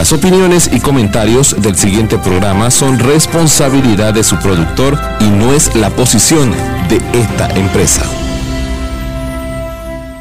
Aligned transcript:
Las 0.00 0.14
opiniones 0.14 0.70
y 0.72 0.80
comentarios 0.80 1.54
del 1.60 1.76
siguiente 1.76 2.16
programa 2.16 2.70
son 2.70 2.98
responsabilidad 2.98 4.14
de 4.14 4.24
su 4.24 4.38
productor 4.38 4.98
y 5.20 5.24
no 5.24 5.52
es 5.52 5.76
la 5.76 5.90
posición 5.90 6.54
de 6.88 7.02
esta 7.12 7.50
empresa. 7.50 8.06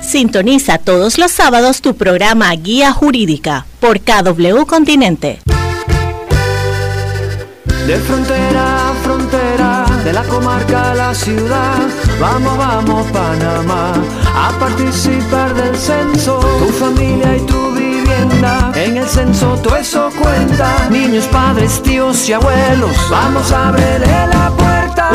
Sintoniza 0.02 0.80
todos 0.80 1.18
los 1.18 1.32
sábados 1.32 1.80
tu 1.80 1.96
programa 1.96 2.54
Guía 2.56 2.92
Jurídica 2.92 3.68
por 3.80 4.02
KW 4.02 4.66
Continente. 4.68 5.40
De 7.88 7.96
frontera 8.00 8.90
a 8.90 8.94
frontera, 8.96 9.86
de 10.04 10.12
la 10.12 10.24
comarca 10.26 10.92
a 10.92 10.94
la 10.94 11.16
ciudad, 11.16 11.88
vamos, 12.20 12.58
vamos 12.58 13.08
Panamá, 13.14 13.94
a 14.36 14.60
participar 14.60 15.56
del 15.56 15.74
censo, 15.78 16.38
tu 16.60 16.68
familia 16.74 17.38
y 17.38 17.40
tu 17.46 17.69
en 18.76 18.98
el 18.98 19.08
censo 19.08 19.56
todo 19.62 19.76
eso 19.76 20.10
cuenta, 20.18 20.90
niños, 20.90 21.26
padres, 21.26 21.82
tíos 21.84 22.28
y 22.28 22.34
abuelos, 22.34 22.96
vamos 23.10 23.52
a 23.52 23.70
abrirle 23.70 24.08
la 24.08 24.52
puerta, 24.52 25.10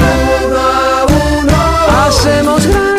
uno 0.47 0.59
a 0.59 1.07
uno, 1.41 2.07
hacemos 2.07 2.65
Panamá. 2.67 2.94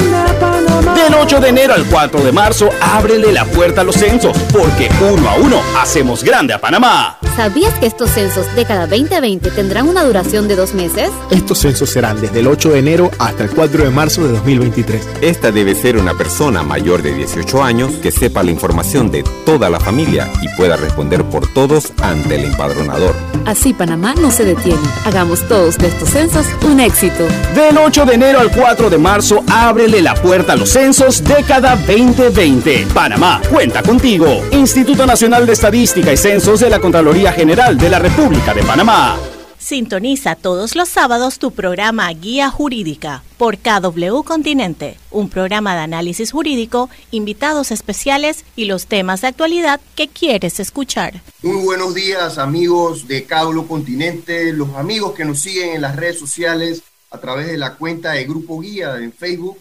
Del 1.06 1.14
8 1.14 1.40
de 1.40 1.50
enero 1.50 1.76
al 1.76 1.86
4 1.86 2.22
de 2.22 2.32
marzo, 2.32 2.68
ábrele 2.82 3.32
la 3.32 3.46
puerta 3.46 3.82
a 3.82 3.84
los 3.84 3.96
censos, 3.96 4.36
porque 4.52 4.90
uno 5.00 5.30
a 5.30 5.36
uno 5.36 5.62
hacemos 5.78 6.24
grande 6.24 6.52
a 6.52 6.60
Panamá. 6.60 7.20
¿Sabías 7.36 7.76
que 7.76 7.86
estos 7.86 8.10
censos 8.10 8.48
década 8.56 8.88
2020 8.88 9.52
tendrán 9.52 9.88
una 9.88 10.04
duración 10.04 10.48
de 10.48 10.56
dos 10.56 10.74
meses? 10.74 11.12
Estos 11.30 11.60
censos 11.60 11.92
serán 11.92 12.20
desde 12.22 12.40
el 12.40 12.48
8 12.48 12.70
de 12.70 12.80
enero 12.80 13.12
hasta 13.20 13.44
el 13.44 13.52
4 13.52 13.84
de 13.84 13.90
marzo 13.92 14.24
de 14.24 14.30
2023. 14.30 15.08
Esta 15.22 15.52
debe 15.52 15.76
ser 15.76 15.98
una 15.98 16.16
persona 16.16 16.64
mayor 16.64 17.04
de 17.04 17.14
18 17.14 17.64
años 17.64 17.92
que 18.02 18.12
sepa 18.12 18.42
la 18.42 18.52
información 18.52 19.12
de 19.12 19.24
toda 19.46 19.70
la 19.70 19.80
familia 19.80 20.32
y 20.42 20.48
pueda 20.58 20.76
responder 20.76 21.24
por 21.26 21.46
todos 21.54 21.94
ante 22.02 22.36
el 22.36 22.46
empadronador. 22.46 23.14
Así 23.46 23.74
Panamá 23.74 24.16
no 24.16 24.32
se 24.32 24.44
detiene. 24.44 24.82
Hagamos 25.06 25.48
todos 25.48 25.78
de 25.78 25.88
estos 25.88 26.10
censos 26.10 26.48
un 26.64 26.80
éxito. 26.80 27.28
Del 27.54 27.78
8 27.78 28.06
de 28.06 28.16
enero 28.16 28.40
al 28.40 28.50
4 28.50 28.90
de 28.90 28.98
marzo, 28.98 29.44
ábrele 29.52 30.02
la 30.02 30.16
puerta 30.16 30.54
a 30.54 30.56
los 30.56 30.70
censos 30.70 30.95
década 30.96 31.76
2020. 31.76 32.88
Panamá, 32.94 33.42
cuenta 33.50 33.84
contigo. 33.84 34.42
Instituto 34.52 35.06
Nacional 35.06 35.46
de 35.46 35.52
Estadística 35.52 36.14
y 36.14 36.18
Censos 36.18 36.62
de 36.62 36.70
la 36.70 36.80
Contraloría 36.80 37.34
General 37.34 37.78
de 37.78 37.90
la 37.90 38.00
República 38.00 38.54
de 38.54 38.64
Panamá. 38.64 39.18
Sintoniza 39.58 40.36
todos 40.36 40.74
los 40.76 40.88
sábados 40.88 41.38
tu 41.38 41.52
programa 41.52 42.10
Guía 42.14 42.50
Jurídica 42.50 43.24
por 43.38 43.58
KW 43.58 44.24
Continente, 44.24 44.98
un 45.12 45.28
programa 45.30 45.76
de 45.76 45.82
análisis 45.82 46.32
jurídico, 46.32 46.90
invitados 47.12 47.72
especiales 47.72 48.46
y 48.56 48.66
los 48.66 48.86
temas 48.86 49.20
de 49.20 49.28
actualidad 49.28 49.82
que 49.96 50.08
quieres 50.08 50.62
escuchar. 50.62 51.22
Muy 51.42 51.62
buenos 51.66 51.94
días 51.94 52.38
amigos 52.38 53.06
de 53.08 53.26
KW 53.26 53.68
Continente, 53.68 54.54
los 54.54 54.76
amigos 54.76 55.14
que 55.14 55.26
nos 55.26 55.42
siguen 55.42 55.76
en 55.76 55.82
las 55.82 55.98
redes 55.98 56.20
sociales 56.20 56.84
a 57.12 57.18
través 57.18 57.48
de 57.48 57.58
la 57.58 57.76
cuenta 57.76 58.12
de 58.12 58.24
Grupo 58.24 58.62
Guía 58.62 58.96
en 58.98 59.12
Facebook. 59.12 59.58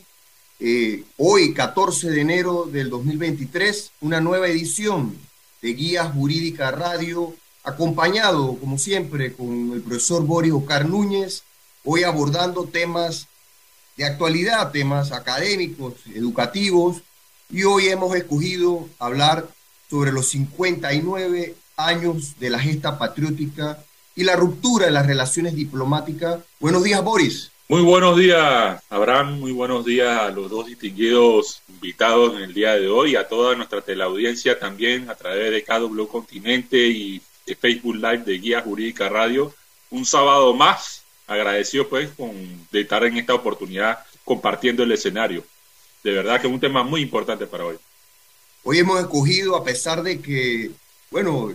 Eh, 0.61 1.05
hoy, 1.17 1.53
14 1.53 2.11
de 2.11 2.21
enero 2.21 2.69
del 2.71 2.89
2023, 2.89 3.91
una 4.01 4.21
nueva 4.21 4.47
edición 4.49 5.17
de 5.61 5.75
Guía 5.75 6.05
Jurídica 6.05 6.71
Radio 6.71 7.35
acompañado, 7.65 8.57
como 8.59 8.79
siempre, 8.79 9.33
con 9.33 9.73
el 9.73 9.83
profesor 9.83 10.25
Boris 10.25 10.53
Ocar 10.53 10.89
Núñez, 10.89 11.43
hoy 11.83 12.05
abordando 12.05 12.65
temas 12.67 13.27
de 13.97 14.05
actualidad, 14.05 14.71
temas 14.71 15.13
académicos, 15.13 15.95
educativos, 16.15 17.03
y 17.51 17.65
hoy 17.65 17.89
hemos 17.89 18.15
escogido 18.15 18.89
hablar 18.99 19.49
sobre 19.91 20.13
los 20.13 20.29
59 20.29 21.57
años 21.77 22.39
de 22.39 22.51
la 22.51 22.59
gesta 22.59 22.99
patriótica 22.99 23.83
y 24.15 24.23
la 24.23 24.37
ruptura 24.37 24.87
de 24.87 24.93
las 24.93 25.07
relaciones 25.07 25.55
diplomáticas. 25.55 26.41
Buenos 26.61 26.85
días, 26.85 27.03
Boris. 27.03 27.51
Muy 27.67 27.81
buenos 27.81 28.19
días, 28.19 28.83
Abraham. 28.91 29.39
Muy 29.39 29.51
buenos 29.51 29.87
días 29.87 30.21
a 30.21 30.29
los 30.29 30.51
dos 30.51 30.67
distinguidos 30.67 31.63
invitados 31.69 32.35
en 32.35 32.43
el 32.43 32.53
día 32.53 32.75
de 32.75 32.89
hoy, 32.89 33.17
a 33.17 33.27
toda 33.27 33.57
nuestra 33.57 33.81
teleaudiencia 33.81 34.59
también 34.59 35.09
a 35.09 35.15
través 35.15 35.51
de 35.51 35.65
KW 35.65 36.05
Continente 36.07 36.77
y 36.77 37.23
de 37.47 37.57
Facebook 37.57 37.95
Live 37.95 38.19
de 38.19 38.39
Guía 38.39 38.61
Jurídica 38.61 39.09
Radio. 39.09 39.55
Un 39.89 40.05
sábado 40.05 40.53
más, 40.53 41.05
agradecido 41.27 41.89
pues 41.89 42.11
con, 42.11 42.35
de 42.71 42.83
estar 42.83 43.03
en 43.05 43.17
esta 43.17 43.33
oportunidad 43.33 44.05
compartiendo 44.27 44.83
el 44.83 44.93
escenario. 44.93 45.43
De 46.03 46.13
verdad 46.13 46.43
que 46.43 46.47
es 46.47 46.53
un 46.53 46.61
tema 46.61 46.83
muy 46.83 47.01
importante 47.01 47.47
para 47.47 47.65
hoy. 47.65 47.77
Hoy 48.63 48.79
hemos 48.79 49.01
escogido, 49.01 49.57
a 49.57 49.65
pesar 49.65 50.03
de 50.03 50.21
que, 50.21 50.71
bueno, 51.11 51.51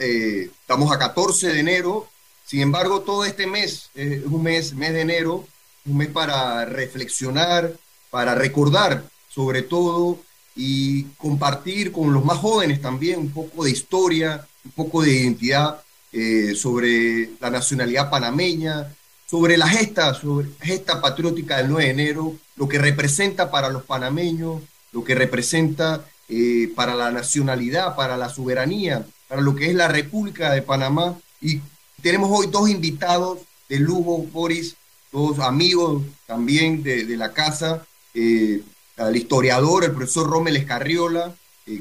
eh, 0.00 0.50
estamos 0.60 0.90
a 0.90 0.98
14 0.98 1.52
de 1.52 1.60
enero, 1.60 2.08
sin 2.48 2.62
embargo, 2.62 3.02
todo 3.02 3.26
este 3.26 3.46
mes 3.46 3.90
es 3.94 4.24
un 4.24 4.42
mes, 4.42 4.72
mes 4.72 4.94
de 4.94 5.02
enero, 5.02 5.46
un 5.84 5.98
mes 5.98 6.08
para 6.08 6.64
reflexionar, 6.64 7.74
para 8.08 8.34
recordar 8.34 9.04
sobre 9.28 9.60
todo 9.60 10.18
y 10.56 11.02
compartir 11.18 11.92
con 11.92 12.14
los 12.14 12.24
más 12.24 12.38
jóvenes 12.38 12.80
también 12.80 13.20
un 13.20 13.30
poco 13.32 13.64
de 13.64 13.70
historia, 13.70 14.48
un 14.64 14.70
poco 14.70 15.02
de 15.02 15.12
identidad 15.12 15.82
eh, 16.10 16.54
sobre 16.54 17.32
la 17.38 17.50
nacionalidad 17.50 18.08
panameña, 18.08 18.94
sobre 19.26 19.58
la 19.58 19.68
gesta, 19.68 20.14
sobre 20.14 20.48
gesta 20.62 21.02
patriótica 21.02 21.58
del 21.58 21.68
9 21.68 21.84
de 21.84 21.90
enero, 21.90 22.34
lo 22.56 22.66
que 22.66 22.78
representa 22.78 23.50
para 23.50 23.68
los 23.68 23.82
panameños, 23.82 24.62
lo 24.92 25.04
que 25.04 25.14
representa 25.14 26.02
eh, 26.30 26.72
para 26.74 26.94
la 26.94 27.10
nacionalidad, 27.10 27.94
para 27.94 28.16
la 28.16 28.30
soberanía, 28.30 29.04
para 29.28 29.42
lo 29.42 29.54
que 29.54 29.66
es 29.66 29.74
la 29.74 29.88
República 29.88 30.50
de 30.52 30.62
Panamá. 30.62 31.18
Y 31.42 31.60
tenemos 32.02 32.30
hoy 32.32 32.46
dos 32.48 32.68
invitados 32.68 33.38
de 33.68 33.78
lujo, 33.78 34.18
Boris, 34.32 34.76
dos 35.12 35.38
amigos 35.38 36.02
también 36.26 36.82
de, 36.82 37.04
la 37.16 37.32
casa, 37.32 37.86
eh, 38.14 38.62
el 38.96 39.16
historiador, 39.16 39.84
el 39.84 39.92
profesor 39.92 40.28
Rommel 40.28 40.56
Escarriola, 40.56 41.34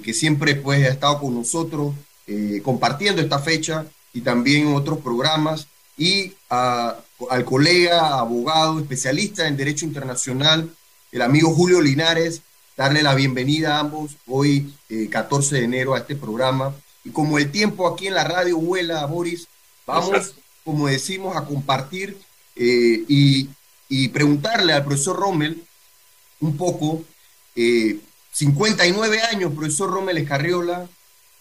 que 0.04 0.14
siempre 0.14 0.56
pues, 0.56 0.86
ha 0.86 0.90
estado 0.90 1.20
con 1.20 1.34
nosotros 1.34 1.94
eh, 2.28 2.62
compartiendo 2.62 3.22
esta 3.22 3.40
fecha 3.40 3.86
y 4.14 4.22
también 4.22 4.74
otros 4.74 5.00
programas, 5.00 5.68
y 5.98 6.34
al 6.50 7.46
colega, 7.46 8.20
abogado, 8.20 8.80
especialista 8.80 9.48
en 9.48 9.58
Derecho 9.58 9.86
Internacional, 9.86 10.70
el 11.12 11.22
amigo 11.22 11.54
Julio 11.54 11.82
Linares, 11.82 12.42
darle 12.76 13.02
la 13.02 13.16
bienvenida 13.16 13.78
a 13.78 13.80
ambos 13.80 14.18
hoy, 14.28 14.74
14 15.10 15.56
eh, 15.56 15.60
de 15.60 15.66
enero, 15.66 15.96
a 15.96 16.00
este 16.00 16.16
programa. 16.16 16.76
Y 17.04 17.10
como 17.10 17.40
el 17.40 17.50
tiempo 17.50 17.88
aquí 17.88 18.08
en 18.08 18.14
la 18.14 18.26
radio 18.26 18.58
vuela, 18.58 19.06
Boris, 19.06 19.48
vamos, 19.88 20.36
como 20.64 20.88
decimos, 20.88 21.36
a 21.36 21.46
compartir 21.46 22.16
eh, 22.56 23.04
y, 23.08 23.50
y, 23.90 24.10
preguntarle 24.10 24.74
al 24.74 24.86
profesor 24.86 25.18
Rommel 25.18 25.64
un 26.40 26.56
poco, 26.56 27.04
59 28.32 29.22
años, 29.22 29.54
profesor 29.54 29.90
Rommel 29.90 30.20
Escarriola, 30.20 30.88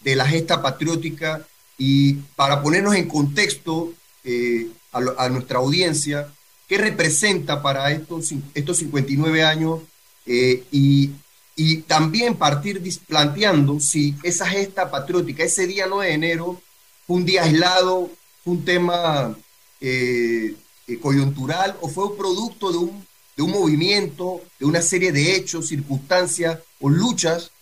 de 0.00 0.16
la 0.16 0.26
gesta 0.26 0.62
patriótica 0.62 1.46
y 1.76 2.14
para 2.36 2.62
ponernos 2.62 2.94
en 2.94 3.08
contexto 3.08 3.92
eh, 4.24 4.68
a, 4.92 5.28
nuestra 5.28 5.58
audiencia, 5.58 6.32
qué 6.66 6.78
representa 6.78 7.60
para 7.60 7.92
estos, 7.92 8.32
estos 8.54 8.78
59 8.78 9.44
años 9.44 9.80
eh, 10.24 10.64
y, 10.70 11.10
y, 11.54 11.82
también 11.82 12.36
partir 12.36 12.82
planteando 13.06 13.78
si 13.78 14.14
esa 14.22 14.46
gesta 14.46 14.90
patriótica, 14.90 15.44
ese 15.44 15.66
día 15.66 15.86
9 15.86 16.06
de 16.06 16.14
enero, 16.14 16.62
fue 17.06 17.16
un 17.16 17.24
día 17.26 17.42
aislado, 17.42 18.10
un 18.46 18.64
tema 18.64 19.36
eh, 19.80 20.54
coyuntural 21.00 21.76
o 21.82 21.88
fue 21.88 22.06
un 22.06 22.16
producto 22.16 22.72
de 22.72 22.78
un, 22.78 23.06
de 23.36 23.42
un 23.42 23.50
movimiento, 23.50 24.40
de 24.58 24.64
una 24.64 24.80
serie 24.80 25.12
de 25.12 25.36
hechos, 25.36 25.68
circunstancias 25.68 26.60
o 26.80 26.88
luchas 26.88 27.52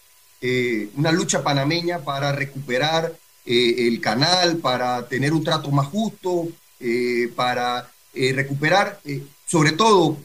eh, 0.47 0.91
una 0.97 1.11
lucha 1.11 1.43
panameña 1.43 2.01
para 2.01 2.31
recuperar 2.31 3.17
eh, 3.47 3.89
el 3.89 3.99
canal, 4.03 4.59
para 4.59 5.09
tener 5.09 5.33
un 5.33 5.43
trato 5.43 5.71
más 5.71 5.87
justo, 5.87 6.49
eh, 6.81 7.33
para 7.35 7.91
recuperar 8.15 9.01
sobre 9.45 9.73
todo 9.73 10.19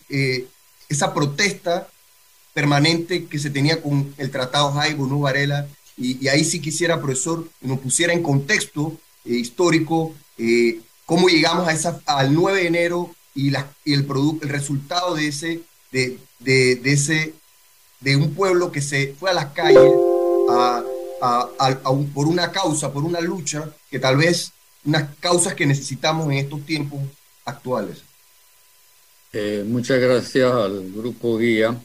esa 0.89 1.11
protesta 1.13 1.87
permanente 2.53 3.25
que 3.25 3.39
se 3.39 3.49
tenía 3.49 3.81
con 3.81 4.13
el 4.17 4.29
Tratado 4.29 4.73
Jaibo 4.73 5.07
No 5.07 5.21
Varela. 5.21 5.67
Y, 5.97 6.27
ahí 6.27 6.43
sí 6.43 6.59
quisiera, 6.59 7.01
profesor, 7.01 7.47
nos 7.61 7.79
pusiera 7.79 8.13
en 8.13 8.21
contexto 8.21 8.99
histórico 9.23 10.13
cómo 11.05 11.27
llegamos 11.27 11.67
a 11.67 11.73
esa, 11.73 12.01
al 12.05 12.33
9 12.33 12.61
de 12.61 12.67
enero 12.67 13.15
y, 13.35 13.49
la, 13.49 13.71
el, 13.85 14.05
producto, 14.05 14.45
el 14.45 14.51
resultado 14.51 15.15
de 15.15 15.27
ese, 15.27 15.61
de, 15.91 16.19
de 16.39 16.79
ese, 16.85 17.33
de 17.99 18.15
un 18.15 18.33
pueblo 18.33 18.71
que 18.71 18.81
se 18.81 19.15
fue 19.19 19.29
a 19.29 19.33
las 19.33 19.47
calles 19.47 19.91
por 22.13 22.27
una 22.27 22.51
causa, 22.51 22.91
por 22.91 23.03
una 23.03 23.21
lucha, 23.21 23.69
que 23.89 23.99
tal 23.99 24.17
vez 24.17 24.51
unas 24.85 25.15
causas 25.19 25.53
que 25.53 25.65
necesitamos 25.65 26.25
en 26.27 26.33
estos 26.33 26.65
tiempos 26.65 27.01
actuales. 27.45 28.03
Eh, 29.31 29.63
muchas 29.67 29.99
gracias 29.99 30.51
al 30.51 30.91
Grupo 30.91 31.37
Guía 31.37 31.75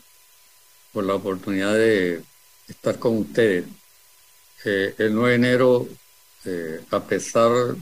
por 0.93 1.05
la 1.05 1.15
oportunidad 1.15 1.75
de 1.75 2.23
estar 2.69 2.99
con 2.99 3.19
ustedes. 3.19 3.67
Eh, 4.65 4.95
el 4.99 5.15
9 5.15 5.31
de 5.31 5.35
enero 5.35 5.89
eh, 6.47 6.81
a 6.91 7.01
pesar 7.01 7.75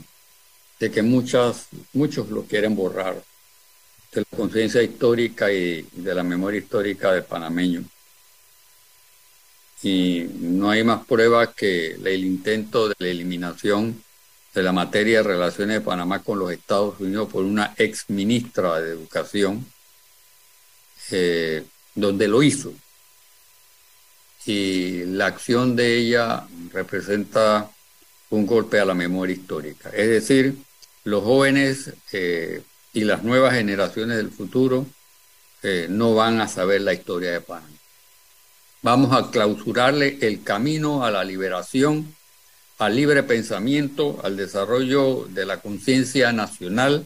de 0.79 0.91
que 0.91 1.01
muchas, 1.01 1.67
muchos 1.93 2.29
lo 2.29 2.43
quieren 2.43 2.75
borrar 2.75 3.21
de 4.11 4.21
la 4.21 4.37
conciencia 4.37 4.81
histórica 4.81 5.51
y 5.51 5.87
de 5.91 6.15
la 6.15 6.23
memoria 6.23 6.59
histórica 6.59 7.11
de 7.11 7.21
panameño. 7.21 7.83
Y 9.81 10.25
no 10.39 10.69
hay 10.69 10.83
más 10.83 11.05
prueba 11.05 11.53
que 11.53 11.91
el 11.91 12.23
intento 12.23 12.87
de 12.87 12.95
la 12.97 13.07
eliminación 13.07 14.01
de 14.53 14.63
la 14.63 14.71
materia 14.71 15.17
de 15.17 15.23
relaciones 15.23 15.79
de 15.79 15.81
Panamá 15.81 16.19
con 16.19 16.39
los 16.39 16.51
Estados 16.51 16.99
Unidos 16.99 17.29
por 17.29 17.43
una 17.43 17.73
ex 17.75 18.09
ministra 18.09 18.79
de 18.79 18.91
Educación, 18.91 19.65
eh, 21.11 21.63
donde 21.95 22.27
lo 22.27 22.43
hizo. 22.43 22.73
Y 24.45 25.05
la 25.05 25.27
acción 25.27 25.75
de 25.75 25.97
ella 25.97 26.45
representa 26.71 27.72
un 28.33 28.47
golpe 28.47 28.79
a 28.79 28.85
la 28.85 28.95
memoria 28.95 29.35
histórica. 29.35 29.89
Es 29.89 30.09
decir, 30.09 30.55
los 31.03 31.23
jóvenes 31.23 31.93
eh, 32.11 32.63
y 32.91 33.03
las 33.03 33.23
nuevas 33.23 33.53
generaciones 33.53 34.17
del 34.17 34.31
futuro 34.31 34.87
eh, 35.61 35.87
no 35.89 36.15
van 36.15 36.41
a 36.41 36.47
saber 36.47 36.81
la 36.81 36.93
historia 36.93 37.31
de 37.31 37.41
Panamá. 37.41 37.69
Vamos 38.81 39.15
a 39.15 39.29
clausurarle 39.29 40.17
el 40.21 40.43
camino 40.43 41.05
a 41.05 41.11
la 41.11 41.23
liberación, 41.23 42.15
al 42.79 42.95
libre 42.95 43.21
pensamiento, 43.23 44.19
al 44.23 44.35
desarrollo 44.35 45.25
de 45.29 45.45
la 45.45 45.61
conciencia 45.61 46.31
nacional 46.33 47.05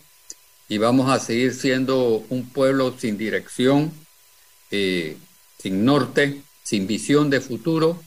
y 0.70 0.78
vamos 0.78 1.12
a 1.12 1.20
seguir 1.20 1.54
siendo 1.54 2.26
un 2.30 2.50
pueblo 2.50 2.96
sin 2.98 3.18
dirección, 3.18 3.92
eh, 4.72 5.18
sin 5.60 5.84
norte, 5.84 6.42
sin 6.64 6.88
visión 6.88 7.30
de 7.30 7.42
futuro, 7.42 8.02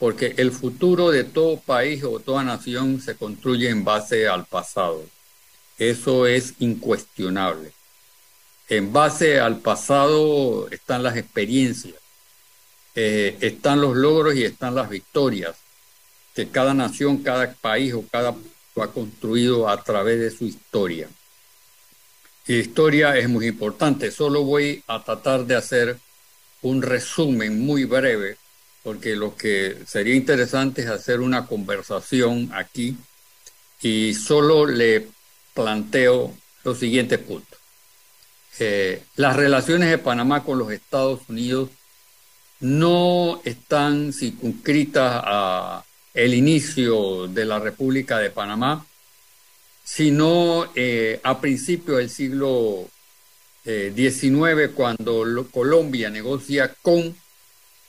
porque 0.00 0.34
el 0.38 0.50
futuro 0.50 1.10
de 1.10 1.24
todo 1.24 1.60
país 1.60 2.02
o 2.02 2.18
toda 2.18 2.42
nación 2.42 3.00
se 3.00 3.14
construye 3.14 3.68
en 3.68 3.84
base 3.84 4.26
al 4.26 4.46
pasado. 4.46 5.04
Eso 5.78 6.26
es 6.26 6.54
incuestionable. 6.58 7.72
En 8.68 8.92
base 8.92 9.38
al 9.38 9.58
pasado 9.58 10.68
están 10.70 11.02
las 11.02 11.16
experiencias, 11.16 11.94
eh, 12.94 13.36
están 13.40 13.82
los 13.82 13.94
logros 13.94 14.34
y 14.34 14.44
están 14.44 14.74
las 14.74 14.88
victorias 14.88 15.56
que 16.34 16.48
cada 16.48 16.72
nación, 16.72 17.22
cada 17.22 17.52
país 17.52 17.92
o 17.92 18.04
cada 18.10 18.34
ha 18.76 18.86
construido 18.88 19.68
a 19.68 19.82
través 19.82 20.18
de 20.18 20.30
su 20.30 20.46
historia. 20.46 21.08
Y 22.46 22.54
historia 22.54 23.18
es 23.18 23.28
muy 23.28 23.46
importante. 23.46 24.10
Solo 24.10 24.44
voy 24.44 24.82
a 24.86 25.04
tratar 25.04 25.44
de 25.44 25.56
hacer 25.56 25.98
un 26.62 26.80
resumen 26.80 27.60
muy 27.60 27.84
breve, 27.84 28.38
porque 28.90 29.14
lo 29.14 29.36
que 29.36 29.76
sería 29.86 30.16
interesante 30.16 30.82
es 30.82 30.88
hacer 30.88 31.20
una 31.20 31.46
conversación 31.46 32.50
aquí 32.52 32.96
y 33.80 34.14
solo 34.14 34.66
le 34.66 35.06
planteo 35.54 36.34
los 36.64 36.76
siguientes 36.80 37.20
puntos. 37.20 37.56
Eh, 38.58 39.00
las 39.14 39.36
relaciones 39.36 39.90
de 39.90 39.98
Panamá 39.98 40.42
con 40.42 40.58
los 40.58 40.72
Estados 40.72 41.20
Unidos 41.28 41.70
no 42.58 43.40
están 43.44 44.12
circunscritas 44.12 45.22
a 45.24 45.84
el 46.12 46.34
inicio 46.34 47.28
de 47.28 47.44
la 47.44 47.60
República 47.60 48.18
de 48.18 48.30
Panamá, 48.30 48.84
sino 49.84 50.66
eh, 50.74 51.20
a 51.22 51.40
principios 51.40 51.98
del 51.98 52.10
siglo 52.10 52.88
XIX, 53.62 54.34
eh, 54.58 54.70
cuando 54.74 55.46
Colombia 55.52 56.10
negocia 56.10 56.74
con 56.82 57.14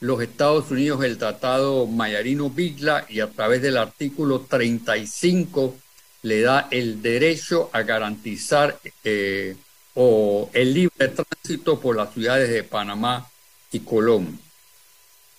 los 0.02 0.20
Estados 0.22 0.72
Unidos 0.72 1.04
el 1.04 1.18
Tratado 1.18 1.86
Mayarino-Bigla 1.86 3.06
y 3.08 3.20
a 3.20 3.28
través 3.28 3.62
del 3.62 3.78
artículo 3.78 4.42
35 4.42 5.76
le 6.24 6.42
da 6.42 6.68
el 6.72 7.04
derecho 7.04 7.70
a 7.72 7.84
garantizar 7.84 8.80
eh, 9.04 9.56
o 9.94 10.50
el 10.54 10.74
libre 10.74 11.08
tránsito 11.08 11.80
por 11.80 11.96
las 11.96 12.14
ciudades 12.14 12.50
de 12.50 12.64
Panamá 12.64 13.30
y 13.72 13.82
Colón. 13.82 14.40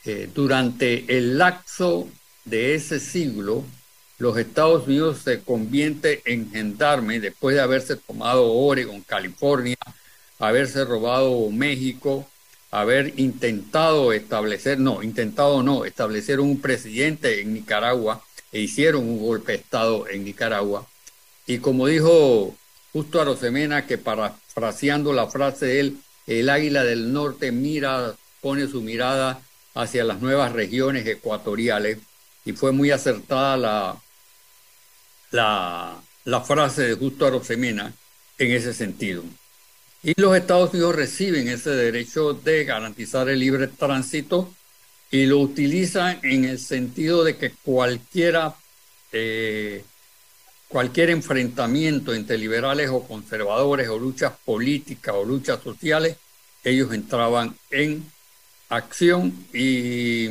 Eh, 0.04 0.30
durante 0.32 1.16
el 1.16 1.38
lapso 1.38 2.08
de 2.44 2.76
ese 2.76 3.00
siglo, 3.00 3.64
los 4.18 4.36
Estados 4.36 4.86
Unidos 4.86 5.22
se 5.24 5.42
convierte 5.42 6.22
en 6.24 6.52
gendarme 6.52 7.18
después 7.18 7.56
de 7.56 7.62
haberse 7.62 7.96
tomado 7.96 8.52
Oregon, 8.52 9.00
California, 9.00 9.76
haberse 10.38 10.84
robado 10.84 11.50
México, 11.50 12.28
haber 12.72 13.12
intentado 13.20 14.12
establecer, 14.12 14.80
no, 14.80 15.02
intentado 15.02 15.62
no, 15.62 15.84
establecer 15.84 16.40
un 16.40 16.60
presidente 16.60 17.42
en 17.42 17.52
Nicaragua 17.52 18.24
e 18.50 18.60
hicieron 18.60 19.04
un 19.08 19.20
golpe 19.20 19.52
de 19.52 19.58
Estado 19.58 20.08
en 20.08 20.24
Nicaragua. 20.24 20.88
Y 21.46 21.58
como 21.58 21.86
dijo 21.86 22.56
Justo 22.92 23.20
Arosemena, 23.20 23.86
que 23.86 23.98
parafraseando 23.98 25.12
la 25.12 25.28
frase 25.28 25.66
de 25.66 25.80
él, 25.80 25.98
el 26.26 26.48
águila 26.48 26.82
del 26.82 27.12
norte 27.12 27.52
mira, 27.52 28.14
pone 28.40 28.66
su 28.66 28.80
mirada 28.80 29.42
hacia 29.74 30.04
las 30.04 30.20
nuevas 30.20 30.52
regiones 30.52 31.06
ecuatoriales 31.06 31.98
y 32.44 32.52
fue 32.52 32.72
muy 32.72 32.90
acertada 32.90 33.56
la, 33.58 34.02
la, 35.30 36.00
la 36.24 36.40
frase 36.40 36.82
de 36.82 36.94
Justo 36.94 37.26
Arosemena 37.26 37.92
en 38.38 38.50
ese 38.50 38.72
sentido. 38.72 39.24
Y 40.04 40.20
los 40.20 40.36
Estados 40.36 40.72
Unidos 40.72 40.96
reciben 40.96 41.48
ese 41.48 41.70
derecho 41.70 42.34
de 42.34 42.64
garantizar 42.64 43.28
el 43.28 43.38
libre 43.38 43.68
tránsito 43.68 44.52
y 45.12 45.26
lo 45.26 45.38
utilizan 45.38 46.18
en 46.24 46.44
el 46.44 46.58
sentido 46.58 47.22
de 47.22 47.36
que 47.36 47.52
cualquiera, 47.62 48.56
eh, 49.12 49.84
cualquier 50.66 51.10
enfrentamiento 51.10 52.14
entre 52.14 52.36
liberales 52.36 52.90
o 52.90 53.06
conservadores 53.06 53.88
o 53.88 53.98
luchas 53.98 54.32
políticas 54.44 55.14
o 55.14 55.24
luchas 55.24 55.62
sociales, 55.62 56.16
ellos 56.64 56.92
entraban 56.92 57.54
en 57.70 58.04
acción 58.70 59.46
y 59.52 60.26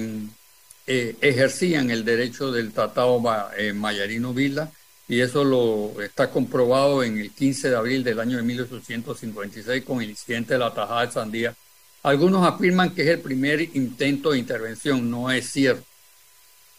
eh, 0.87 1.15
ejercían 1.21 1.91
el 1.91 2.03
derecho 2.03 2.51
del 2.51 2.73
Tratado 2.73 3.21
eh, 3.57 3.71
Mayarino 3.71 4.33
Vila 4.33 4.69
y 5.11 5.19
eso 5.19 5.43
lo 5.43 6.01
está 6.01 6.29
comprobado 6.29 7.03
en 7.03 7.17
el 7.17 7.31
15 7.31 7.69
de 7.69 7.75
abril 7.75 8.03
del 8.03 8.19
año 8.19 8.37
de 8.37 8.43
1856 8.43 9.83
con 9.83 10.01
el 10.01 10.09
incidente 10.09 10.53
de 10.53 10.59
la 10.59 10.73
Tajada 10.73 11.05
de 11.05 11.11
Sandía 11.11 11.55
algunos 12.03 12.47
afirman 12.47 12.95
que 12.95 13.03
es 13.03 13.09
el 13.09 13.19
primer 13.19 13.61
intento 13.61 14.31
de 14.31 14.39
intervención, 14.39 15.09
no 15.11 15.29
es 15.29 15.51
cierto. 15.51 15.85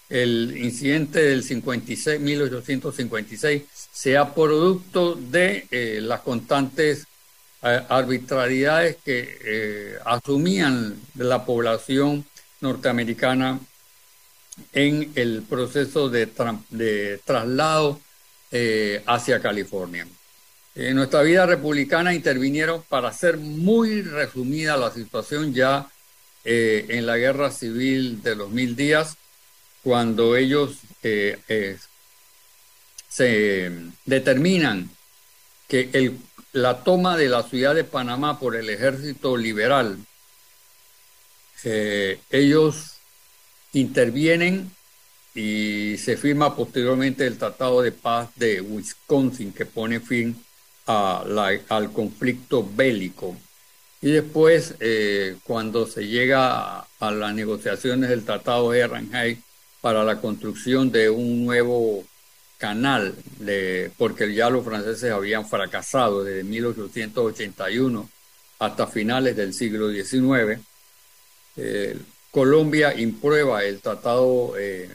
El 0.08 0.56
incidente 0.58 1.23
del 1.23 1.44
56, 1.44 2.20
1856 2.20 3.62
sea 3.92 4.35
producto 4.35 5.14
de 5.14 5.66
eh, 5.71 6.00
las 6.02 6.21
constantes 6.21 7.07
eh, 7.62 7.83
arbitrariedades 7.88 8.97
que 9.04 9.38
eh, 9.45 9.99
asumían 10.04 11.00
la 11.14 11.45
población 11.45 12.25
norteamericana 12.61 13.61
en 14.73 15.12
el 15.14 15.42
proceso 15.42 16.11
de, 16.11 16.28
de 16.71 17.21
traslado 17.25 18.00
hacia 19.06 19.40
California. 19.40 20.06
En 20.75 20.97
nuestra 20.97 21.23
vida 21.23 21.44
republicana 21.44 22.14
intervinieron 22.14 22.82
para 22.88 23.09
hacer 23.09 23.37
muy 23.37 24.02
resumida 24.02 24.76
la 24.76 24.90
situación 24.90 25.52
ya 25.52 25.90
eh, 26.44 26.87
en 26.88 27.04
la 27.04 27.18
guerra 27.18 27.50
civil 27.50 28.23
de 28.23 28.35
los 28.35 28.50
mil 28.50 28.75
días, 28.75 29.16
cuando 29.82 30.35
ellos 30.35 30.78
eh, 31.02 31.38
eh, 31.49 31.78
se 33.09 33.71
determinan 34.06 34.90
que 35.68 36.14
la 36.52 36.82
toma 36.82 37.18
de 37.18 37.28
la 37.28 37.42
ciudad 37.42 37.75
de 37.75 37.85
Panamá 37.85 38.40
por 38.40 38.56
el 38.56 38.71
ejército 38.71 39.37
liberal, 39.37 39.99
ellos 42.30 42.97
intervienen 43.73 44.73
y 45.35 45.97
se 45.99 46.17
firma 46.17 46.55
posteriormente 46.55 47.27
el 47.27 47.39
Tratado 47.39 47.83
de 47.83 47.93
Paz 47.93 48.31
de 48.37 48.61
Wisconsin 48.61 49.53
que 49.53 49.67
pone 49.67 50.01
fin 50.01 50.37
al 50.87 51.93
conflicto 51.93 52.69
bélico. 52.75 53.37
Y 54.01 54.11
después, 54.11 54.75
eh, 54.81 55.37
cuando 55.45 55.87
se 55.87 56.07
llega 56.09 56.81
a, 56.81 57.11
las 57.11 57.35
negociaciones 57.35 58.11
del 58.11 58.25
Tratado 58.25 58.73
de 58.73 58.83
Arranjay 58.83 59.39
para 59.81 60.05
la 60.05 60.21
construcción 60.21 60.91
de 60.91 61.09
un 61.09 61.45
nuevo 61.45 62.05
canal, 62.59 63.15
porque 63.97 64.33
ya 64.35 64.51
los 64.51 64.65
franceses 64.65 65.11
habían 65.12 65.49
fracasado 65.49 66.25
desde 66.25 66.45
1881 66.45 68.09
hasta 68.59 68.87
finales 68.87 69.37
del 69.37 69.53
siglo 69.55 69.91
XIX, 69.91 70.61
eh, 71.57 71.99
Colombia 72.31 72.95
imprueba 72.99 73.65
el 73.65 73.81
Tratado 73.81 74.55
eh, 74.59 74.89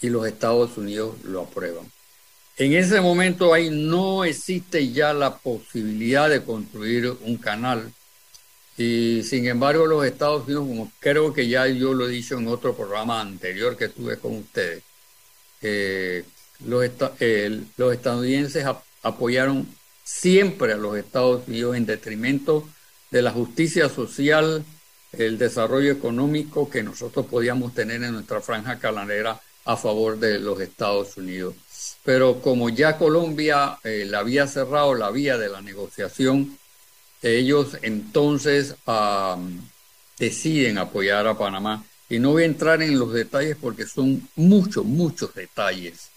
y 0.00 0.08
los 0.08 0.26
Estados 0.26 0.76
Unidos 0.76 1.16
lo 1.24 1.42
aprueban. 1.42 1.90
En 2.58 2.72
ese 2.72 3.00
momento 3.00 3.52
ahí 3.52 3.68
no 3.70 4.24
existe 4.24 4.90
ya 4.90 5.12
la 5.12 5.36
posibilidad 5.36 6.30
de 6.30 6.42
construir 6.42 7.14
un 7.22 7.36
canal. 7.36 7.92
Y 8.78 9.22
sin 9.24 9.46
embargo 9.46 9.86
los 9.86 10.04
Estados 10.06 10.44
Unidos, 10.44 10.66
como 10.66 10.92
creo 10.98 11.32
que 11.32 11.48
ya 11.48 11.66
yo 11.66 11.94
lo 11.94 12.08
he 12.08 12.12
dicho 12.12 12.38
en 12.38 12.48
otro 12.48 12.74
programa 12.74 13.20
anterior 13.20 13.76
que 13.76 13.88
tuve 13.88 14.18
con 14.18 14.36
ustedes, 14.36 14.82
eh, 15.62 16.24
los, 16.64 16.84
los, 17.76 17.94
estadounidenses 17.94 18.64
apoyaron 19.02 19.66
siempre 20.04 20.72
a 20.72 20.76
los 20.76 20.96
Estados 20.96 21.46
Unidos 21.48 21.76
en 21.76 21.86
detrimento 21.86 22.68
de 23.10 23.22
la 23.22 23.32
justicia 23.32 23.88
social, 23.88 24.64
el 25.12 25.38
desarrollo 25.38 25.92
económico 25.92 26.68
que 26.68 26.82
nosotros 26.82 27.26
podíamos 27.26 27.74
tener 27.74 28.02
en 28.02 28.12
nuestra 28.12 28.40
franja 28.40 28.78
calanera 28.78 29.40
a 29.64 29.76
favor 29.76 30.18
de 30.18 30.38
los 30.38 30.60
Estados 30.60 31.16
Unidos. 31.16 31.54
Pero 32.04 32.40
como 32.40 32.68
ya 32.68 32.98
Colombia 32.98 33.78
eh, 33.82 34.04
la 34.08 34.20
había 34.20 34.46
cerrado 34.46 34.94
la 34.94 35.10
vía 35.10 35.38
de 35.38 35.48
la 35.48 35.60
negociación, 35.60 36.56
ellos 37.22 37.76
entonces 37.82 38.76
deciden 40.18 40.78
apoyar 40.78 41.26
a 41.26 41.36
Panamá. 41.36 41.84
Y 42.08 42.20
no 42.20 42.30
voy 42.30 42.44
a 42.44 42.46
entrar 42.46 42.82
en 42.82 42.98
los 42.98 43.12
detalles 43.12 43.56
porque 43.60 43.86
son 43.86 44.28
muchos, 44.36 44.84
muchos 44.84 45.34
detalles 45.34 46.10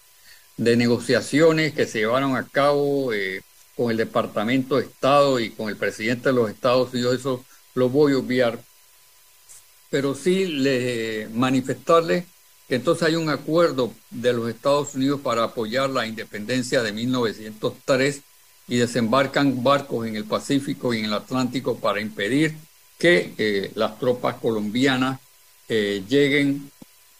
de 0.56 0.76
negociaciones 0.76 1.74
que 1.74 1.88
se 1.88 2.00
llevaron 2.00 2.36
a 2.36 2.48
cabo 2.48 3.12
eh, 3.14 3.42
con 3.76 3.90
el 3.90 3.98
Departamento 3.98 4.76
de 4.76 4.84
Estado 4.84 5.40
y 5.40 5.50
con 5.50 5.70
el 5.70 5.78
presidente 5.78 6.30
de 6.30 6.36
los 6.36 6.50
Estados 6.50 6.94
Unidos. 6.94 7.16
Eso 7.16 7.46
lo 7.74 7.90
voy 7.90 8.14
a 8.14 8.18
obviar. 8.18 8.60
Pero 9.90 10.16
sí 10.16 10.46
le 10.46 11.28
manifestarles 11.34 12.26
que 12.68 12.76
entonces 12.76 13.08
hay 13.08 13.16
un 13.16 13.30
acuerdo 13.30 13.92
de 14.12 14.34
los 14.34 14.48
Estados 14.50 14.94
Unidos 14.94 15.22
para 15.22 15.44
apoyar 15.44 15.90
la 15.90 16.06
independencia 16.06 16.84
de 16.84 16.92
1903 16.92 18.22
y 18.68 18.78
desembarcan 18.78 19.64
barcos 19.64 20.06
en 20.08 20.16
el 20.16 20.26
Pacífico 20.26 20.94
y 20.94 21.00
en 21.00 21.06
el 21.06 21.14
Atlántico 21.14 21.80
para 21.80 22.00
impedir 22.00 22.56
que 23.00 23.34
eh, 23.38 23.72
las 23.74 23.98
tropas 23.98 24.36
colombianas 24.36 25.20
eh, 25.68 26.04
lleguen 26.08 26.70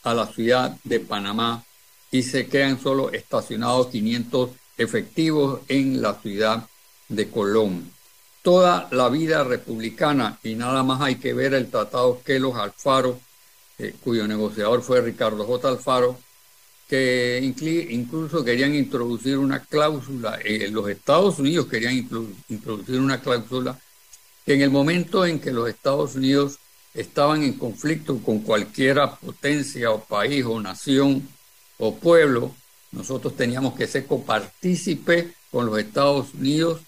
a 0.04 0.14
la 0.14 0.26
ciudad 0.26 0.76
de 0.84 1.00
Panamá 1.00 1.64
y 2.12 2.22
se 2.22 2.46
quedan 2.46 2.80
solo 2.80 3.10
estacionados 3.10 3.88
500 3.88 4.50
efectivos 4.78 5.60
en 5.68 6.00
la 6.00 6.14
ciudad 6.20 6.66
de 7.08 7.28
Colón. 7.28 7.90
Toda 8.42 8.88
la 8.90 9.08
vida 9.08 9.44
republicana, 9.44 10.38
y 10.42 10.54
nada 10.54 10.82
más 10.82 11.00
hay 11.02 11.16
que 11.16 11.34
ver 11.34 11.54
el 11.54 11.70
tratado 11.70 12.22
Kelos 12.24 12.56
Alfaro, 12.56 13.20
eh, 13.78 13.94
cuyo 14.02 14.26
negociador 14.26 14.82
fue 14.82 15.00
Ricardo 15.00 15.44
J. 15.44 15.68
Alfaro, 15.68 16.18
que 16.88 17.40
incluso 17.90 18.44
querían 18.44 18.74
introducir 18.74 19.38
una 19.38 19.60
cláusula, 19.60 20.40
eh, 20.42 20.68
los 20.72 20.88
Estados 20.88 21.38
Unidos 21.38 21.66
querían 21.66 21.94
introducir 22.48 22.98
una 22.98 23.20
cláusula 23.20 23.78
que 24.44 24.54
en 24.54 24.62
el 24.62 24.70
momento 24.70 25.24
en 25.24 25.38
que 25.38 25.52
los 25.52 25.68
Estados 25.68 26.16
Unidos 26.16 26.58
estaban 26.94 27.42
en 27.42 27.52
conflicto 27.52 28.18
con 28.18 28.40
cualquiera 28.40 29.14
potencia 29.14 29.92
o 29.92 30.02
país 30.02 30.44
o 30.44 30.60
nación 30.60 31.28
o 31.78 31.94
pueblo, 31.94 32.54
nosotros 32.90 33.36
teníamos 33.36 33.74
que 33.74 33.86
ser 33.86 34.06
copartícipe 34.06 35.32
con 35.50 35.66
los 35.66 35.78
Estados 35.78 36.34
Unidos 36.34 36.80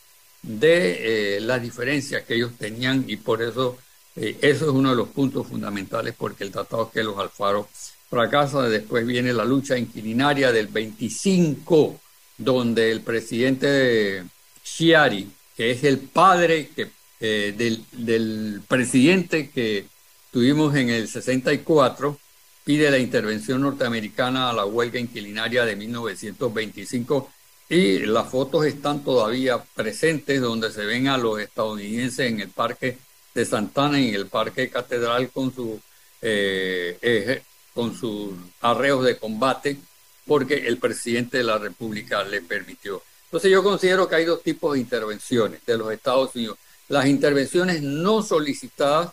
de 0.43 1.37
eh, 1.37 1.41
las 1.41 1.63
diferencias 1.63 2.25
que 2.25 2.35
ellos 2.35 2.53
tenían 2.59 3.05
y 3.07 3.17
por 3.17 3.43
eso 3.43 3.79
eh, 4.17 4.37
eso 4.43 4.67
es 4.67 4.71
uno 4.71 4.91
de 4.91 4.97
los 4.97 5.09
puntos 5.09 5.47
fundamentales 5.47 6.15
porque 6.17 6.45
el 6.45 6.51
tratado 6.51 6.91
que 6.91 7.03
los 7.03 7.19
Alfaro 7.19 7.69
fracasa, 8.11 8.69
después 8.69 9.07
viene 9.07 9.33
la 9.33 9.45
lucha 9.45 9.79
inquilinaria 9.79 10.53
del 10.53 10.67
25, 10.67 11.99
donde 12.37 12.91
el 12.91 13.01
presidente 13.01 14.25
Chiari, 14.63 15.31
que 15.57 15.71
es 15.71 15.85
el 15.85 15.99
padre 15.99 16.69
que, 16.77 16.91
eh, 17.21 17.55
del, 17.57 17.83
del 17.93 18.61
presidente 18.69 19.49
que 19.49 19.87
tuvimos 20.31 20.75
en 20.77 20.91
el 20.91 21.09
64, 21.09 22.19
pide 22.65 22.91
la 22.91 22.99
intervención 22.99 23.63
norteamericana 23.63 24.51
a 24.51 24.53
la 24.53 24.67
huelga 24.67 25.01
inquilinaria 25.01 25.65
de 25.65 25.75
1925 25.75 27.31
y 27.73 28.01
las 28.01 28.29
fotos 28.29 28.67
están 28.67 29.03
todavía 29.03 29.57
presentes 29.75 30.43
donde 30.43 30.71
se 30.71 30.85
ven 30.85 31.09
a 31.09 31.17
los 31.17 31.41
estadounidenses 31.41 32.31
en 32.31 32.41
el 32.41 32.51
parque 32.51 32.99
de 33.33 33.47
Santana 33.47 33.99
y 33.99 34.11
en 34.11 34.15
el 34.15 34.27
parque 34.27 34.69
catedral 34.69 35.31
con, 35.31 35.55
su, 35.55 35.81
eh, 36.21 37.43
con 37.73 37.97
sus 37.97 38.35
arreos 38.61 39.07
de 39.07 39.17
combate 39.17 39.79
porque 40.27 40.67
el 40.67 40.77
presidente 40.77 41.39
de 41.39 41.45
la 41.45 41.57
República 41.57 42.23
le 42.25 42.43
permitió. 42.43 43.03
Entonces 43.25 43.51
yo 43.51 43.63
considero 43.63 44.07
que 44.07 44.17
hay 44.17 44.27
dos 44.27 44.43
tipos 44.43 44.75
de 44.75 44.81
intervenciones 44.81 45.65
de 45.65 45.79
los 45.79 45.91
Estados 45.91 46.37
Unidos. 46.37 46.59
Las 46.91 47.07
intervenciones 47.07 47.81
no 47.81 48.23
solicitadas 48.23 49.13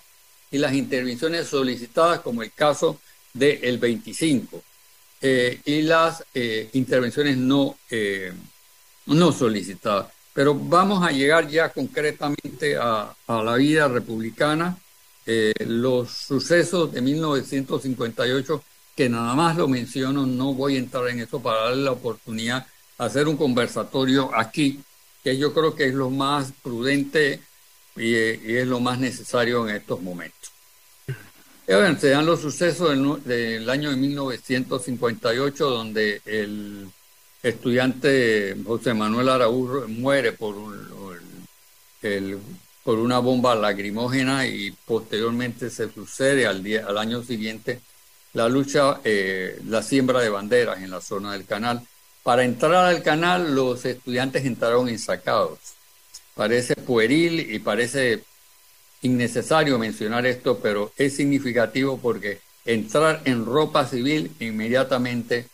y 0.51 0.57
las 0.57 0.73
intervenciones 0.73 1.47
solicitadas 1.47 2.19
como 2.19 2.43
el 2.43 2.51
caso 2.51 2.99
del 3.33 3.77
25 3.77 4.61
eh, 5.21 5.59
y 5.65 5.81
las 5.81 6.23
eh, 6.33 6.69
intervenciones 6.73 7.37
no, 7.37 7.77
eh, 7.89 8.31
no 9.07 9.31
solicitadas. 9.31 10.07
Pero 10.33 10.55
vamos 10.55 11.05
a 11.05 11.11
llegar 11.11 11.47
ya 11.49 11.69
concretamente 11.69 12.77
a, 12.77 13.13
a 13.27 13.43
la 13.43 13.55
vida 13.55 13.87
republicana. 13.87 14.77
los 15.59 16.09
sucesos 16.09 16.91
de 16.91 17.01
1958, 17.01 18.63
que 18.95 19.09
nada 19.09 19.35
más 19.35 19.55
lo 19.57 19.67
menciono, 19.67 20.25
no 20.25 20.53
voy 20.53 20.75
a 20.75 20.79
entrar 20.79 21.07
en 21.09 21.19
eso 21.19 21.39
para 21.41 21.65
darle 21.65 21.83
la 21.83 21.91
oportunidad 21.91 22.65
a 22.97 23.05
hacer 23.05 23.27
un 23.27 23.37
conversatorio 23.37 24.31
aquí, 24.33 24.79
que 25.23 25.37
yo 25.37 25.53
creo 25.53 25.75
que 25.75 25.85
es 25.87 25.93
lo 25.93 26.09
más 26.09 26.51
prudente 26.63 27.41
y 27.95 28.15
es 28.15 28.67
lo 28.67 28.79
más 28.79 28.97
necesario 28.99 29.67
en 29.67 29.75
estos 29.75 30.01
momentos 30.01 30.58
se 31.99 32.09
dan 32.09 32.25
los 32.25 32.41
sucesos 32.41 33.23
del, 33.25 33.69
año 33.69 33.91
de 33.91 33.95
1958, 33.95 35.69
donde 35.69 36.21
el 36.25 36.87
estudiante 37.43 38.55
José 38.65 38.95
Manuel 38.95 39.29
Araújo 39.29 39.87
muere 39.87 40.31
por, 40.31 40.55
una 42.85 43.19
bomba 43.19 43.53
lacrimógena 43.53 44.47
y 44.47 44.71
posteriormente 44.71 45.69
se 45.69 45.91
sucede 45.91 46.47
al 46.47 46.97
año 46.97 47.23
siguiente 47.23 47.81
la 48.33 48.49
lucha, 48.49 48.99
eh, 49.03 49.59
la 49.67 49.83
siembra 49.83 50.21
de 50.21 50.29
banderas 50.29 50.79
en 50.79 50.89
la 50.89 51.01
zona 51.01 51.33
del 51.33 51.45
canal. 51.45 51.85
Para 52.23 52.43
entrar 52.43 52.85
al 52.85 53.03
canal 53.03 53.53
los 53.53 53.85
estudiantes 53.85 54.45
entraron 54.45 54.89
ensacados. 54.89 55.59
Parece 56.35 56.75
pueril 56.75 57.39
y 57.53 57.59
parece 57.59 58.23
innecesario 59.01 59.79
mencionar 59.79 60.25
esto, 60.25 60.59
pero 60.59 60.91
es 60.97 61.15
significativo 61.15 61.97
porque 61.97 62.39
entrar 62.65 63.21
en 63.25 63.45
ropa 63.45 63.85
civil 63.87 64.31
inmediatamente 64.39 65.47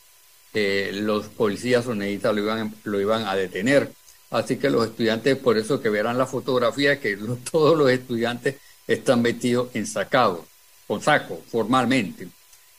eh, 0.53 0.91
los 0.93 1.27
policías 1.27 1.85
sonedistas 1.85 2.33
lo 2.33 2.41
iban, 2.41 2.75
lo 2.83 2.99
iban 2.99 3.27
a 3.27 3.35
detener. 3.35 3.91
Así 4.31 4.57
que 4.57 4.69
los 4.69 4.87
estudiantes, 4.87 5.37
por 5.37 5.57
eso 5.57 5.81
que 5.81 5.89
verán 5.89 6.17
la 6.17 6.25
fotografía, 6.25 6.99
que 6.99 7.17
todos 7.51 7.77
los 7.77 7.89
estudiantes 7.89 8.55
están 8.87 9.23
vestidos 9.23 9.69
en 9.73 9.85
sacado, 9.85 10.45
con 10.87 11.01
saco, 11.01 11.41
formalmente, 11.49 12.27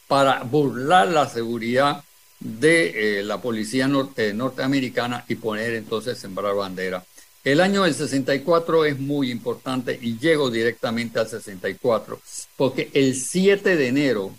para 0.06 0.42
burlar 0.42 1.08
la 1.08 1.28
seguridad 1.28 2.02
de 2.38 3.20
eh, 3.20 3.22
la 3.22 3.40
policía 3.40 3.88
eh, 4.16 4.32
norteamericana 4.34 5.24
y 5.28 5.36
poner 5.36 5.74
entonces 5.74 6.18
sembrar 6.18 6.54
bandera. 6.54 7.04
El 7.46 7.60
año 7.60 7.84
del 7.84 7.94
64 7.94 8.84
es 8.86 8.98
muy 8.98 9.30
importante 9.30 9.96
y 10.02 10.18
llego 10.18 10.50
directamente 10.50 11.20
al 11.20 11.28
64, 11.28 12.20
porque 12.56 12.90
el 12.92 13.14
7 13.14 13.76
de 13.76 13.86
enero 13.86 14.34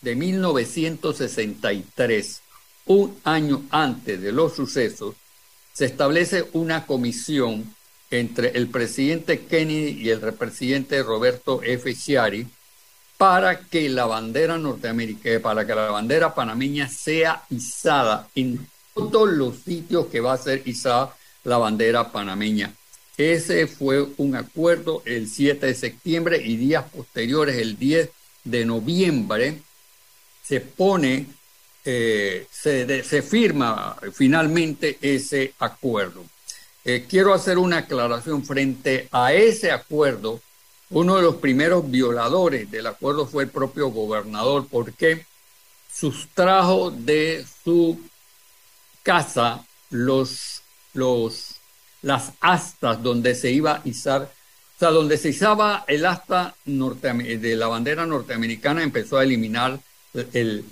de 0.00 0.14
1963, 0.14 2.40
un 2.86 3.18
año 3.24 3.64
antes 3.70 4.22
de 4.22 4.30
los 4.30 4.54
sucesos, 4.54 5.16
se 5.72 5.86
establece 5.86 6.44
una 6.52 6.86
comisión 6.86 7.74
entre 8.12 8.50
el 8.50 8.68
presidente 8.68 9.40
Kennedy 9.40 10.02
y 10.02 10.10
el 10.10 10.20
presidente 10.34 11.02
Roberto 11.02 11.62
F. 11.64 11.92
Chiari 11.96 12.46
para 13.18 13.58
que 13.58 13.88
la 13.88 14.06
bandera 14.06 14.56
norteamericana, 14.56 15.40
para 15.40 15.66
que 15.66 15.74
la 15.74 15.90
bandera 15.90 16.32
panameña 16.32 16.88
sea 16.88 17.42
izada 17.50 18.28
en 18.36 18.68
todos 18.94 19.30
los 19.30 19.56
sitios 19.64 20.06
que 20.06 20.20
va 20.20 20.34
a 20.34 20.38
ser 20.38 20.62
izada 20.64 21.15
la 21.46 21.58
bandera 21.58 22.10
panameña. 22.10 22.74
Ese 23.16 23.66
fue 23.66 24.06
un 24.18 24.36
acuerdo 24.36 25.02
el 25.06 25.28
7 25.28 25.64
de 25.64 25.74
septiembre 25.74 26.42
y 26.44 26.56
días 26.56 26.84
posteriores, 26.90 27.56
el 27.56 27.78
10 27.78 28.10
de 28.44 28.64
noviembre, 28.66 29.62
se 30.42 30.60
pone, 30.60 31.26
eh, 31.84 32.46
se, 32.50 33.22
firma 33.22 33.96
finalmente 34.12 34.98
ese 35.00 35.54
acuerdo. 35.58 36.24
Eh, 36.84 37.06
quiero 37.08 37.32
hacer 37.32 37.58
una 37.58 37.78
aclaración 37.78 38.44
frente 38.44 39.08
a 39.10 39.32
ese 39.32 39.70
acuerdo. 39.70 40.40
Uno 40.90 41.16
de 41.16 41.22
los 41.22 41.36
primeros 41.36 41.90
violadores 41.90 42.70
del 42.70 42.86
acuerdo 42.86 43.26
fue 43.26 43.44
el 43.44 43.50
propio 43.50 43.88
gobernador, 43.88 44.66
porque 44.70 45.24
sustrajo 45.92 46.90
de 46.90 47.44
su 47.64 47.98
casa 49.02 49.64
los 49.90 50.62
los, 50.96 51.56
las 52.02 52.32
astas 52.40 53.02
donde 53.02 53.34
se 53.34 53.50
iba 53.50 53.76
a 53.76 53.80
izar, 53.84 54.22
o 54.22 54.78
sea, 54.78 54.90
donde 54.90 55.16
se 55.16 55.30
izaba 55.30 55.84
el 55.86 56.04
asta 56.04 56.54
de 56.64 57.56
la 57.56 57.68
bandera 57.68 58.06
norteamericana, 58.06 58.82
empezó 58.82 59.18
a 59.18 59.24
eliminar 59.24 59.78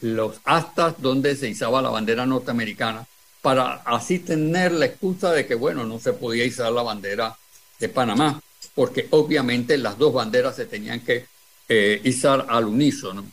los 0.01 0.41
astas 0.45 0.95
donde 0.99 1.37
se 1.37 1.49
izaba 1.49 1.83
la 1.83 1.91
bandera 1.91 2.27
norteamericana 2.27 3.07
para 3.43 3.83
así 3.85 4.21
tener 4.21 4.73
la 4.73 4.87
excusa 4.87 5.33
de 5.33 5.47
que, 5.47 5.55
bueno, 5.55 5.85
no 5.85 5.99
se 5.99 6.15
podía 6.15 6.47
izar 6.47 6.73
la 6.73 6.83
bandera 6.83 7.37
de 7.79 7.89
Panamá, 7.91 8.41
porque 8.75 9.07
obviamente 9.11 9.77
las 9.77 9.99
dos 9.99 10.15
banderas 10.15 10.57
se 10.57 10.65
tenían 10.65 11.01
que 11.01 11.27
eh, 11.69 12.01
izar 12.05 12.47
al 12.49 12.65
unísono. 12.65 13.25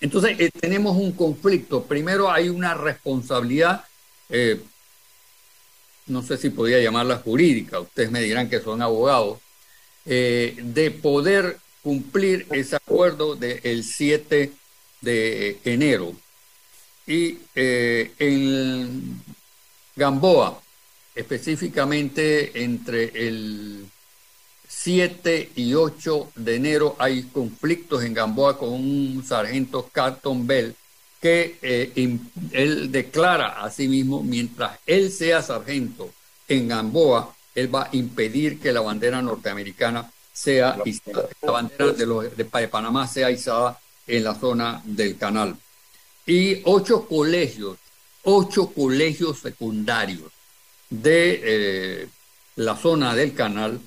Entonces, 0.00 0.38
eh, 0.38 0.50
tenemos 0.58 0.96
un 0.96 1.12
conflicto. 1.12 1.84
Primero 1.84 2.30
hay 2.30 2.48
una 2.48 2.74
responsabilidad, 2.74 3.84
eh, 4.28 4.60
no 6.06 6.22
sé 6.22 6.36
si 6.36 6.50
podía 6.50 6.80
llamarla 6.80 7.18
jurídica, 7.18 7.80
ustedes 7.80 8.10
me 8.10 8.20
dirán 8.20 8.48
que 8.50 8.60
son 8.60 8.82
abogados, 8.82 9.38
de 10.04 10.98
poder 11.00 11.58
cumplir 11.82 12.46
ese 12.50 12.76
acuerdo 12.76 13.36
del 13.36 13.84
7 13.84 14.52
de 15.02 15.58
enero. 15.64 16.14
Y 17.06 17.38
eh, 17.54 18.12
en 18.18 19.22
Gamboa, 19.94 20.60
específicamente 21.14 22.64
entre 22.64 23.12
el 23.26 23.86
7 24.66 25.52
y 25.54 25.74
8 25.74 26.32
de 26.36 26.56
enero, 26.56 26.96
hay 26.98 27.24
conflictos 27.24 28.02
en 28.02 28.14
Gamboa 28.14 28.58
con 28.58 28.72
un 28.72 29.22
sargento 29.26 29.88
Carton 29.92 30.46
Bell 30.46 30.74
que 31.24 31.56
eh, 31.62 32.18
él 32.52 32.92
declara 32.92 33.64
a 33.64 33.70
sí 33.70 33.88
mismo, 33.88 34.22
mientras 34.22 34.78
él 34.84 35.10
sea 35.10 35.40
sargento 35.40 36.10
en 36.46 36.68
Gamboa, 36.68 37.34
él 37.54 37.74
va 37.74 37.84
a 37.84 37.88
impedir 37.92 38.60
que 38.60 38.70
la 38.70 38.82
bandera 38.82 39.22
norteamericana 39.22 40.12
sea 40.30 40.76
izada, 40.84 41.26
la 41.40 41.52
bandera 41.52 41.92
de, 41.92 42.04
los, 42.04 42.36
de 42.36 42.44
Panamá 42.44 43.08
sea 43.08 43.30
izada 43.30 43.80
en 44.06 44.22
la 44.22 44.34
zona 44.34 44.82
del 44.84 45.16
canal. 45.16 45.56
Y 46.26 46.60
ocho 46.64 47.08
colegios, 47.08 47.78
ocho 48.24 48.66
colegios 48.66 49.38
secundarios 49.38 50.30
de 50.90 51.40
eh, 51.42 52.08
la 52.56 52.76
zona 52.76 53.14
del 53.14 53.32
canal 53.32 53.80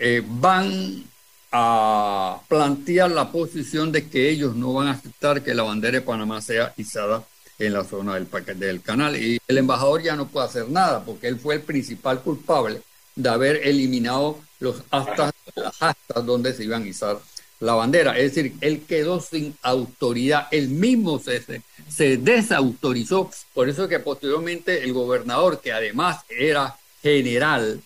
eh, 0.00 0.20
van 0.26 1.04
a 1.52 2.40
plantear 2.48 3.10
la 3.10 3.30
posición 3.30 3.92
de 3.92 4.08
que 4.08 4.30
ellos 4.30 4.56
no 4.56 4.72
van 4.72 4.88
a 4.88 4.92
aceptar 4.92 5.42
que 5.42 5.54
la 5.54 5.62
bandera 5.62 5.98
de 5.98 6.04
Panamá 6.04 6.40
sea 6.40 6.72
izada 6.76 7.24
en 7.58 7.74
la 7.74 7.84
zona 7.84 8.14
del, 8.14 8.26
del 8.58 8.80
canal. 8.80 9.16
Y 9.16 9.38
el 9.46 9.58
embajador 9.58 10.02
ya 10.02 10.16
no 10.16 10.28
puede 10.28 10.46
hacer 10.46 10.68
nada 10.68 11.04
porque 11.04 11.28
él 11.28 11.38
fue 11.38 11.56
el 11.56 11.60
principal 11.60 12.20
culpable 12.20 12.80
de 13.14 13.28
haber 13.28 13.68
eliminado 13.68 14.38
los 14.60 14.82
astas, 14.90 15.32
las 15.54 16.26
donde 16.26 16.54
se 16.54 16.64
iban 16.64 16.84
a 16.84 16.88
izar 16.88 17.20
la 17.60 17.74
bandera. 17.74 18.18
Es 18.18 18.34
decir, 18.34 18.54
él 18.60 18.82
quedó 18.86 19.20
sin 19.20 19.56
autoridad, 19.62 20.48
él 20.50 20.68
mismo 20.68 21.18
se, 21.18 21.62
se 21.88 22.16
desautorizó. 22.16 23.30
Por 23.54 23.68
eso 23.68 23.88
que 23.88 24.00
posteriormente 24.00 24.82
el 24.82 24.92
gobernador, 24.92 25.60
que 25.60 25.72
además 25.72 26.24
era 26.28 26.76
general 27.02 27.80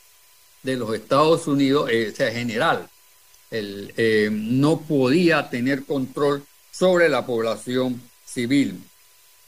de 0.62 0.76
los 0.76 0.94
Estados 0.94 1.46
Unidos, 1.46 1.88
eh, 1.90 2.12
sea, 2.16 2.30
general, 2.30 2.88
él, 3.50 3.92
eh, 3.96 4.28
no 4.32 4.80
podía 4.80 5.48
tener 5.50 5.84
control 5.84 6.44
sobre 6.70 7.08
la 7.08 7.24
población 7.24 8.02
civil. 8.24 8.82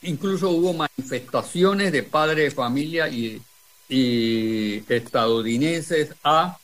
Incluso 0.02 0.50
hubo 0.50 0.73
manifestaciones 0.73 1.93
de 1.93 2.02
padres 2.02 2.45
de 2.45 2.50
familia 2.50 3.09
y, 3.09 3.43
estadounidenses 3.90 6.11
a 6.23 6.59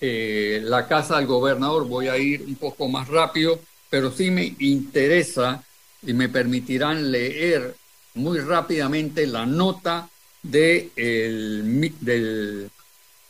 eh, 0.00 0.62
la 0.64 0.88
casa 0.88 1.18
del 1.18 1.26
gobernador. 1.26 1.86
Voy 1.86 2.08
a 2.08 2.16
ir 2.16 2.40
un 2.42 2.54
poco 2.54 2.88
más 2.88 3.06
rápido, 3.08 3.60
pero 3.90 4.10
sí 4.10 4.30
me 4.30 4.54
interesa 4.58 5.62
y 6.02 6.14
me 6.14 6.30
permitirán 6.30 7.10
leer 7.10 7.74
muy 8.14 8.38
rápidamente 8.38 9.26
la 9.26 9.44
nota 9.44 10.08
de 10.42 10.90
del, 10.94 12.70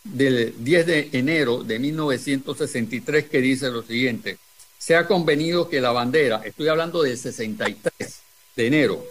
del 0.05 0.55
10 0.59 0.87
de 0.87 1.09
enero 1.13 1.63
de 1.63 1.79
1963 1.79 3.29
que 3.29 3.41
dice 3.41 3.71
lo 3.71 3.83
siguiente. 3.83 4.39
Se 4.79 4.97
ha 4.97 5.07
convenido 5.07 5.69
que 5.69 5.81
la 5.81 5.93
bandera, 5.93 6.43
estoy 6.45 6.69
hablando 6.69 7.03
del 7.03 7.19
63 7.19 8.21
de 8.57 8.67
enero, 8.67 9.05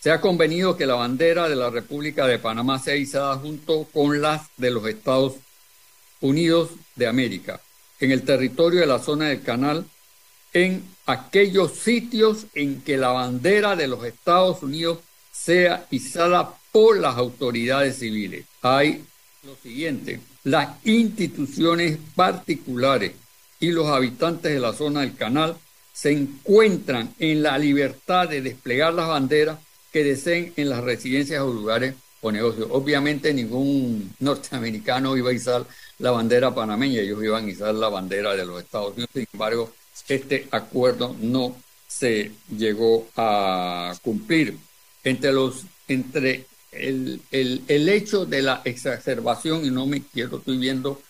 se 0.00 0.10
ha 0.10 0.20
convenido 0.20 0.76
que 0.76 0.86
la 0.86 0.96
bandera 0.96 1.48
de 1.48 1.56
la 1.56 1.70
República 1.70 2.26
de 2.26 2.38
Panamá 2.38 2.78
sea 2.78 2.96
izada 2.96 3.36
junto 3.36 3.84
con 3.92 4.20
las 4.20 4.48
de 4.56 4.70
los 4.70 4.86
Estados 4.86 5.34
Unidos 6.20 6.70
de 6.94 7.06
América, 7.06 7.60
en 8.00 8.10
el 8.10 8.22
territorio 8.22 8.80
de 8.80 8.86
la 8.86 8.98
zona 8.98 9.28
del 9.28 9.42
canal, 9.42 9.86
en 10.52 10.84
aquellos 11.06 11.72
sitios 11.72 12.46
en 12.54 12.82
que 12.82 12.96
la 12.96 13.12
bandera 13.12 13.76
de 13.76 13.88
los 13.88 14.04
Estados 14.04 14.62
Unidos 14.62 14.98
sea 15.32 15.86
izada 15.90 16.54
por 16.70 16.98
las 16.98 17.16
autoridades 17.16 17.98
civiles. 17.98 18.46
Hay 18.62 19.04
lo 19.44 19.56
siguiente, 19.56 20.20
las 20.44 20.68
instituciones 20.84 21.98
particulares 22.14 23.12
y 23.60 23.70
los 23.70 23.88
habitantes 23.88 24.52
de 24.52 24.60
la 24.60 24.72
zona 24.72 25.00
del 25.00 25.14
canal 25.14 25.56
se 25.92 26.12
encuentran 26.12 27.14
en 27.18 27.42
la 27.42 27.58
libertad 27.58 28.28
de 28.28 28.42
desplegar 28.42 28.94
las 28.94 29.08
banderas 29.08 29.58
que 29.92 30.02
deseen 30.02 30.52
en 30.56 30.70
las 30.70 30.82
residencias 30.82 31.42
o 31.42 31.52
lugares 31.52 31.94
o 32.20 32.32
negocios. 32.32 32.68
Obviamente 32.70 33.32
ningún 33.32 34.14
norteamericano 34.18 35.16
iba 35.16 35.30
a 35.30 35.34
izar 35.34 35.66
la 35.98 36.10
bandera 36.10 36.54
panameña, 36.54 37.00
ellos 37.00 37.22
iban 37.22 37.46
a 37.46 37.50
izar 37.50 37.74
la 37.74 37.88
bandera 37.88 38.34
de 38.34 38.46
los 38.46 38.62
Estados 38.62 38.94
Unidos. 38.94 39.10
Sin 39.12 39.26
embargo, 39.32 39.72
este 40.08 40.48
acuerdo 40.50 41.14
no 41.20 41.56
se 41.86 42.32
llegó 42.56 43.06
a 43.16 43.94
cumplir. 44.02 44.56
Entre 45.04 45.32
los, 45.32 45.64
entre 45.86 46.46
el, 46.76 47.20
el, 47.30 47.88
hecho 47.88 48.26
de 48.26 48.42
la 48.42 48.62
exacerbación, 48.64 49.64
y 49.64 49.70
no 49.70 49.86
me 49.86 50.02
quiero, 50.02 50.38
estoy 50.38 50.58
viendo 50.58 51.00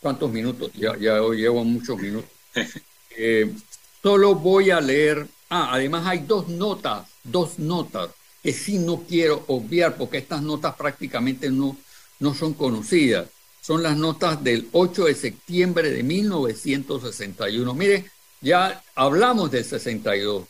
cuántos 0.00 0.30
minutos, 0.30 0.70
ya, 0.74 0.96
ya 0.98 1.18
llevo 1.30 1.64
muchos 1.64 1.98
minutos. 1.98 2.30
Eh, 3.20 3.52
solo 4.00 4.36
voy 4.36 4.70
a 4.70 4.80
leer, 4.80 5.26
ah, 5.50 5.70
además 5.72 6.06
hay 6.06 6.20
dos 6.20 6.46
notas, 6.46 7.08
dos 7.24 7.58
notas 7.58 8.10
que 8.40 8.52
sí 8.52 8.78
no 8.78 9.02
quiero 9.08 9.42
obviar 9.48 9.96
porque 9.96 10.18
estas 10.18 10.40
notas 10.40 10.76
prácticamente 10.76 11.50
no, 11.50 11.76
no 12.20 12.32
son 12.32 12.54
conocidas 12.54 13.26
son 13.68 13.82
las 13.82 13.98
notas 13.98 14.42
del 14.42 14.66
8 14.72 15.04
de 15.04 15.14
septiembre 15.14 15.90
de 15.90 16.02
1961. 16.02 17.74
Mire, 17.74 18.10
ya 18.40 18.82
hablamos 18.94 19.50
del 19.50 19.62
62. 19.62 20.44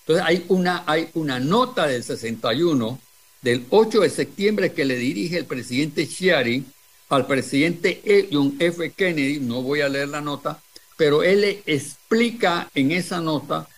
Entonces 0.00 0.24
hay 0.26 0.44
una, 0.48 0.82
hay 0.84 1.08
una 1.14 1.38
nota 1.38 1.86
del 1.86 2.02
61, 2.02 2.98
del 3.44 3.66
8 3.68 4.00
de 4.00 4.10
septiembre, 4.10 4.72
que 4.72 4.86
le 4.86 4.96
dirige 4.96 5.36
el 5.36 5.44
presidente 5.44 6.08
Chiari 6.08 6.64
al 7.10 7.26
presidente 7.26 8.00
John 8.32 8.56
F. 8.58 8.90
Kennedy. 8.92 9.38
No 9.38 9.62
voy 9.62 9.82
a 9.82 9.88
leer 9.88 10.08
la 10.08 10.22
nota, 10.22 10.60
pero 10.96 11.22
él 11.22 11.42
le 11.42 11.62
explica 11.66 12.68
en 12.74 12.90
esa 12.90 13.20
nota 13.20 13.68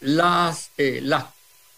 las, 0.00 0.70
eh, 0.76 1.00
las, 1.02 1.24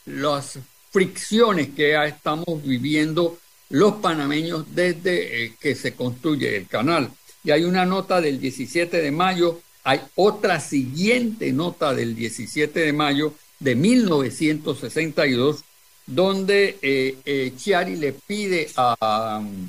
las 0.06 0.58
fricciones 0.90 1.68
que 1.70 1.94
estamos 2.04 2.62
viviendo 2.64 3.38
los 3.68 3.94
panameños 3.94 4.64
desde 4.74 5.44
eh, 5.44 5.54
que 5.60 5.76
se 5.76 5.94
construye 5.94 6.56
el 6.56 6.66
canal. 6.66 7.10
Y 7.44 7.52
hay 7.52 7.64
una 7.64 7.86
nota 7.86 8.20
del 8.20 8.40
17 8.40 9.00
de 9.00 9.10
mayo, 9.12 9.60
hay 9.84 10.00
otra 10.16 10.58
siguiente 10.58 11.52
nota 11.52 11.94
del 11.94 12.16
17 12.16 12.80
de 12.80 12.92
mayo 12.92 13.34
de 13.60 13.76
1962, 13.76 15.62
donde 16.06 16.78
eh, 16.80 17.18
eh, 17.24 17.52
Chiari 17.56 17.96
le 17.96 18.12
pide 18.12 18.70
a 18.76 19.38
um, 19.40 19.68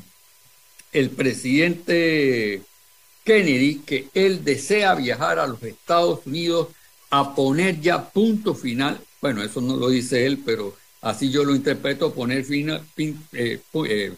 el 0.92 1.10
presidente 1.10 2.62
Kennedy 3.24 3.80
que 3.86 4.08
él 4.14 4.44
desea 4.44 4.96
viajar 4.96 5.40
a 5.40 5.48
los 5.48 5.62
Estados 5.64 6.26
Unidos 6.26 6.70
a 7.10 7.34
poner 7.36 7.82
ya 7.82 8.10
punto 8.10 8.54
final, 8.54 9.00
bueno, 9.22 9.44
eso 9.44 9.62
no 9.62 9.76
lo 9.76 9.90
dice 9.90 10.26
él, 10.26 10.42
pero 10.46 10.76
Así 11.02 11.30
yo 11.32 11.44
lo 11.46 11.56
interpreto, 11.56 12.14
poner 12.14 12.46
eh, 12.50 12.82
eh, 13.32 14.14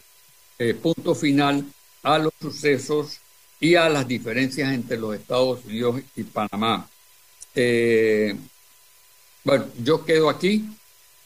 eh, 0.58 0.74
punto 0.74 1.14
final 1.14 1.64
a 2.02 2.18
los 2.18 2.32
sucesos 2.40 3.20
y 3.60 3.74
a 3.74 3.88
las 3.88 4.08
diferencias 4.08 4.72
entre 4.72 4.98
los 4.98 5.14
Estados 5.14 5.64
Unidos 5.66 6.00
y 6.16 6.22
Panamá. 6.24 6.88
bueno, 9.44 9.66
yo 9.82 10.04
quedo 10.04 10.30
aquí. 10.30 10.64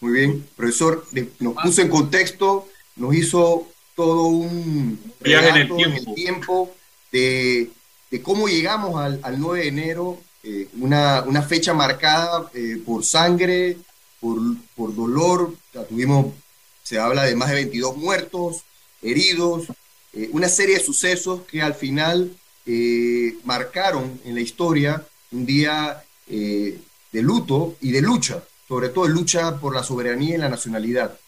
Muy 0.05 0.13
bien, 0.13 0.47
profesor, 0.55 1.07
nos 1.41 1.55
puso 1.55 1.81
en 1.81 1.89
contexto, 1.89 2.69
nos 2.97 3.15
hizo 3.15 3.67
todo 3.97 4.25
un 4.25 5.01
viaje 5.21 5.63
en 5.63 5.93
el 5.95 6.15
tiempo, 6.15 6.75
de, 7.11 7.71
cómo 8.23 8.47
llegamos 8.47 9.01
al, 9.01 9.41
9 9.41 9.61
de 9.61 9.69
enero, 9.69 10.21
una, 10.79 11.23
una, 11.23 11.41
fecha 11.41 11.73
marcada 11.73 12.51
por 12.85 13.03
sangre, 13.03 13.79
por, 14.21 14.95
dolor, 14.95 15.55
tuvimos, 15.89 16.35
se 16.83 16.99
habla 16.99 17.25
de 17.25 17.35
más 17.35 17.49
de 17.49 17.55
22 17.55 17.97
muertos, 17.97 18.63
heridos, 19.01 19.69
eh, 20.13 20.29
una 20.33 20.51
serie 20.51 20.77
de 20.77 20.85
sucesos 20.85 21.47
que 21.51 21.63
al 21.63 21.73
final 21.73 22.37
eh, 22.67 23.39
marcaron 23.45 24.21
en 24.27 24.35
la 24.35 24.43
historia 24.43 25.03
un 25.33 25.47
día 25.47 26.05
eh, 26.29 26.79
de 27.11 27.23
luto 27.23 27.79
y 27.81 27.91
de 27.91 28.03
lucha 28.03 28.43
sobre 28.69 28.89
todo 28.89 29.07
lucha 29.09 29.57
por 29.57 29.75
la 29.75 29.83
soberanía 29.83 30.37
y 30.37 30.39
la 30.39 30.49
nacionalidad. 30.49 31.19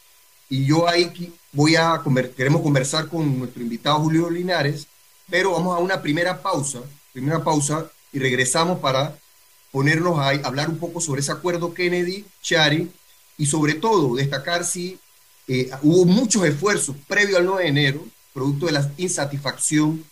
Y 0.49 0.65
yo 0.65 0.89
ahí 0.89 1.33
voy 1.53 1.77
a, 1.77 2.01
queremos 2.37 2.63
conversar 2.63 3.09
con 3.09 3.39
nuestro 3.39 3.63
invitado 3.63 4.01
Julio 4.01 4.31
Linares, 4.31 4.87
pero 5.29 5.53
vamos 5.53 5.77
a 5.77 5.81
una 5.81 6.01
primera 6.01 6.41
pausa, 6.41 6.81
primera 7.13 7.43
pausa, 7.43 7.91
y 8.13 8.19
regresamos 8.19 8.79
para 8.79 9.19
ponernos 9.73 10.19
a 10.19 10.29
hablar 10.47 10.69
un 10.69 10.79
poco 10.79 11.01
sobre 11.01 11.21
ese 11.21 11.33
acuerdo 11.33 11.75
Kennedy-Chari 11.75 12.91
y 13.39 13.47
sobre 13.47 13.75
todo 13.75 14.15
destacar 14.15 14.65
si 14.65 14.99
eh, 15.49 15.71
hubo 15.83 16.05
muchos 16.07 16.45
esfuerzos 16.45 16.97
previo 17.07 17.37
al 17.37 17.45
9 17.45 17.63
de 17.63 17.69
enero, 17.69 18.07
producto 18.33 18.67
de 18.67 18.73
la 18.73 18.91
insatisfacción 18.97 20.05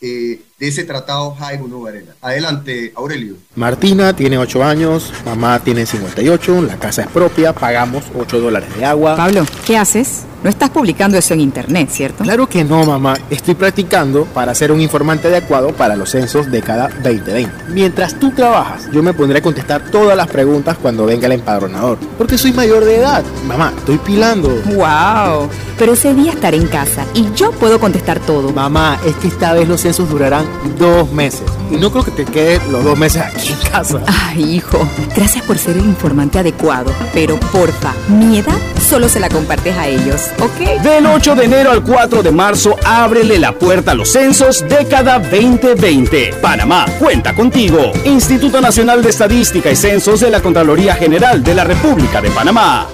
eh, 0.00 0.40
de 0.58 0.68
ese 0.68 0.84
tratado 0.84 1.34
Jaime 1.34 1.68
Nuevo 1.68 1.86
Arena. 1.86 2.14
Adelante, 2.20 2.92
Aurelio. 2.94 3.34
Martina 3.54 4.14
tiene 4.14 4.38
8 4.38 4.64
años, 4.64 5.12
mamá 5.24 5.58
tiene 5.60 5.86
58, 5.86 6.62
la 6.62 6.78
casa 6.78 7.02
es 7.02 7.08
propia, 7.08 7.52
pagamos 7.52 8.04
8 8.16 8.40
dólares 8.40 8.76
de 8.76 8.84
agua. 8.84 9.16
Pablo, 9.16 9.44
¿qué 9.66 9.76
haces? 9.76 10.24
No 10.42 10.50
estás 10.50 10.70
publicando 10.70 11.18
eso 11.18 11.34
en 11.34 11.40
internet, 11.40 11.88
¿cierto? 11.90 12.22
Claro 12.22 12.48
que 12.48 12.62
no, 12.62 12.84
mamá. 12.84 13.16
Estoy 13.28 13.54
practicando 13.54 14.24
para 14.24 14.54
ser 14.54 14.70
un 14.70 14.80
informante 14.80 15.26
adecuado 15.26 15.72
para 15.72 15.96
los 15.96 16.10
censos 16.10 16.48
de 16.50 16.62
cada 16.62 16.88
2020. 16.88 17.50
Mientras 17.70 18.14
tú 18.20 18.30
trabajas, 18.30 18.88
yo 18.92 19.02
me 19.02 19.12
pondré 19.12 19.38
a 19.40 19.42
contestar 19.42 19.90
todas 19.90 20.16
las 20.16 20.28
preguntas 20.28 20.78
cuando 20.80 21.06
venga 21.06 21.26
el 21.26 21.32
empadronador. 21.32 21.98
Porque 22.16 22.38
soy 22.38 22.52
mayor 22.52 22.84
de 22.84 22.98
edad. 22.98 23.24
Mamá, 23.48 23.72
estoy 23.76 23.98
pilando. 23.98 24.48
¡Wow! 24.66 25.48
Pero 25.76 25.92
ese 25.92 26.14
día 26.14 26.32
estaré 26.32 26.56
en 26.56 26.66
casa 26.66 27.04
y 27.14 27.32
yo 27.34 27.50
puedo 27.52 27.80
contestar 27.80 28.20
todo. 28.20 28.52
Mamá, 28.52 28.98
es 29.04 29.16
que 29.16 29.28
esta 29.28 29.52
vez 29.52 29.68
los 29.68 29.80
censos 29.80 30.08
durarán 30.08 30.46
dos 30.78 31.10
meses. 31.12 31.42
Y 31.70 31.76
no 31.76 31.90
creo 31.90 32.04
que 32.04 32.10
te 32.12 32.24
quedes 32.24 32.64
los 32.68 32.84
dos 32.84 32.96
meses 32.98 33.22
aquí 33.22 33.48
en 33.48 33.70
casa. 33.70 34.00
Ay, 34.06 34.56
hijo. 34.56 34.88
Gracias 35.16 35.44
por 35.44 35.58
ser 35.58 35.76
el 35.76 35.84
informante 35.84 36.38
adecuado. 36.38 36.92
Pero 37.12 37.38
porfa, 37.52 37.92
mi 38.08 38.38
edad 38.38 38.56
solo 38.88 39.08
se 39.08 39.20
la 39.20 39.28
compartes 39.28 39.76
a 39.76 39.86
ellos. 39.86 40.27
Del 40.82 41.06
8 41.06 41.34
de 41.34 41.44
enero 41.44 41.70
al 41.70 41.82
4 41.82 42.22
de 42.22 42.30
marzo, 42.30 42.76
ábrele 42.84 43.38
la 43.38 43.52
puerta 43.52 43.92
a 43.92 43.94
los 43.94 44.12
censos 44.12 44.64
década 44.68 45.18
2020. 45.18 46.34
Panamá 46.40 46.86
cuenta 46.98 47.34
contigo. 47.34 47.92
Instituto 48.04 48.60
Nacional 48.60 49.02
de 49.02 49.10
Estadística 49.10 49.70
y 49.70 49.76
Censos 49.76 50.20
de 50.20 50.30
la 50.30 50.40
Contraloría 50.40 50.94
General 50.94 51.42
de 51.42 51.54
la 51.54 51.64
República 51.64 52.20
de 52.20 52.30
Panamá. 52.30 52.86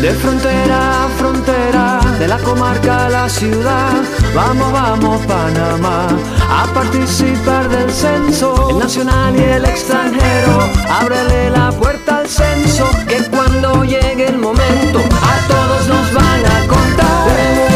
De 0.00 0.10
frontera 0.12 1.04
a 1.04 1.08
frontera, 1.18 1.97
de 2.18 2.26
la 2.26 2.38
comarca 2.38 3.06
a 3.06 3.08
la 3.08 3.28
ciudad, 3.28 3.92
vamos, 4.34 4.72
vamos 4.72 5.24
Panamá, 5.26 6.08
a 6.50 6.66
participar 6.74 7.68
del 7.68 7.90
censo, 7.90 8.70
el 8.70 8.78
nacional 8.78 9.36
y 9.36 9.42
el 9.44 9.64
extranjero, 9.64 10.68
ábrele 10.90 11.50
la 11.50 11.70
puerta 11.70 12.18
al 12.18 12.28
censo, 12.28 12.88
que 13.06 13.22
cuando 13.30 13.84
llegue 13.84 14.26
el 14.26 14.38
momento, 14.38 14.98
a 14.98 15.48
todos 15.48 15.86
nos 15.86 16.12
van 16.12 16.46
a 16.46 16.66
contar, 16.66 17.28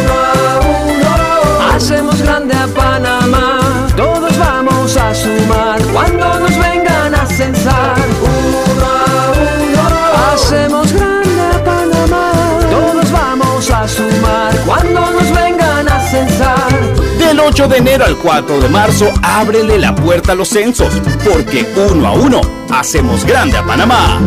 uno 0.03 0.15
a 0.25 0.61
uno, 0.89 1.77
hacemos 1.77 2.21
grande 2.21 2.55
a 2.55 2.67
Panamá, 2.67 3.62
8 17.45 17.69
de 17.69 17.79
enero 17.79 18.05
al 18.05 18.17
4 18.17 18.61
de 18.61 18.69
marzo, 18.69 19.11
ábrele 19.23 19.79
la 19.79 19.95
puerta 19.95 20.33
a 20.33 20.35
los 20.35 20.49
censos, 20.49 20.95
porque 21.25 21.67
uno 21.91 22.07
a 22.07 22.13
uno 22.13 22.41
hacemos 22.71 23.25
grande 23.25 23.57
a 23.57 23.65
Panamá. 23.65 24.21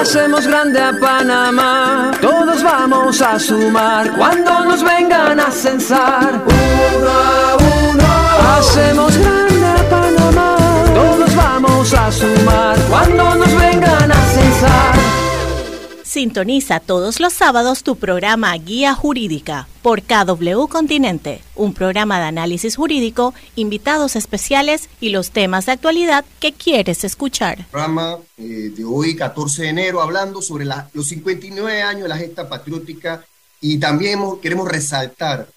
Hacemos 0.00 0.46
grande 0.46 0.80
a 0.80 0.92
Panamá. 0.98 2.12
Todos 2.20 2.62
vamos 2.62 3.20
a 3.20 3.38
sumar 3.38 4.12
cuando 4.16 4.64
nos 4.64 4.82
vengan 4.82 5.40
a 5.40 5.50
censar. 5.50 6.42
Uno 6.46 7.10
a 7.10 7.56
uno 7.56 8.56
hacemos 8.56 9.16
grande 9.16 9.66
a 9.66 9.90
Panamá. 9.90 10.56
Todos 10.94 11.34
vamos 11.34 11.92
a 11.92 12.12
sumar 12.12 12.76
cuando 12.88 13.34
nos 13.34 13.54
vengan 13.56 14.12
a 14.12 14.22
censar. 14.32 15.09
Sintoniza 16.10 16.80
todos 16.80 17.20
los 17.20 17.32
sábados 17.32 17.84
tu 17.84 17.94
programa 17.94 18.52
Guía 18.56 18.96
Jurídica 18.96 19.68
por 19.80 20.02
KW 20.02 20.66
Continente, 20.66 21.40
un 21.54 21.72
programa 21.72 22.18
de 22.18 22.24
análisis 22.24 22.74
jurídico, 22.74 23.32
invitados 23.54 24.16
especiales 24.16 24.88
y 25.00 25.10
los 25.10 25.30
temas 25.30 25.66
de 25.66 25.72
actualidad 25.72 26.24
que 26.40 26.52
quieres 26.52 27.04
escuchar. 27.04 27.64
Programa 27.70 28.18
eh, 28.38 28.72
de 28.76 28.84
hoy, 28.84 29.14
14 29.14 29.62
de 29.62 29.68
enero, 29.68 30.02
hablando 30.02 30.42
sobre 30.42 30.64
los 30.64 31.06
59 31.06 31.80
años 31.80 32.02
de 32.02 32.08
la 32.08 32.18
gesta 32.18 32.48
patriótica 32.48 33.24
y 33.60 33.78
también 33.78 34.18
queremos 34.42 34.68
resaltar 34.68 35.48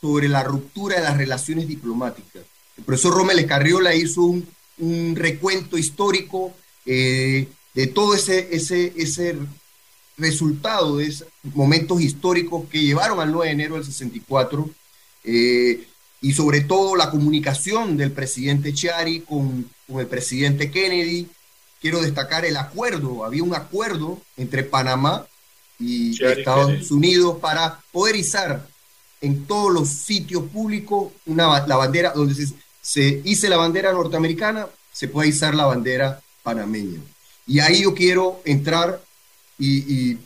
sobre 0.00 0.28
la 0.28 0.44
ruptura 0.44 0.98
de 0.98 1.02
las 1.02 1.16
relaciones 1.16 1.66
diplomáticas. 1.66 2.44
El 2.78 2.84
profesor 2.84 3.12
Rommel 3.12 3.40
Escarriola 3.40 3.92
hizo 3.92 4.22
un, 4.22 5.16
recuento 5.16 5.76
histórico 5.76 6.54
eh, 6.84 7.48
de 7.74 7.86
todo 7.88 8.14
ese, 8.14 8.54
ese, 8.54 8.92
ese 8.96 9.36
resultado 10.16 10.96
de 10.96 11.06
esos 11.06 11.28
momentos 11.54 12.00
históricos 12.00 12.68
que 12.70 12.82
llevaron 12.82 13.20
al 13.20 13.32
9 13.32 13.46
de 13.46 13.52
enero 13.52 13.74
del 13.74 13.84
64 13.84 14.70
eh, 15.24 15.86
y 16.20 16.32
sobre 16.32 16.62
todo 16.62 16.96
la 16.96 17.10
comunicación 17.10 17.96
del 17.96 18.12
presidente 18.12 18.72
Chari 18.72 19.20
con, 19.20 19.68
con 19.86 20.00
el 20.00 20.06
presidente 20.06 20.70
Kennedy. 20.70 21.28
Quiero 21.80 22.00
destacar 22.00 22.44
el 22.44 22.56
acuerdo, 22.56 23.24
había 23.24 23.42
un 23.42 23.54
acuerdo 23.54 24.20
entre 24.36 24.64
Panamá 24.64 25.26
y 25.78 26.20
Estados 26.24 26.90
Unidos 26.90 27.38
para 27.40 27.80
poder 27.92 28.16
izar 28.16 28.66
en 29.20 29.44
todos 29.44 29.72
los 29.72 29.88
sitios 29.88 30.44
públicos 30.44 31.12
una, 31.26 31.66
la 31.66 31.76
bandera, 31.76 32.12
donde 32.14 32.34
se, 32.34 32.54
se 32.80 33.20
hice 33.24 33.48
la 33.48 33.58
bandera 33.58 33.92
norteamericana, 33.92 34.68
se 34.92 35.08
puede 35.08 35.28
izar 35.28 35.54
la 35.54 35.66
bandera 35.66 36.20
panameña. 36.42 37.00
Y 37.46 37.60
ahí 37.60 37.82
yo 37.82 37.94
quiero 37.94 38.40
entrar 38.44 39.00
y, 39.58 40.18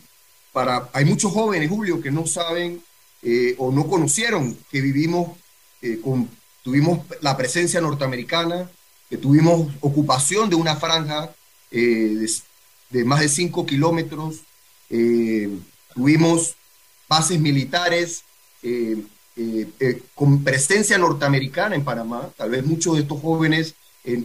para, 0.52 0.90
hay 0.92 1.04
muchos 1.04 1.32
jóvenes, 1.32 1.70
Julio, 1.70 2.00
que 2.00 2.10
no 2.10 2.26
saben 2.26 2.82
eh, 3.22 3.54
o 3.58 3.70
no 3.70 3.86
conocieron 3.86 4.56
que 4.70 4.80
vivimos, 4.80 5.36
eh, 5.82 6.00
con, 6.02 6.28
tuvimos 6.62 7.00
la 7.20 7.36
presencia 7.36 7.80
norteamericana, 7.80 8.70
que 9.08 9.16
tuvimos 9.16 9.68
ocupación 9.80 10.48
de 10.48 10.56
una 10.56 10.76
franja 10.76 11.30
eh, 11.70 12.26
de, 12.90 13.04
más 13.04 13.20
de 13.20 13.28
5 13.28 13.66
kilómetros, 13.66 14.40
tuvimos 15.94 16.56
bases 17.08 17.38
militares 17.38 18.24
con 20.16 20.42
presencia 20.42 20.98
norteamericana 20.98 21.76
en 21.76 21.84
Panamá, 21.84 22.28
tal 22.36 22.50
vez 22.50 22.64
muchos 22.66 22.96
de 22.96 23.02
estos 23.02 23.20
jóvenes 23.20 23.74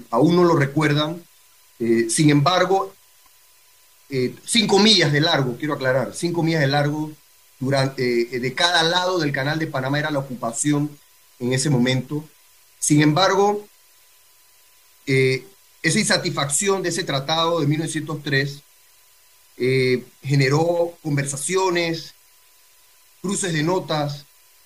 aún 0.10 0.36
no 0.36 0.44
lo 0.44 0.56
recuerdan, 0.56 1.22
sin 1.78 2.32
embargo, 2.32 2.96
eh, 4.10 4.36
cinco 4.46 4.78
millas 4.80 5.12
de 5.12 5.20
largo, 5.20 5.58
quiero 5.58 5.74
aclarar, 5.74 6.14
cinco 6.14 6.44
millas 6.44 6.62
de 6.62 6.68
largo 6.68 7.12
durante, 7.60 8.36
eh, 8.36 8.40
de 8.40 8.54
cada 8.54 8.84
lado 8.84 9.18
del 9.20 9.32
canal 9.32 9.58
de 9.58 9.68
Panamá 9.68 9.98
era 9.98 10.12
la 10.12 10.20
ocupación 10.20 10.96
en 11.40 11.54
ese 11.54 11.70
momento. 11.72 12.24
Sin 12.80 13.02
embargo, 13.02 13.66
eh, 15.08 15.46
esa 15.82 16.00
insatisfacción 16.00 16.84
de 16.84 16.90
ese 16.90 17.04
tratado 17.04 17.60
de 17.60 17.68
1903 17.68 18.62
generó 20.22 20.98
conversaciones, 21.02 22.14
cruces 23.22 23.54
de 23.54 23.64
notas 23.64 24.26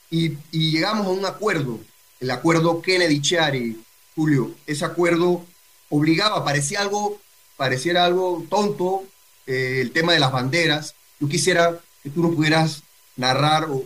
y, 0.10 0.38
y, 0.52 0.72
llegamos 0.72 1.06
a 1.06 1.12
un 1.12 1.26
acuerdo, 1.26 1.80
el 2.20 2.32
acuerdo 2.32 2.82
Kennedy-Chari, 2.82 3.80
Julio. 4.16 4.56
Ese 4.66 4.86
acuerdo 4.86 5.46
obligaba, 5.90 6.44
parecía 6.44 6.82
algo, 6.82 7.20
pareciera 7.58 8.06
algo 8.06 8.44
tonto, 8.50 9.04
eh, 9.50 9.82
el 9.82 9.90
tema 9.90 10.14
de 10.14 10.20
las 10.20 10.32
banderas. 10.32 10.94
Yo 11.20 11.28
quisiera 11.28 11.76
que 12.04 12.12
tú 12.12 12.22
nos 12.22 12.36
pudieras 12.36 12.84
narrar 13.16 13.64
o, 13.64 13.84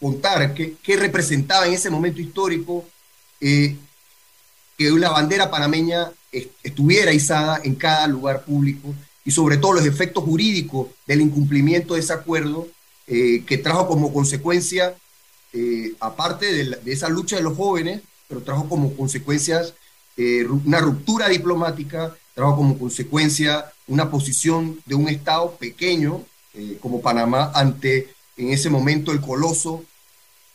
contar 0.00 0.54
qué, 0.54 0.96
representaba 0.96 1.66
en 1.66 1.74
ese 1.74 1.90
momento 1.90 2.22
histórico 2.22 2.82
eh, 3.38 3.76
que 4.78 4.90
una 4.90 5.10
bandera 5.10 5.50
panameña 5.50 6.10
estuviera 6.62 7.12
izada 7.12 7.60
en 7.62 7.74
cada 7.74 8.06
lugar 8.06 8.44
público 8.44 8.94
y 9.22 9.32
sobre 9.32 9.58
todo 9.58 9.74
los 9.74 9.84
efectos 9.84 10.24
jurídicos 10.24 10.88
del 11.06 11.20
incumplimiento 11.20 11.92
de 11.92 12.00
ese 12.00 12.14
acuerdo 12.14 12.66
eh, 13.06 13.44
que 13.46 13.58
trajo 13.58 13.86
como 13.86 14.14
consecuencia, 14.14 14.94
aparte 16.00 16.52
de, 16.52 16.76
de, 16.82 16.92
esa 16.92 17.08
lucha 17.10 17.36
de 17.36 17.42
los 17.42 17.56
jóvenes, 17.56 18.00
pero 18.28 18.42
trajo 18.42 18.66
como 18.68 18.96
consecuencias 18.96 19.74
una 20.64 20.80
ruptura 20.80 21.28
diplomática, 21.28 22.14
trajo 22.36 22.56
como 22.56 22.78
consecuencia 22.78 23.72
una 23.86 24.10
posición 24.10 24.78
de 24.84 24.94
un 24.94 25.08
Estado 25.08 25.56
pequeño 25.56 26.22
eh, 26.52 26.76
como 26.82 27.00
Panamá 27.00 27.50
ante, 27.54 28.14
en 28.36 28.52
ese 28.52 28.68
momento, 28.68 29.10
el 29.10 29.22
coloso 29.22 29.82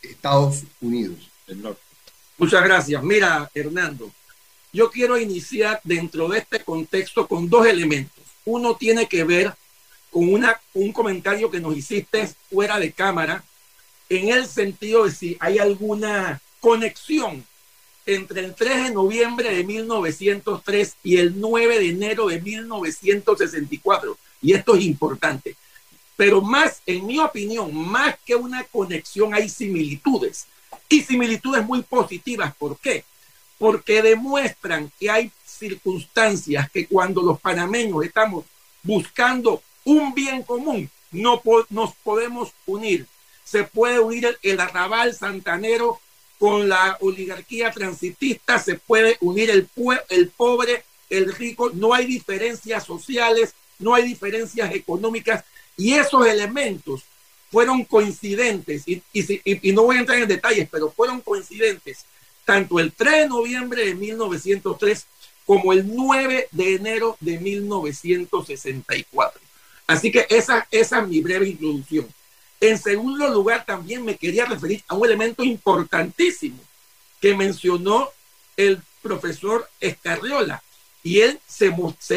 Estados 0.00 0.62
Unidos. 0.80 1.28
Muchas 2.38 2.62
gracias. 2.62 3.02
Mira, 3.02 3.50
Hernando, 3.52 4.12
yo 4.72 4.92
quiero 4.92 5.18
iniciar 5.18 5.80
dentro 5.82 6.28
de 6.28 6.38
este 6.38 6.62
contexto 6.62 7.26
con 7.26 7.48
dos 7.48 7.66
elementos. 7.66 8.22
Uno 8.44 8.76
tiene 8.76 9.08
que 9.08 9.24
ver 9.24 9.52
con 10.12 10.32
una, 10.32 10.60
un 10.74 10.92
comentario 10.92 11.50
que 11.50 11.58
nos 11.58 11.76
hiciste 11.76 12.32
fuera 12.48 12.78
de 12.78 12.92
cámara, 12.92 13.42
en 14.08 14.28
el 14.28 14.46
sentido 14.46 15.04
de 15.04 15.10
si 15.10 15.36
hay 15.40 15.58
alguna 15.58 16.40
conexión 16.60 17.44
entre 18.06 18.40
el 18.44 18.54
3 18.54 18.84
de 18.84 18.90
noviembre 18.90 19.54
de 19.54 19.64
1903 19.64 20.96
y 21.04 21.16
el 21.18 21.40
9 21.40 21.78
de 21.78 21.88
enero 21.88 22.26
de 22.26 22.40
1964. 22.40 24.18
Y 24.40 24.54
esto 24.54 24.74
es 24.74 24.84
importante. 24.84 25.56
Pero 26.16 26.40
más, 26.40 26.82
en 26.86 27.06
mi 27.06 27.18
opinión, 27.18 27.74
más 27.74 28.16
que 28.24 28.34
una 28.34 28.64
conexión, 28.64 29.34
hay 29.34 29.48
similitudes. 29.48 30.46
Y 30.88 31.02
similitudes 31.02 31.64
muy 31.64 31.82
positivas. 31.82 32.54
¿Por 32.56 32.78
qué? 32.78 33.04
Porque 33.58 34.02
demuestran 34.02 34.90
que 34.98 35.10
hay 35.10 35.30
circunstancias 35.46 36.70
que 36.70 36.86
cuando 36.86 37.22
los 37.22 37.40
panameños 37.40 38.04
estamos 38.04 38.44
buscando 38.82 39.62
un 39.84 40.12
bien 40.14 40.42
común, 40.42 40.90
no 41.12 41.40
nos 41.70 41.94
podemos 42.02 42.52
unir. 42.66 43.06
Se 43.44 43.64
puede 43.64 44.00
unir 44.00 44.26
el, 44.26 44.38
el 44.42 44.60
arrabal 44.60 45.14
santanero 45.14 46.00
con 46.42 46.68
la 46.68 46.98
oligarquía 46.98 47.70
transitista, 47.70 48.58
se 48.58 48.74
puede 48.74 49.16
unir 49.20 49.48
el, 49.48 49.68
el 50.08 50.28
pobre, 50.28 50.82
el 51.08 51.32
rico, 51.32 51.70
no 51.72 51.94
hay 51.94 52.04
diferencias 52.04 52.84
sociales, 52.84 53.54
no 53.78 53.94
hay 53.94 54.02
diferencias 54.02 54.74
económicas 54.74 55.44
y 55.76 55.92
esos 55.92 56.26
elementos 56.26 57.04
fueron 57.52 57.84
coincidentes 57.84 58.82
y, 58.88 59.00
y, 59.12 59.68
y, 59.68 59.70
no 59.70 59.84
voy 59.84 59.98
a 59.98 60.00
entrar 60.00 60.18
en 60.18 60.26
detalles, 60.26 60.68
pero 60.68 60.90
fueron 60.90 61.20
coincidentes 61.20 62.06
tanto 62.44 62.80
el 62.80 62.92
3 62.92 63.18
de 63.18 63.28
noviembre 63.28 63.86
de 63.86 63.94
1903 63.94 65.06
como 65.46 65.72
el 65.72 65.94
9 65.94 66.48
de 66.50 66.74
enero 66.74 67.16
de 67.20 67.38
1964. 67.38 69.40
Así 69.86 70.10
que 70.10 70.26
esa, 70.28 70.66
esa 70.72 71.02
es 71.02 71.06
mi 71.06 71.20
breve 71.20 71.50
introducción. 71.50 72.08
En 72.62 72.78
segundo 72.78 73.28
lugar, 73.28 73.64
también 73.66 74.04
me 74.04 74.16
quería 74.16 74.44
referir 74.44 74.84
a 74.86 74.94
un 74.94 75.04
elemento 75.04 75.42
importantísimo 75.42 76.60
que 77.20 77.34
mencionó 77.34 78.08
el 78.56 78.80
profesor 79.02 79.68
Escarriola. 79.80 80.62
Y 81.02 81.22
él 81.22 81.40
se, 81.44 81.74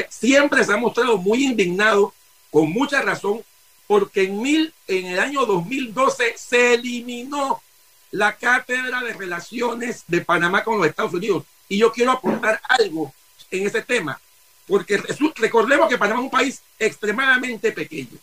siempre 0.09 0.63
se 0.63 0.71
ha 0.71 0.77
mostrado 0.77 1.17
muy 1.17 1.45
indignado, 1.45 2.13
con 2.51 2.69
mucha 2.69 3.01
razón, 3.01 3.43
porque 3.87 4.25
en, 4.25 4.39
mil, 4.39 4.71
en 4.87 5.07
el 5.07 5.19
año 5.19 5.47
2012 5.47 6.35
se 6.37 6.75
eliminó 6.75 7.63
la 8.11 8.37
cátedra 8.37 9.01
de 9.01 9.13
relaciones 9.13 10.03
de 10.05 10.21
Panamá 10.21 10.63
con 10.63 10.77
los 10.77 10.85
Estados 10.85 11.15
Unidos. 11.15 11.43
Y 11.67 11.79
yo 11.79 11.91
quiero 11.91 12.11
aportar 12.11 12.61
algo 12.69 13.11
en 13.49 13.65
ese 13.65 13.81
tema, 13.81 14.21
porque 14.67 15.01
recordemos 15.37 15.89
que 15.89 15.97
Panamá 15.97 16.19
es 16.19 16.25
un 16.25 16.29
país 16.29 16.61
extremadamente 16.77 17.71
pequeño 17.71 18.19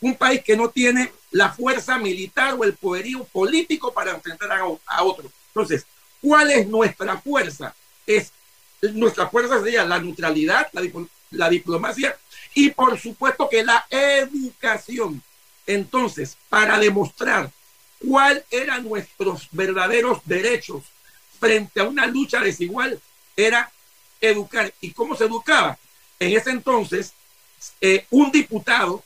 un 0.00 0.14
país 0.14 0.42
que 0.42 0.56
no 0.56 0.70
tiene 0.70 1.12
la 1.30 1.50
fuerza 1.52 1.98
militar 1.98 2.54
o 2.58 2.64
el 2.64 2.74
poderío 2.74 3.24
político 3.24 3.92
para 3.92 4.12
enfrentar 4.12 4.50
a, 4.52 5.02
otro. 5.02 5.30
Entonces, 5.48 5.86
¿cuál 6.20 6.50
es 6.50 6.66
nuestra 6.66 7.18
fuerza? 7.18 7.74
Es 8.06 8.32
nuestra 8.82 9.28
fuerza 9.28 9.62
sería 9.62 9.84
la 9.84 10.00
neutralidad, 10.00 10.68
la, 10.72 10.82
la 11.32 11.50
diplomacia 11.50 12.16
y 12.54 12.70
por 12.70 12.98
supuesto 12.98 13.48
que 13.48 13.62
la 13.62 13.86
educación. 13.90 15.22
Entonces, 15.66 16.36
para 16.48 16.78
demostrar 16.78 17.50
cuál 17.98 18.44
eran 18.50 18.84
nuestros 18.84 19.48
verdaderos 19.52 20.20
derechos 20.24 20.84
frente 21.38 21.80
a 21.80 21.84
una 21.84 22.06
lucha 22.06 22.40
desigual, 22.40 23.00
era 23.36 23.70
educar. 24.20 24.72
¿Y 24.80 24.92
cómo 24.92 25.16
se 25.16 25.24
educaba? 25.24 25.78
En 26.18 26.36
ese 26.36 26.50
entonces, 26.50 27.12
eh, 27.80 28.06
un 28.10 28.30
diputado 28.32 29.04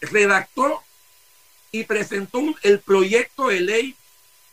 redactó 0.00 0.82
y 1.72 1.84
presentó 1.84 2.42
el 2.62 2.80
proyecto 2.80 3.48
de 3.48 3.60
ley 3.60 3.96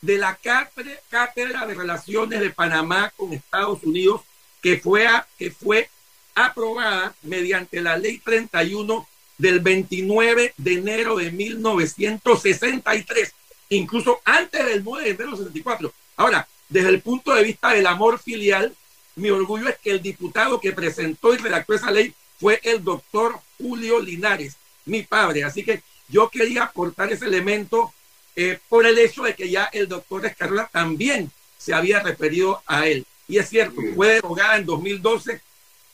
de 0.01 0.17
la 0.17 0.35
Cátedra 0.35 1.67
de 1.67 1.75
Relaciones 1.75 2.39
de 2.39 2.49
Panamá 2.49 3.11
con 3.17 3.33
Estados 3.33 3.83
Unidos, 3.83 4.21
que 4.61 4.77
fue, 4.77 5.05
que 5.37 5.51
fue 5.51 5.89
aprobada 6.33 7.13
mediante 7.21 7.81
la 7.81 7.97
ley 7.97 8.19
31 8.19 9.07
del 9.37 9.59
29 9.59 10.53
de 10.55 10.73
enero 10.73 11.17
de 11.17 11.31
1963, 11.31 13.33
incluso 13.69 14.21
antes 14.23 14.65
del 14.65 14.83
9 14.83 15.03
de 15.03 15.09
enero 15.09 15.31
de 15.31 15.37
64. 15.37 15.93
Ahora, 16.15 16.47
desde 16.69 16.89
el 16.89 17.01
punto 17.01 17.33
de 17.33 17.43
vista 17.43 17.73
del 17.73 17.87
amor 17.87 18.19
filial, 18.19 18.73
mi 19.15 19.29
orgullo 19.29 19.67
es 19.67 19.77
que 19.79 19.91
el 19.91 20.01
diputado 20.01 20.61
que 20.61 20.71
presentó 20.71 21.33
y 21.33 21.37
redactó 21.37 21.73
esa 21.73 21.91
ley 21.91 22.13
fue 22.39 22.61
el 22.63 22.81
doctor 22.81 23.41
Julio 23.57 23.99
Linares, 23.99 24.55
mi 24.85 25.03
padre. 25.03 25.43
Así 25.43 25.65
que 25.65 25.81
yo 26.09 26.29
quería 26.29 26.63
aportar 26.63 27.11
ese 27.11 27.25
elemento 27.25 27.93
eh, 28.35 28.59
por 28.67 28.85
el 28.85 28.97
hecho 28.97 29.23
de 29.23 29.35
que 29.35 29.49
ya 29.49 29.65
el 29.65 29.87
doctor 29.87 30.25
Escarola 30.25 30.69
también 30.71 31.31
se 31.57 31.73
había 31.73 31.99
referido 31.99 32.61
a 32.65 32.87
él. 32.87 33.05
Y 33.27 33.37
es 33.37 33.49
cierto, 33.49 33.81
fue 33.95 34.13
derogada 34.13 34.57
en 34.57 34.65
2012. 34.65 35.41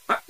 Ah, 0.08 0.22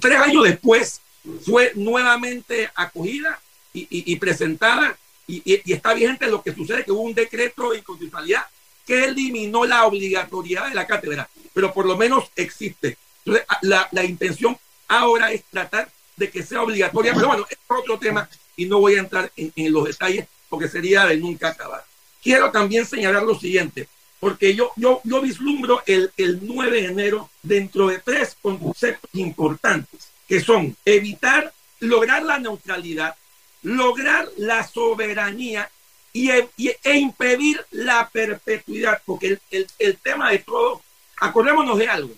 tres 0.00 0.18
años 0.18 0.44
después 0.44 1.00
fue 1.44 1.72
nuevamente 1.76 2.70
acogida 2.74 3.40
y, 3.72 4.16
presentada 4.16 4.98
y, 5.26 5.62
está 5.72 5.94
vigente 5.94 6.26
lo 6.26 6.42
que 6.42 6.54
sucede 6.54 6.84
que 6.84 6.92
hubo 6.92 7.02
un 7.02 7.14
decreto 7.14 7.70
de 7.70 7.78
inconstitucionalidad 7.78 8.44
que 8.86 9.04
eliminó 9.04 9.64
la 9.64 9.86
obligatoriedad 9.86 10.68
de 10.68 10.74
la 10.74 10.86
cátedra, 10.86 11.28
pero 11.54 11.72
por 11.72 11.86
lo 11.86 11.96
menos 11.96 12.24
existe. 12.34 12.98
Entonces, 13.24 13.46
la, 13.62 13.88
la 13.92 14.04
intención 14.04 14.58
ahora 14.88 15.30
es 15.30 15.44
tratar 15.44 15.88
de 16.16 16.30
que 16.30 16.42
sea 16.42 16.62
obligatoria, 16.62 17.14
pero 17.14 17.28
bueno, 17.28 17.46
es 17.48 17.56
otro 17.68 17.98
tema 17.98 18.28
y 18.56 18.66
no 18.66 18.80
voy 18.80 18.94
a 18.94 19.00
entrar 19.00 19.32
en, 19.36 19.72
los 19.72 19.84
detalles 19.84 20.26
porque 20.48 20.68
sería 20.68 21.06
de 21.06 21.16
nunca 21.16 21.48
acabar. 21.48 21.84
Quiero 22.22 22.50
también 22.50 22.86
señalar 22.86 23.22
lo 23.22 23.38
siguiente, 23.38 23.88
porque 24.20 24.54
yo, 24.54 24.70
yo, 24.76 25.00
yo 25.04 25.20
vislumbro 25.20 25.82
el, 25.86 26.12
el 26.16 26.40
9 26.42 26.82
de 26.82 26.86
enero 26.86 27.30
dentro 27.42 27.88
de 27.88 27.98
tres 27.98 28.36
conceptos 28.40 29.10
importantes, 29.14 30.08
que 30.28 30.40
son 30.40 30.76
evitar, 30.84 31.52
lograr 31.80 32.22
la 32.22 32.38
neutralidad, 32.38 33.16
lograr 33.62 34.28
la 34.36 34.66
soberanía 34.66 35.70
y, 36.12 36.30
e, 36.30 36.48
e 36.84 36.96
impedir 36.96 37.64
la 37.70 38.08
perpetuidad, 38.08 39.02
porque 39.04 39.28
el, 39.28 39.40
el, 39.50 39.66
el, 39.78 39.96
tema 39.96 40.30
de 40.30 40.38
todo, 40.40 40.82
acordémonos 41.18 41.78
de 41.78 41.88
algo, 41.88 42.14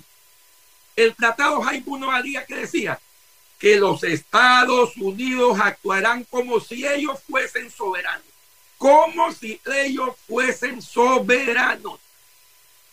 el 0.96 1.14
tratado 1.14 1.62
Jaibuno 1.62 2.10
Alía 2.10 2.44
que 2.44 2.56
decía, 2.56 2.98
que 3.64 3.76
los 3.76 4.04
Estados 4.04 4.94
Unidos 4.98 5.58
actuarán 5.58 6.24
como 6.24 6.60
si 6.60 6.86
ellos 6.86 7.18
fuesen 7.26 7.70
soberanos, 7.70 8.26
como 8.76 9.32
si 9.32 9.58
ellos 9.64 10.10
fuesen 10.28 10.82
soberanos. 10.82 11.98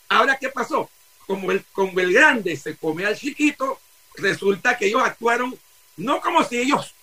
Ahora, 0.08 0.38
¿qué 0.40 0.48
pasó? 0.48 0.90
Como 1.28 1.52
el, 1.52 1.66
como 1.74 2.00
el 2.00 2.14
grande 2.14 2.56
se 2.56 2.78
come 2.78 3.06
al 3.06 3.18
chiquito, 3.18 3.82
resulta 4.16 4.78
que 4.78 4.86
ellos 4.86 5.02
actuaron 5.04 5.60
no 5.98 6.22
como 6.22 6.42
si 6.42 6.60
ellos 6.60 6.96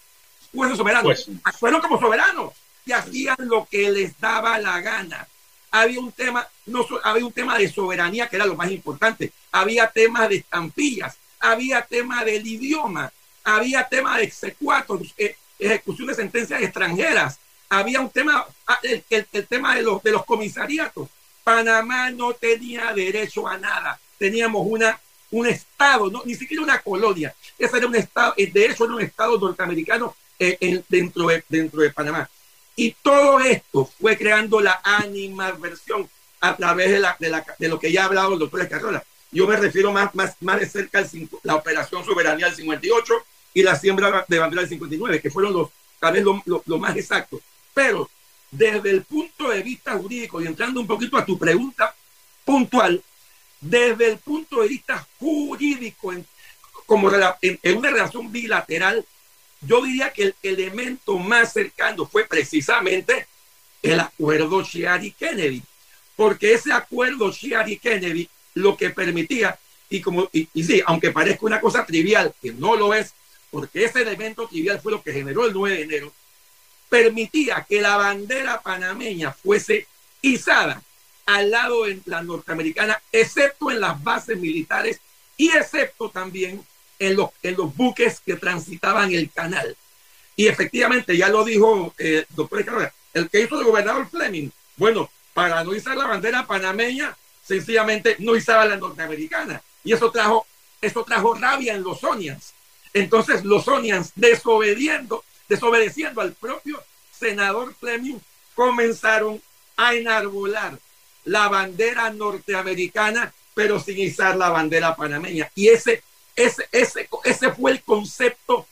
fuesen 0.50 0.78
soberanos, 0.78 1.24
pues, 1.26 1.38
actuaron 1.44 1.82
como 1.82 2.00
soberanos 2.00 2.54
y 2.86 2.92
hacían 2.92 3.36
lo 3.40 3.68
que 3.70 3.90
les 3.90 4.18
daba 4.18 4.58
la 4.58 4.80
gana. 4.80 5.28
Había 5.70 6.00
un 6.00 6.10
tema, 6.10 6.48
no 6.64 6.86
había 7.04 7.26
un 7.26 7.32
tema 7.32 7.58
de 7.58 7.70
soberanía 7.70 8.30
que 8.30 8.36
era 8.36 8.46
lo 8.46 8.56
más 8.56 8.70
importante, 8.70 9.30
había 9.52 9.90
temas 9.90 10.30
de 10.30 10.36
estampillas, 10.36 11.18
había 11.38 11.84
tema 11.84 12.24
del 12.24 12.46
idioma, 12.46 13.12
había 13.56 13.88
tema 13.88 14.18
de 14.18 14.24
execuatos, 14.24 15.00
eh, 15.16 15.36
ejecución 15.58 16.08
de 16.08 16.14
sentencias 16.14 16.60
extranjeras, 16.62 17.38
había 17.70 18.00
un 18.00 18.10
tema, 18.10 18.46
ah, 18.66 18.78
el, 18.82 19.02
tema 19.46 19.74
de 19.74 19.82
los, 19.82 20.02
de 20.02 20.12
los 20.12 20.24
comisariatos. 20.24 21.08
Panamá 21.42 22.10
no 22.10 22.34
tenía 22.34 22.92
derecho 22.92 23.48
a 23.48 23.56
nada, 23.56 23.98
teníamos 24.18 24.66
una, 24.68 25.00
un 25.30 25.46
estado, 25.46 26.10
no, 26.10 26.22
ni 26.26 26.34
siquiera 26.34 26.62
una 26.62 26.78
colonia, 26.80 27.34
ese 27.58 27.78
era 27.78 27.86
un 27.86 27.96
estado, 27.96 28.34
eh, 28.36 28.50
de 28.52 28.66
hecho 28.66 28.84
era 28.84 28.94
un 28.94 29.02
estado 29.02 29.38
norteamericano 29.38 30.14
eh, 30.38 30.82
dentro, 30.88 31.28
de, 31.28 31.42
dentro 31.48 31.80
de 31.80 31.90
Panamá. 31.90 32.28
Y 32.76 32.92
todo 33.02 33.40
esto 33.40 33.90
fue 33.98 34.16
creando 34.16 34.60
la 34.60 34.80
animadversión 34.84 36.08
a 36.40 36.54
través 36.54 36.90
de, 36.90 37.00
la, 37.00 37.16
de, 37.18 37.30
la, 37.30 37.44
de 37.58 37.68
lo 37.68 37.80
que 37.80 37.90
ya 37.90 38.02
ha 38.02 38.06
hablado 38.06 38.34
el 38.34 38.38
doctor 38.38 38.60
Escarrola. 38.60 39.02
Yo 39.30 39.46
me 39.46 39.56
refiero 39.56 39.90
más, 39.92 40.14
más, 40.14 40.36
más 40.40 40.60
de 40.60 40.68
cerca 40.68 41.00
a 41.00 41.06
la 41.42 41.56
operación 41.56 42.04
soberanía 42.04 42.46
del 42.46 42.54
58 42.54 43.14
y 43.54 43.62
la 43.62 43.76
siembra 43.76 44.24
de 44.28 44.38
bandera 44.38 44.62
del 44.62 44.68
59, 44.68 45.20
que 45.20 45.30
fueron 45.30 45.52
los, 45.52 45.70
tal 45.98 46.14
vez 46.14 46.24
lo, 46.24 46.78
más 46.78 46.96
exacto. 46.96 47.40
Pero 47.74 48.08
desde 48.50 48.90
el 48.90 49.02
punto 49.02 49.50
de 49.50 49.62
vista 49.62 49.96
jurídico, 49.96 50.40
y 50.40 50.46
entrando 50.46 50.80
un 50.80 50.86
poquito 50.86 51.16
a 51.16 51.24
tu 51.24 51.38
pregunta 51.38 51.94
puntual, 52.44 53.02
desde 53.60 54.12
el 54.12 54.18
punto 54.18 54.62
de 54.62 54.68
vista 54.68 55.06
jurídico, 55.18 56.12
en, 56.12 56.26
como 56.86 57.10
en, 57.42 57.76
una 57.76 57.90
relación 57.90 58.30
bilateral, 58.30 59.04
yo 59.60 59.82
diría 59.84 60.12
que 60.12 60.22
el 60.22 60.34
elemento 60.42 61.18
más 61.18 61.52
cercano 61.52 62.06
fue 62.06 62.24
precisamente 62.24 63.26
el 63.82 64.00
acuerdo 64.00 64.62
Chiari-Kennedy, 64.62 65.62
porque 66.16 66.54
ese 66.54 66.72
acuerdo 66.72 67.30
Chiari-Kennedy 67.30 68.28
lo 68.54 68.76
que 68.76 68.90
permitía, 68.90 69.58
y 69.90 70.00
como, 70.00 70.28
y, 70.32 70.48
y 70.54 70.64
sí, 70.64 70.82
aunque 70.86 71.10
parezca 71.10 71.46
una 71.46 71.60
cosa 71.60 71.84
trivial, 71.84 72.32
que 72.40 72.52
no 72.52 72.76
lo 72.76 72.94
es, 72.94 73.14
porque 73.50 73.84
ese 73.84 74.02
elemento 74.02 74.46
trivial 74.46 74.80
fue 74.80 74.92
lo 74.92 75.02
que 75.02 75.12
generó 75.12 75.46
el 75.46 75.52
9 75.52 75.76
de 75.76 75.82
enero, 75.82 76.12
permitía 76.88 77.64
que 77.68 77.80
la 77.80 77.96
bandera 77.96 78.60
panameña 78.60 79.32
fuese 79.32 79.86
izada 80.22 80.82
al 81.26 81.50
lado 81.50 81.84
de 81.84 82.00
la 82.06 82.22
norteamericana, 82.22 83.00
excepto 83.12 83.70
en 83.70 83.80
las 83.80 84.02
bases 84.02 84.38
militares 84.38 85.00
y 85.36 85.50
excepto 85.50 86.08
también 86.08 86.64
en 86.98 87.16
los, 87.16 87.30
en 87.42 87.56
los 87.56 87.74
buques 87.76 88.20
que 88.20 88.36
transitaban 88.36 89.12
el 89.12 89.30
canal. 89.30 89.76
Y 90.36 90.46
efectivamente, 90.46 91.16
ya 91.16 91.28
lo 91.28 91.44
dijo 91.44 91.94
eh, 91.98 92.24
doctor 92.30 92.64
Carrera, 92.64 92.94
el 93.12 93.28
que 93.28 93.40
hizo 93.40 93.58
el 93.58 93.66
gobernador 93.66 94.08
Fleming, 94.08 94.50
bueno, 94.76 95.10
para 95.34 95.62
no 95.64 95.74
izar 95.74 95.96
la 95.96 96.06
bandera 96.06 96.46
panameña, 96.46 97.16
sencillamente 97.44 98.16
no 98.20 98.36
izaba 98.36 98.64
la 98.64 98.76
norteamericana. 98.76 99.62
Y 99.84 99.92
eso 99.92 100.10
trajo, 100.10 100.46
eso 100.80 101.04
trajo 101.04 101.34
rabia 101.34 101.74
en 101.74 101.82
los 101.82 102.02
Onians. 102.04 102.52
Entonces 102.98 103.44
los 103.44 103.66
Onians, 103.68 104.12
desobediendo, 104.14 105.24
desobedeciendo 105.48 106.20
al 106.20 106.32
propio 106.32 106.82
senador 107.16 107.74
Fleming, 107.78 108.18
comenzaron 108.54 109.40
a 109.76 109.94
enarbolar 109.94 110.78
la 111.24 111.48
bandera 111.48 112.10
norteamericana, 112.10 113.32
pero 113.54 113.78
sin 113.78 113.98
izar 113.98 114.36
la 114.36 114.48
bandera 114.48 114.96
panameña. 114.96 115.50
Y 115.54 115.68
ese, 115.68 116.02
ese, 116.34 116.68
ese, 116.72 117.08
ese 117.24 117.52
fue 117.52 117.72
el 117.72 117.82
concepto 117.82 118.66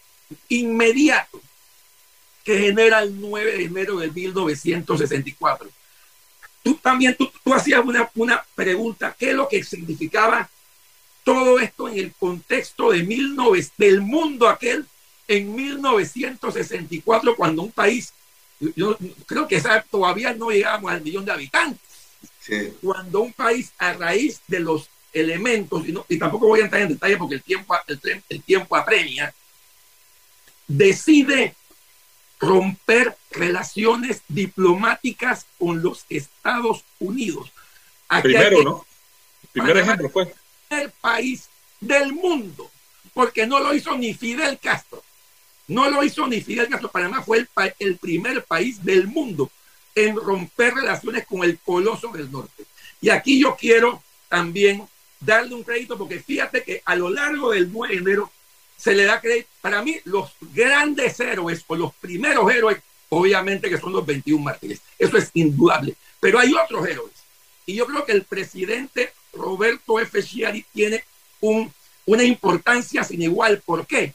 inmediato 0.48 1.40
que 2.42 2.58
genera 2.58 3.02
el 3.02 3.20
9 3.20 3.58
de 3.58 3.64
enero 3.64 3.98
de 3.98 4.10
1964. 4.10 5.68
Tú 6.62 6.74
también, 6.76 7.14
tú, 7.16 7.30
tú 7.44 7.54
hacías 7.54 7.84
una, 7.84 8.10
una 8.16 8.44
pregunta, 8.54 9.14
¿qué 9.16 9.30
es 9.30 9.36
lo 9.36 9.48
que 9.48 9.62
significaba 9.62 10.48
todo 11.26 11.58
esto 11.58 11.88
en 11.88 11.98
el 11.98 12.14
contexto 12.14 12.92
de 12.92 13.02
19, 13.02 13.66
del 13.76 14.00
mundo 14.00 14.48
aquel 14.48 14.86
en 15.26 15.56
1964, 15.56 17.34
cuando 17.34 17.62
un 17.62 17.72
país, 17.72 18.12
yo 18.60 18.96
creo 19.26 19.48
que 19.48 19.60
todavía 19.90 20.32
no 20.34 20.50
llegamos 20.50 20.88
al 20.88 21.02
millón 21.02 21.24
de 21.24 21.32
habitantes, 21.32 21.80
cuando 22.80 23.22
un 23.22 23.32
país 23.32 23.72
a 23.76 23.92
raíz 23.94 24.40
de 24.46 24.60
los 24.60 24.88
elementos, 25.12 25.84
y, 25.88 25.94
y, 26.08 26.16
tampoco 26.16 26.46
voy 26.46 26.60
a 26.60 26.64
entrar 26.66 26.82
en 26.82 26.90
detalle 26.90 27.16
porque 27.16 27.34
el 27.34 27.42
tiempo, 27.42 27.74
el, 27.88 28.22
el 28.28 28.42
tiempo 28.44 28.76
apremia, 28.76 29.34
decide 30.68 31.56
romper 32.38 33.16
relaciones 33.32 34.22
diplomáticas 34.28 35.44
con 35.58 35.82
los 35.82 36.04
Estados 36.08 36.84
Unidos. 37.00 37.50
Primero, 38.22 38.62
¿no? 38.62 38.86
primer 39.50 39.78
ejemplo 39.78 40.08
fue 40.08 40.32
el 40.70 40.90
país 40.90 41.48
del 41.80 42.12
mundo, 42.12 42.70
porque 43.14 43.46
no 43.46 43.60
lo 43.60 43.74
hizo 43.74 43.96
ni 43.96 44.14
Fidel 44.14 44.58
Castro. 44.58 45.02
No 45.68 45.90
lo 45.90 46.02
hizo 46.04 46.26
ni 46.26 46.40
Fidel 46.40 46.68
Castro. 46.68 46.90
Panamá 46.90 47.22
fue 47.22 47.38
el, 47.38 47.48
el 47.78 47.96
primer 47.96 48.44
país 48.44 48.84
del 48.84 49.06
mundo 49.08 49.50
en 49.94 50.14
romper 50.14 50.74
relaciones 50.74 51.26
con 51.26 51.42
el 51.42 51.58
coloso 51.58 52.08
del 52.08 52.30
norte. 52.30 52.64
Y 53.00 53.08
aquí 53.10 53.40
yo 53.40 53.56
quiero 53.56 54.02
también 54.28 54.86
darle 55.20 55.54
un 55.54 55.62
crédito, 55.62 55.96
porque 55.96 56.20
fíjate 56.20 56.62
que 56.62 56.82
a 56.84 56.94
lo 56.94 57.10
largo 57.10 57.50
del 57.50 57.72
9 57.72 57.94
de 57.94 58.00
enero 58.00 58.30
se 58.76 58.94
le 58.94 59.04
da 59.04 59.20
crédito. 59.20 59.48
Para 59.60 59.82
mí, 59.82 59.98
los 60.04 60.30
grandes 60.40 61.18
héroes 61.20 61.64
o 61.66 61.76
los 61.76 61.94
primeros 61.94 62.50
héroes, 62.52 62.78
obviamente 63.08 63.70
que 63.70 63.78
son 63.78 63.92
los 63.92 64.04
21 64.04 64.42
mártires. 64.42 64.80
Eso 64.98 65.16
es 65.16 65.30
indudable. 65.34 65.96
Pero 66.20 66.38
hay 66.38 66.52
otros 66.54 66.86
héroes. 66.86 67.12
Y 67.64 67.74
yo 67.74 67.86
creo 67.86 68.04
que 68.04 68.12
el 68.12 68.24
presidente 68.24 69.12
Roberto 69.36 70.00
F. 70.00 70.22
Schiari 70.22 70.64
tiene 70.72 71.04
un, 71.40 71.72
una 72.06 72.24
importancia 72.24 73.04
sin 73.04 73.22
igual. 73.22 73.62
¿Por 73.64 73.86
qué? 73.86 74.14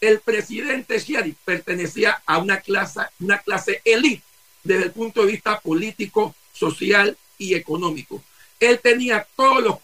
El 0.00 0.20
presidente 0.20 0.98
Schiari 0.98 1.34
pertenecía 1.44 2.22
a 2.24 2.38
una 2.38 2.60
clase, 2.60 3.00
una 3.20 3.38
clase 3.38 3.82
elite 3.84 4.22
desde 4.62 4.84
el 4.84 4.92
punto 4.92 5.22
de 5.22 5.32
vista 5.32 5.60
político, 5.60 6.34
social 6.52 7.16
y 7.38 7.54
económico. 7.54 8.22
Él 8.58 8.78
tenía 8.80 9.26
todos 9.36 9.62
los, 9.62 9.78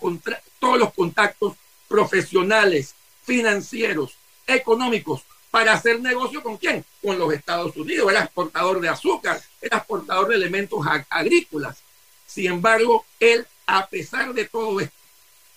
todos 0.59 0.79
los 0.79 0.93
contactos 0.93 1.55
profesionales, 1.89 2.95
financieros, 3.25 4.15
económicos, 4.47 5.23
para 5.51 5.73
hacer 5.73 6.01
negocio 6.01 6.43
con 6.43 6.59
quién? 6.59 6.85
Con 7.03 7.19
los 7.19 7.33
Estados 7.33 7.75
Unidos. 7.77 8.11
Era 8.11 8.25
exportador 8.25 8.81
de 8.81 8.91
azúcar, 8.91 9.41
era 9.61 9.79
exportador 9.79 10.29
de 10.29 10.37
elementos 10.37 10.81
agrícolas. 11.09 11.79
Sin 12.27 12.47
embargo, 12.47 13.07
él 13.21 13.47
a 13.67 13.87
pesar 13.87 14.33
de 14.33 14.45
todo 14.45 14.81
esto, 14.81 14.95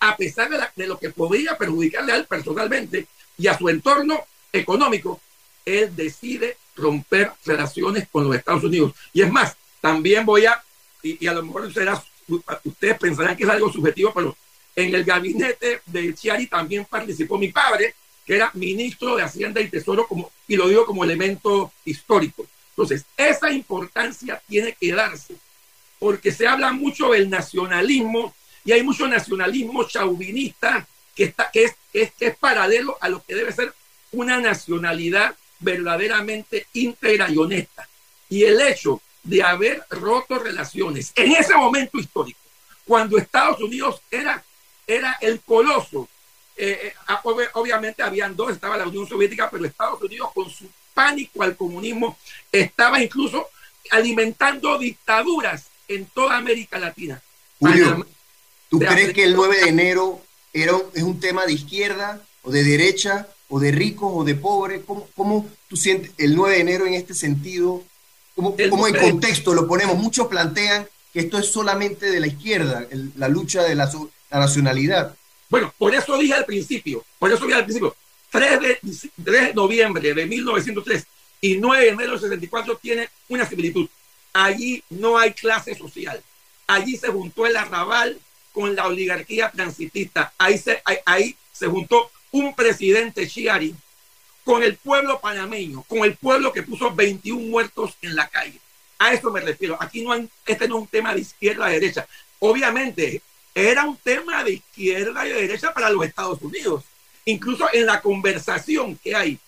a 0.00 0.16
pesar 0.16 0.50
de, 0.74 0.86
lo 0.86 0.98
que 0.98 1.10
podría 1.10 1.56
perjudicarle 1.56 2.12
a 2.12 2.16
él 2.16 2.26
personalmente 2.26 3.06
y 3.36 3.46
a 3.46 3.56
su 3.56 3.68
entorno 3.68 4.20
económico, 4.52 5.20
él 5.64 5.94
decide 5.94 6.56
romper 6.74 7.32
relaciones 7.44 8.08
con 8.10 8.24
los 8.24 8.34
Estados 8.34 8.64
Unidos. 8.64 8.92
Y 9.12 9.22
es 9.22 9.30
más, 9.30 9.56
también 9.80 10.24
voy 10.24 10.46
a, 10.46 10.62
y, 11.02 11.26
a 11.26 11.34
lo 11.34 11.42
mejor 11.42 11.72
será, 11.72 12.02
ustedes 12.64 12.98
pensarán 12.98 13.36
que 13.36 13.44
es 13.44 13.50
algo 13.50 13.70
subjetivo, 13.70 14.12
pero 14.14 14.36
en 14.74 14.94
el 14.94 15.04
gabinete 15.04 15.82
de 15.86 16.14
Chiari 16.14 16.46
también 16.46 16.86
participó 16.86 17.38
mi 17.38 17.48
padre, 17.48 17.94
que 18.24 18.36
era 18.36 18.50
ministro 18.54 19.16
de 19.16 19.22
Hacienda 19.22 19.60
y 19.60 19.68
Tesoro, 19.68 20.06
como, 20.06 20.32
y 20.48 20.56
lo 20.56 20.68
digo 20.68 20.86
como 20.86 21.04
elemento 21.04 21.72
histórico. 21.84 22.46
Entonces, 22.70 23.04
esa 23.16 23.50
importancia 23.50 24.40
tiene 24.48 24.74
que 24.80 24.92
darse 24.92 25.36
porque 26.00 26.32
se 26.32 26.48
habla 26.48 26.72
mucho 26.72 27.10
del 27.10 27.30
nacionalismo 27.30 28.34
y 28.64 28.72
hay 28.72 28.82
mucho 28.82 29.06
nacionalismo 29.06 29.84
chauvinista 29.86 30.88
que, 31.14 31.24
está, 31.24 31.50
que, 31.52 31.64
es, 31.64 32.12
es, 32.18 32.36
paralelo 32.38 32.96
a 33.00 33.08
lo 33.10 33.22
que 33.22 33.34
debe 33.34 33.52
ser 33.52 33.72
una 34.12 34.40
nacionalidad 34.40 35.36
verdaderamente 35.60 36.66
íntegra 36.72 37.30
y 37.30 37.36
honesta. 37.36 37.86
Y 38.30 38.44
el 38.44 38.60
hecho 38.62 39.02
de 39.22 39.42
haber 39.42 39.84
roto 39.90 40.38
relaciones 40.38 41.12
en 41.14 41.32
ese 41.32 41.54
momento 41.54 41.98
histórico, 41.98 42.40
cuando 42.86 43.18
Estados 43.18 43.60
Unidos 43.60 44.00
era, 44.10 44.42
era 44.86 45.18
el 45.20 45.40
coloso, 45.40 46.08
eh, 46.56 46.94
eh 46.94 47.48
obviamente 47.52 48.02
habían 48.02 48.34
dos, 48.34 48.52
estaba 48.52 48.78
la 48.78 48.88
Unión 48.88 49.06
Soviética, 49.06 49.50
pero 49.50 49.66
Estados 49.66 50.00
Unidos 50.00 50.30
con 50.32 50.48
su 50.48 50.66
pánico 50.94 51.42
al 51.42 51.56
comunismo 51.56 52.16
estaba 52.50 53.02
incluso 53.02 53.48
alimentando 53.90 54.78
dictaduras 54.78 55.69
en 55.90 56.06
toda 56.06 56.36
América 56.36 56.78
Latina. 56.78 57.20
Julio, 57.58 58.06
¿tú 58.68 58.78
crees 58.78 59.12
que 59.12 59.24
el 59.24 59.34
9 59.34 59.56
de 59.64 59.68
enero 59.68 60.22
era, 60.52 60.72
es 60.94 61.02
un 61.02 61.18
tema 61.18 61.44
de 61.44 61.52
izquierda 61.52 62.22
o 62.42 62.50
de 62.50 62.62
derecha 62.62 63.28
o 63.48 63.58
de 63.58 63.72
ricos 63.72 64.10
o 64.14 64.24
de 64.24 64.36
pobres? 64.36 64.82
¿Cómo, 64.86 65.08
cómo 65.16 65.50
tú 65.68 65.76
sientes 65.76 66.12
el 66.16 66.36
9 66.36 66.54
de 66.54 66.60
enero 66.60 66.86
en 66.86 66.94
este 66.94 67.12
sentido? 67.12 67.82
¿Cómo, 68.36 68.56
cómo 68.70 68.86
en 68.86 68.96
contexto 68.96 69.52
lo 69.52 69.66
ponemos? 69.66 69.98
Muchos 69.98 70.28
plantean 70.28 70.86
que 71.12 71.20
esto 71.20 71.38
es 71.38 71.46
solamente 71.46 72.10
de 72.10 72.20
la 72.20 72.28
izquierda, 72.28 72.86
la 73.16 73.28
lucha 73.28 73.64
de 73.64 73.74
la, 73.74 73.90
la, 74.30 74.38
nacionalidad. 74.38 75.16
Bueno, 75.48 75.74
por 75.76 75.92
eso 75.92 76.16
dije 76.16 76.34
al 76.34 76.44
principio, 76.44 77.04
por 77.18 77.32
eso 77.32 77.44
dije 77.44 77.58
al 77.58 77.64
principio, 77.64 77.96
3 78.30 78.60
de, 78.60 78.78
3 79.24 79.46
de 79.48 79.54
noviembre 79.54 80.14
de 80.14 80.24
1903 80.24 81.04
y 81.40 81.56
9 81.56 81.84
de 81.84 81.90
enero 81.90 82.12
de 82.12 82.20
64 82.20 82.76
tiene 82.76 83.08
una 83.28 83.44
similitud. 83.44 83.88
Allí 84.32 84.82
no 84.90 85.18
hay 85.18 85.32
clase 85.32 85.74
social. 85.74 86.22
Allí 86.66 86.96
se 86.96 87.08
juntó 87.08 87.46
el 87.46 87.56
arrabal 87.56 88.18
con 88.52 88.74
la 88.74 88.86
oligarquía 88.86 89.50
transitista. 89.50 90.32
Ahí 90.38 90.58
se, 90.58 90.82
ahí, 91.04 91.36
se 91.52 91.66
juntó 91.66 92.10
un 92.30 92.54
presidente 92.54 93.26
Chiari 93.26 93.74
con 94.44 94.62
el 94.62 94.76
pueblo 94.76 95.20
panameño, 95.20 95.82
con 95.82 96.04
el 96.04 96.16
pueblo 96.16 96.52
que 96.52 96.62
puso 96.62 96.94
21 96.94 97.48
muertos 97.48 97.96
en 98.02 98.14
la 98.14 98.28
calle. 98.28 98.58
A 98.98 99.12
eso 99.12 99.30
me 99.30 99.40
refiero. 99.40 99.76
Aquí 99.80 100.02
no 100.02 100.12
hay, 100.12 100.28
este 100.46 100.68
no 100.68 100.76
es 100.76 100.82
un 100.82 100.88
tema 100.88 101.14
de 101.14 101.20
izquierda 101.20 101.66
a 101.66 101.70
derecha. 101.70 102.06
Obviamente, 102.38 103.22
era 103.54 103.84
un 103.84 103.96
tema 103.96 104.44
de 104.44 104.52
izquierda 104.54 105.26
y 105.26 105.30
de 105.30 105.40
derecha 105.42 105.74
para 105.74 105.90
los 105.90 106.04
Estados 106.04 106.40
Unidos. 106.42 106.84
Incluso 107.24 107.68
en 107.72 107.86
la 107.86 108.00
conversación 108.00 108.96
que 108.96 109.14
hay 109.14 109.38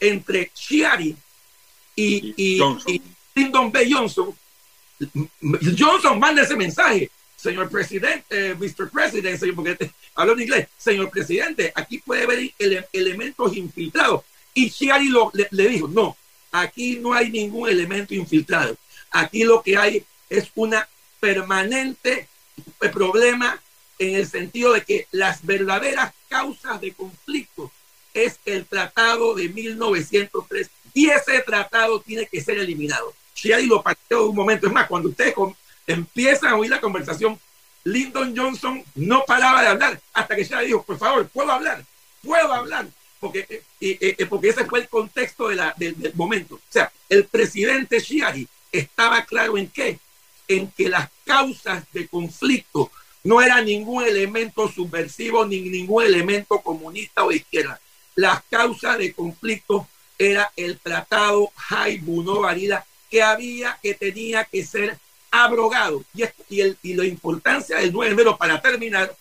entre 0.00 0.50
Chiari 0.54 1.16
y, 1.96 2.34
y, 2.36 2.62
y 2.86 3.02
Lyndon 3.38 3.70
B. 3.70 3.88
Johnson, 3.90 4.34
Johnson 5.78 6.18
manda 6.18 6.42
ese 6.42 6.56
mensaje. 6.56 7.10
Señor 7.36 7.70
presidente, 7.70 8.56
Mr. 8.56 8.90
President, 8.90 9.38
señor, 9.38 9.54
porque 9.54 9.92
hablo 10.16 10.32
en 10.32 10.40
inglés, 10.40 10.68
señor 10.76 11.08
presidente, 11.08 11.72
aquí 11.72 11.98
puede 11.98 12.24
haber 12.24 12.52
elementos 12.92 13.56
infiltrados. 13.56 14.22
Y 14.54 14.70
Chiari 14.70 15.08
lo, 15.08 15.30
le, 15.32 15.68
dijo, 15.68 15.86
no, 15.86 16.16
aquí 16.50 16.96
no 16.96 17.14
hay 17.14 17.30
ningún 17.30 17.68
elemento 17.68 18.12
infiltrado. 18.12 18.76
Aquí 19.12 19.44
lo 19.44 19.62
que 19.62 19.76
hay 19.76 20.04
es 20.28 20.50
una 20.56 20.88
permanente 21.20 22.26
eh, 22.80 22.88
problema 22.88 23.62
en 24.00 24.16
el 24.16 24.26
sentido 24.26 24.72
de 24.72 24.82
que 24.82 25.06
las 25.12 25.46
verdaderas 25.46 26.12
causas 26.28 26.80
de 26.80 26.92
conflicto 26.92 27.70
es 28.14 28.40
el 28.46 28.66
tratado 28.66 29.34
de 29.34 29.48
1903 29.48 30.70
y 30.92 31.10
ese 31.10 31.40
tratado 31.42 32.00
tiene 32.00 32.26
que 32.26 32.42
ser 32.42 32.58
eliminado. 32.58 33.14
Chiari 33.40 33.66
lo 33.66 33.82
pateó 33.82 34.26
un 34.26 34.36
momento. 34.36 34.66
Es 34.66 34.72
más, 34.72 34.88
cuando 34.88 35.10
ustedes 35.10 35.34
empiezan 35.86 36.50
a 36.50 36.56
oír 36.56 36.70
la 36.70 36.80
conversación, 36.80 37.38
Lyndon 37.84 38.36
Johnson 38.36 38.82
no 38.96 39.24
paraba 39.24 39.62
de 39.62 39.68
hablar 39.68 40.00
hasta 40.12 40.34
que 40.34 40.44
ya 40.44 40.60
dijo, 40.60 40.82
por 40.82 40.98
favor, 40.98 41.28
puedo 41.28 41.52
hablar, 41.52 41.84
puedo 42.22 42.52
hablar, 42.52 42.88
porque, 43.20 43.46
eh, 43.48 43.62
eh, 43.80 44.16
eh, 44.18 44.26
porque 44.26 44.48
ese 44.48 44.64
fue 44.64 44.80
el 44.80 44.88
contexto 44.88 45.48
de 45.48 45.56
la, 45.56 45.72
del, 45.76 46.12
momento. 46.14 46.56
O 46.56 46.60
sea, 46.68 46.90
el 47.08 47.26
presidente 47.26 48.00
Chiari 48.00 48.48
estaba 48.72 49.24
claro 49.24 49.56
en 49.56 49.68
qué, 49.68 50.00
en 50.48 50.70
que 50.72 50.88
las 50.88 51.08
causas 51.24 51.84
de 51.92 52.08
conflicto 52.08 52.90
no 53.22 53.40
eran 53.40 53.66
ningún 53.66 54.02
elemento 54.02 54.68
subversivo 54.68 55.46
ni 55.46 55.60
ningún 55.60 56.04
elemento 56.04 56.58
comunista 56.60 57.24
o 57.24 57.28
de 57.28 57.36
izquierda. 57.36 57.80
Las 58.16 58.42
causas 58.50 58.98
de 58.98 59.12
conflicto 59.12 59.86
era 60.18 60.52
el 60.56 60.78
tratado 60.80 61.52
Jaibuno 61.54 62.40
Varida 62.40 62.84
que 63.10 63.22
había, 63.22 63.78
que 63.82 63.94
tenía 63.94 64.44
que 64.44 64.64
ser 64.64 64.98
abrogado. 65.30 66.04
Y, 66.14 66.24
y, 66.48 66.60
el, 66.60 66.78
y 66.82 66.94
la 66.94 67.04
importancia 67.04 67.78
del 67.78 67.92
9 67.92 68.24
de 68.24 68.34
para 68.34 68.60
terminar, 68.60 69.14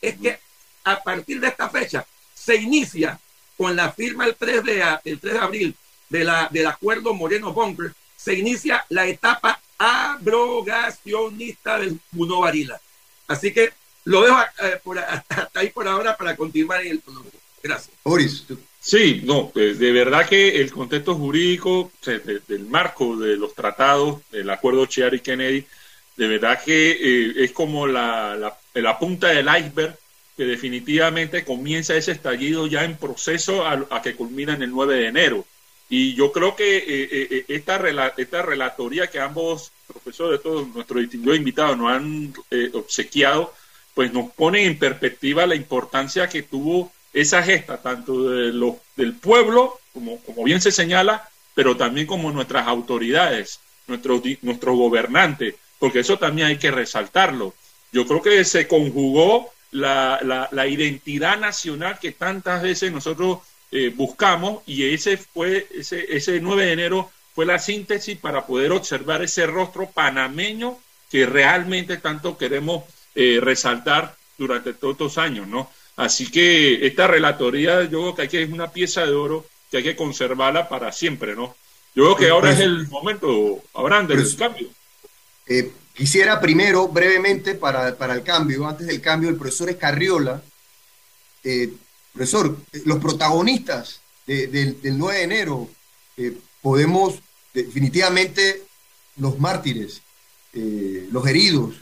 es 0.00 0.18
que 0.18 0.38
a 0.84 1.02
partir 1.02 1.40
de 1.40 1.48
esta 1.48 1.70
fecha 1.70 2.06
se 2.34 2.56
inicia 2.56 3.18
con 3.56 3.76
la 3.76 3.92
firma 3.92 4.26
el 4.26 4.34
3 4.34 4.64
de, 4.64 4.82
el 5.04 5.20
3 5.20 5.34
de 5.34 5.38
abril 5.38 5.76
de 6.08 6.24
la, 6.24 6.48
del 6.50 6.66
acuerdo 6.66 7.14
Moreno-Bunker, 7.14 7.94
se 8.16 8.34
inicia 8.34 8.84
la 8.88 9.06
etapa 9.06 9.60
abrogacionista 9.78 11.78
del 11.78 11.98
Buno 12.10 12.40
Varila. 12.40 12.80
Así 13.26 13.52
que 13.52 13.72
lo 14.04 14.22
dejo 14.22 14.36
eh, 14.62 14.80
por, 14.82 14.98
hasta 14.98 15.50
ahí 15.54 15.70
por 15.70 15.88
ahora 15.88 16.16
para 16.16 16.36
continuar 16.36 16.82
en 16.82 16.92
el 16.92 17.02
Gracias. 17.62 17.96
Boris. 18.04 18.44
Sí, 18.84 19.22
no, 19.24 19.50
pues, 19.50 19.78
de 19.78 19.92
verdad 19.92 20.28
que 20.28 20.60
el 20.60 20.70
contexto 20.70 21.14
jurídico 21.14 21.90
del 22.46 22.66
marco 22.66 23.16
de 23.16 23.36
los 23.36 23.54
tratados, 23.54 24.20
del 24.30 24.50
acuerdo 24.50 24.84
Chiari 24.86 25.20
Kennedy, 25.20 25.66
de 26.16 26.28
verdad 26.28 26.62
que 26.62 26.90
eh, 26.92 27.32
es 27.44 27.52
como 27.52 27.86
la, 27.86 28.36
la, 28.74 28.98
punta 28.98 29.28
del 29.28 29.48
iceberg 29.48 29.96
que 30.36 30.44
definitivamente 30.44 31.44
comienza 31.44 31.96
ese 31.96 32.12
estallido 32.12 32.66
ya 32.66 32.84
en 32.84 32.96
proceso 32.96 33.64
a, 33.66 33.86
a 33.90 34.02
que 34.02 34.14
culmina 34.14 34.54
en 34.54 34.62
el 34.62 34.70
9 34.70 34.96
de 34.96 35.06
enero. 35.08 35.46
Y 35.88 36.14
yo 36.14 36.32
creo 36.32 36.56
que 36.56 36.78
eh, 36.78 36.84
eh, 37.10 37.44
esta, 37.48 37.76
esta 38.16 38.42
relatoría 38.42 39.08
que 39.08 39.20
ambos 39.20 39.70
profesores, 39.86 40.42
todos 40.42 40.68
nuestros 40.74 41.02
distinguidos 41.02 41.38
invitados 41.38 41.76
nos 41.76 41.90
han 41.90 42.34
eh, 42.50 42.70
obsequiado, 42.74 43.54
pues 43.94 44.12
nos 44.12 44.32
pone 44.32 44.64
en 44.64 44.78
perspectiva 44.78 45.46
la 45.46 45.54
importancia 45.54 46.28
que 46.28 46.42
tuvo 46.42 46.92
esa 47.14 47.42
gesta, 47.42 47.78
tanto 47.78 48.28
de 48.28 48.52
los, 48.52 48.74
del 48.96 49.14
pueblo, 49.14 49.80
como, 49.92 50.20
como 50.20 50.44
bien 50.44 50.60
se 50.60 50.72
señala, 50.72 51.28
pero 51.54 51.76
también 51.76 52.06
como 52.06 52.32
nuestras 52.32 52.66
autoridades, 52.66 53.60
nuestros, 53.86 54.22
nuestros 54.42 54.76
gobernantes, 54.76 55.54
porque 55.78 56.00
eso 56.00 56.18
también 56.18 56.48
hay 56.48 56.58
que 56.58 56.70
resaltarlo. 56.70 57.54
Yo 57.92 58.06
creo 58.06 58.20
que 58.20 58.44
se 58.44 58.66
conjugó 58.66 59.52
la, 59.70 60.18
la, 60.22 60.48
la 60.50 60.66
identidad 60.66 61.38
nacional 61.38 61.98
que 62.00 62.12
tantas 62.12 62.62
veces 62.62 62.92
nosotros 62.92 63.38
eh, 63.70 63.92
buscamos 63.94 64.62
y 64.66 64.92
ese 64.94 65.16
fue, 65.16 65.66
ese, 65.74 66.06
ese 66.16 66.40
9 66.40 66.66
de 66.66 66.72
enero 66.72 67.10
fue 67.34 67.46
la 67.46 67.58
síntesis 67.58 68.16
para 68.16 68.46
poder 68.46 68.72
observar 68.72 69.22
ese 69.22 69.46
rostro 69.46 69.90
panameño 69.90 70.78
que 71.10 71.26
realmente 71.26 71.96
tanto 71.96 72.38
queremos 72.38 72.84
eh, 73.14 73.38
resaltar 73.40 74.16
durante 74.38 74.74
todos 74.74 74.92
estos 74.92 75.18
años, 75.18 75.46
¿no? 75.46 75.70
Así 75.96 76.30
que 76.30 76.86
esta 76.86 77.06
relatoría 77.06 77.82
yo 77.84 78.00
creo 78.00 78.14
que 78.14 78.22
hay 78.22 78.28
que 78.28 78.42
es 78.42 78.50
una 78.50 78.70
pieza 78.72 79.04
de 79.06 79.12
oro 79.12 79.46
que 79.70 79.78
hay 79.78 79.82
que 79.82 79.96
conservarla 79.96 80.68
para 80.68 80.90
siempre, 80.92 81.34
¿no? 81.36 81.54
Yo 81.94 82.04
creo 82.04 82.16
que 82.16 82.28
ahora 82.30 82.52
es 82.52 82.60
el 82.60 82.88
momento, 82.88 83.62
Abraham, 83.74 84.08
del 84.08 84.18
Pues- 84.22 84.34
cambio. 84.34 84.68
Eh, 85.46 85.70
quisiera 85.94 86.40
primero, 86.40 86.88
brevemente, 86.88 87.54
para, 87.54 87.94
para 87.96 88.14
el 88.14 88.22
cambio, 88.24 88.66
antes 88.66 88.86
del 88.88 89.00
cambio, 89.00 89.28
el 89.30 89.36
profesor 89.36 89.70
Escarriola, 89.70 90.42
eh, 91.44 91.70
profesor, 92.12 92.56
eh, 92.72 92.82
los 92.86 92.98
protagonistas 92.98 94.00
de- 94.26 94.46
del- 94.48 94.80
del 94.82 94.98
9 94.98 95.18
de 95.18 95.24
enero, 95.24 95.70
eh, 96.16 96.32
podemos 96.62 97.14
definitivamente 97.52 98.62
los 99.16 99.38
mártires, 99.38 100.00
los 101.10 101.26
heridos, 101.26 101.74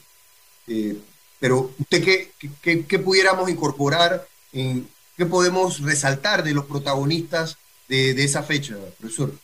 eh, 0.67 0.97
pero 1.43 1.75
usted 1.77 2.05
qué, 2.05 2.31
qué, 2.63 2.85
qué 2.85 2.99
pudiéramos 3.01 3.51
incorporar, 3.51 4.29
en, 4.53 4.89
qué 5.17 5.27
podemos 5.27 5.81
resaltar 5.81 6.45
de 6.45 6.55
los 6.55 6.67
protagonistas 6.67 7.57
de, 7.89 8.15
de 8.15 8.23
esa 8.23 8.45
fecha, 8.45 8.77
profesor. 9.01 9.35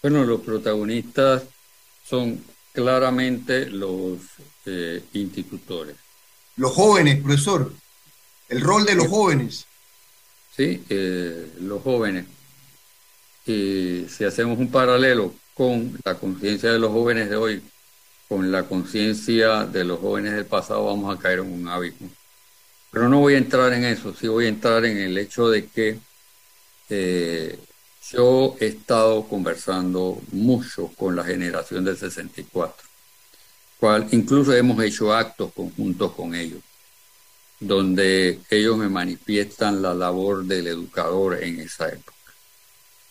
Bueno, 0.00 0.24
los 0.24 0.40
protagonistas 0.40 1.42
son 2.08 2.42
claramente 2.72 3.66
los 3.66 4.18
eh, 4.64 5.04
institutores. 5.12 5.94
Los 6.56 6.72
jóvenes, 6.72 7.22
profesor, 7.22 7.70
el 8.48 8.62
rol 8.62 8.86
de 8.86 8.94
los 8.94 9.08
jóvenes. 9.08 9.66
¿sí? 10.56 10.82
Eh, 10.88 11.52
los 11.60 11.82
jóvenes. 11.82 12.24
Y 13.44 14.06
si 14.08 14.24
hacemos 14.24 14.58
un 14.58 14.70
paralelo 14.70 15.34
con 15.52 15.98
la 16.02 16.14
conciencia 16.14 16.72
de 16.72 16.78
los 16.78 16.92
jóvenes 16.92 17.28
de 17.28 17.36
hoy, 17.36 17.62
con 18.28 18.50
la 18.50 18.64
conciencia 18.64 19.64
de 19.64 19.84
los 19.84 20.00
jóvenes 20.00 20.32
del 20.32 20.46
pasado, 20.46 20.86
vamos 20.86 21.16
a 21.16 21.20
caer 21.20 21.40
en 21.40 21.52
un 21.52 21.68
abismo. 21.68 22.08
Pero 22.90 23.08
no 23.08 23.20
voy 23.20 23.34
a 23.34 23.38
entrar 23.38 23.72
en 23.72 23.84
eso, 23.84 24.14
sí 24.14 24.28
voy 24.28 24.46
a 24.46 24.48
entrar 24.48 24.84
en 24.84 24.96
el 24.98 25.18
hecho 25.18 25.48
de 25.48 25.66
que 25.66 25.98
eh, 26.90 27.58
yo 28.10 28.56
he 28.60 28.66
estado 28.66 29.26
conversando 29.26 30.20
mucho 30.32 30.88
con 30.96 31.16
la 31.16 31.24
generación 31.24 31.84
del 31.84 31.96
64, 31.96 32.86
cual 33.78 34.06
incluso 34.12 34.54
hemos 34.54 34.82
hecho 34.82 35.12
actos 35.12 35.52
conjuntos 35.52 36.12
con 36.12 36.34
ellos 36.34 36.60
donde 37.60 38.40
ellos 38.50 38.76
me 38.76 38.88
manifiestan 38.88 39.80
la 39.80 39.94
labor 39.94 40.44
del 40.44 40.66
educador 40.66 41.42
en 41.42 41.60
esa 41.60 41.88
época. 41.88 42.12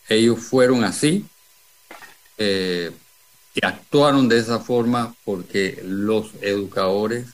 Ellos 0.09 0.39
fueron 0.39 0.83
así 0.83 1.25
eh, 2.37 2.91
y 3.55 3.65
actuaron 3.65 4.27
de 4.27 4.39
esa 4.39 4.59
forma 4.59 5.15
porque 5.23 5.81
los 5.83 6.31
educadores 6.41 7.27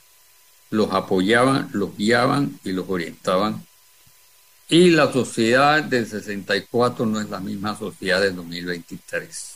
los 0.69 0.91
apoyaban, 0.91 1.69
los 1.73 1.95
guiaban 1.95 2.59
y 2.63 2.71
los 2.71 2.89
orientaban. 2.89 3.65
Y 4.67 4.91
la 4.91 5.11
sociedad 5.11 5.83
del 5.83 6.07
64 6.07 7.05
no 7.05 7.19
es 7.19 7.29
la 7.29 7.39
misma 7.39 7.77
sociedad 7.77 8.21
del 8.21 8.35
2023. 8.35 9.55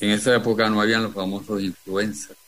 En 0.00 0.10
esa 0.10 0.34
época 0.34 0.68
no 0.68 0.80
habían 0.80 1.04
los 1.04 1.14
famosos 1.14 1.62
influencers 1.62 2.38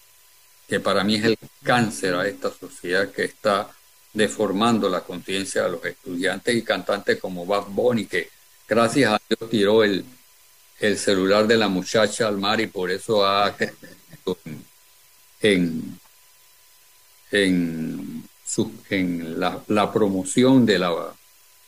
que 0.69 0.81
para 0.81 1.03
mí 1.03 1.15
es 1.15 1.25
el 1.25 1.39
cáncer 1.63 2.15
a 2.15 2.29
esta 2.29 2.53
sociedad 2.53 3.11
que 3.11 3.25
está 3.25 3.71
deformando 4.13 4.89
la 4.91 5.01
conciencia 5.01 5.65
de 5.65 5.71
los 5.71 5.85
estudiantes 5.85 6.55
y 6.55 6.63
cantantes 6.63 7.19
como 7.19 7.47
Bad 7.47 7.69
Bunny, 7.69 8.05
que 8.05 8.29
gracias 8.69 9.13
a 9.13 9.21
Dios 9.29 9.51
tiró 9.51 9.83
el, 9.83 10.05
el 10.81 10.99
celular 10.99 11.47
de 11.47 11.57
la 11.57 11.69
muchacha 11.69 12.29
al 12.29 12.39
mar 12.39 12.61
y 12.61 12.67
por 12.69 12.91
eso 12.91 13.25
ha 13.27 13.55
en, 15.43 15.99
en, 17.31 18.25
su- 18.45 18.73
en 18.91 19.39
la, 19.41 19.93
promoción 19.93 20.65
de, 20.67 20.79
la, 20.79 20.93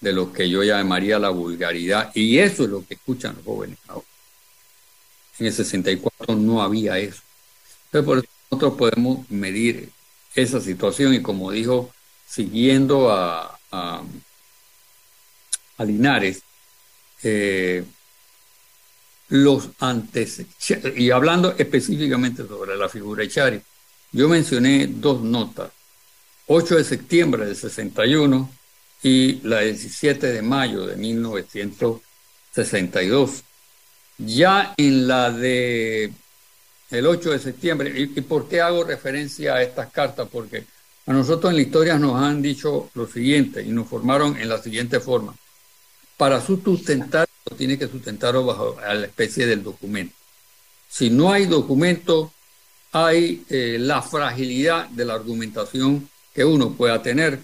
de 0.01 0.13
lo 0.13 0.33
que 0.33 0.49
yo 0.49 0.63
llamaría 0.63 1.19
la 1.19 1.31
vulgaridad. 1.31 2.11
Y 2.15 2.39
eso 2.39 2.65
es 2.65 2.71
lo 2.71 2.87
que 2.87 2.95
escuchan 2.95 3.37
los 3.37 3.45
jóvenes 3.45 3.79
ahora. 3.89 4.07
En 5.39 5.47
el 5.47 5.53
64 5.53 6.35
no 6.37 6.63
había 6.63 6.99
eso. 6.99 7.23
Entonces, 7.87 8.07
por 8.07 8.19
eso 8.19 8.29
nosotros 8.51 8.75
podemos 8.79 9.31
medir 9.31 9.91
esa 10.35 10.61
situación 10.61 11.15
y 11.15 11.23
como 11.23 11.51
dijo, 11.53 11.93
siguiendo 12.27 13.11
a, 13.13 13.59
a, 13.73 14.03
a 15.79 15.85
Linares, 15.85 16.43
eh, 17.23 17.85
los 19.31 19.71
antes, 19.79 20.43
y 20.97 21.11
hablando 21.11 21.55
específicamente 21.57 22.47
sobre 22.47 22.77
la 22.77 22.89
figura 22.89 23.23
de 23.23 23.29
Chari, 23.29 23.63
yo 24.13 24.29
mencioné 24.29 24.89
dos 24.89 25.23
notas, 25.23 25.71
8 26.47 26.77
de 26.77 26.85
septiembre 26.85 27.47
del 27.47 27.55
61 27.55 28.51
y 29.05 29.35
la 29.47 29.61
17 29.61 30.27
de 30.27 30.43
mayo 30.43 30.85
de 30.85 30.97
1962. 30.97 33.45
Ya 34.19 34.75
en 34.77 35.07
la 35.07 35.31
de 35.31 36.13
el 36.91 37.07
8 37.07 37.31
de 37.31 37.39
septiembre, 37.39 37.95
¿y, 37.97 38.19
y 38.19 38.23
por 38.23 38.49
qué 38.49 38.61
hago 38.61 38.83
referencia 38.83 39.55
a 39.55 39.63
estas 39.63 39.93
cartas? 39.93 40.29
Porque 40.31 40.65
a 41.07 41.13
nosotros 41.13 41.51
en 41.51 41.57
la 41.57 41.63
historia 41.63 41.97
nos 41.99 42.21
han 42.21 42.43
dicho 42.43 42.91
lo 42.95 43.07
siguiente 43.07 43.63
y 43.63 43.69
nos 43.69 43.87
formaron 43.87 44.37
en 44.37 44.49
la 44.49 44.61
siguiente 44.61 44.99
forma. 44.99 45.37
Para 46.17 46.41
sustentar, 46.41 47.29
tiene 47.57 47.79
que 47.79 47.89
sustentarlo 47.89 48.45
bajo 48.45 48.77
la 48.81 49.07
especie 49.07 49.47
del 49.47 49.63
documento. 49.63 50.15
Si 50.89 51.11
no 51.11 51.33
hay 51.33 51.47
documento, 51.47 52.33
hay 52.93 53.45
eh, 53.49 53.77
la 53.79 54.03
fragilidad 54.03 54.89
de 54.89 55.05
la 55.05 55.15
argumentación 55.15 56.09
que 56.35 56.45
uno 56.45 56.73
pueda 56.73 57.03
tener. 57.03 57.39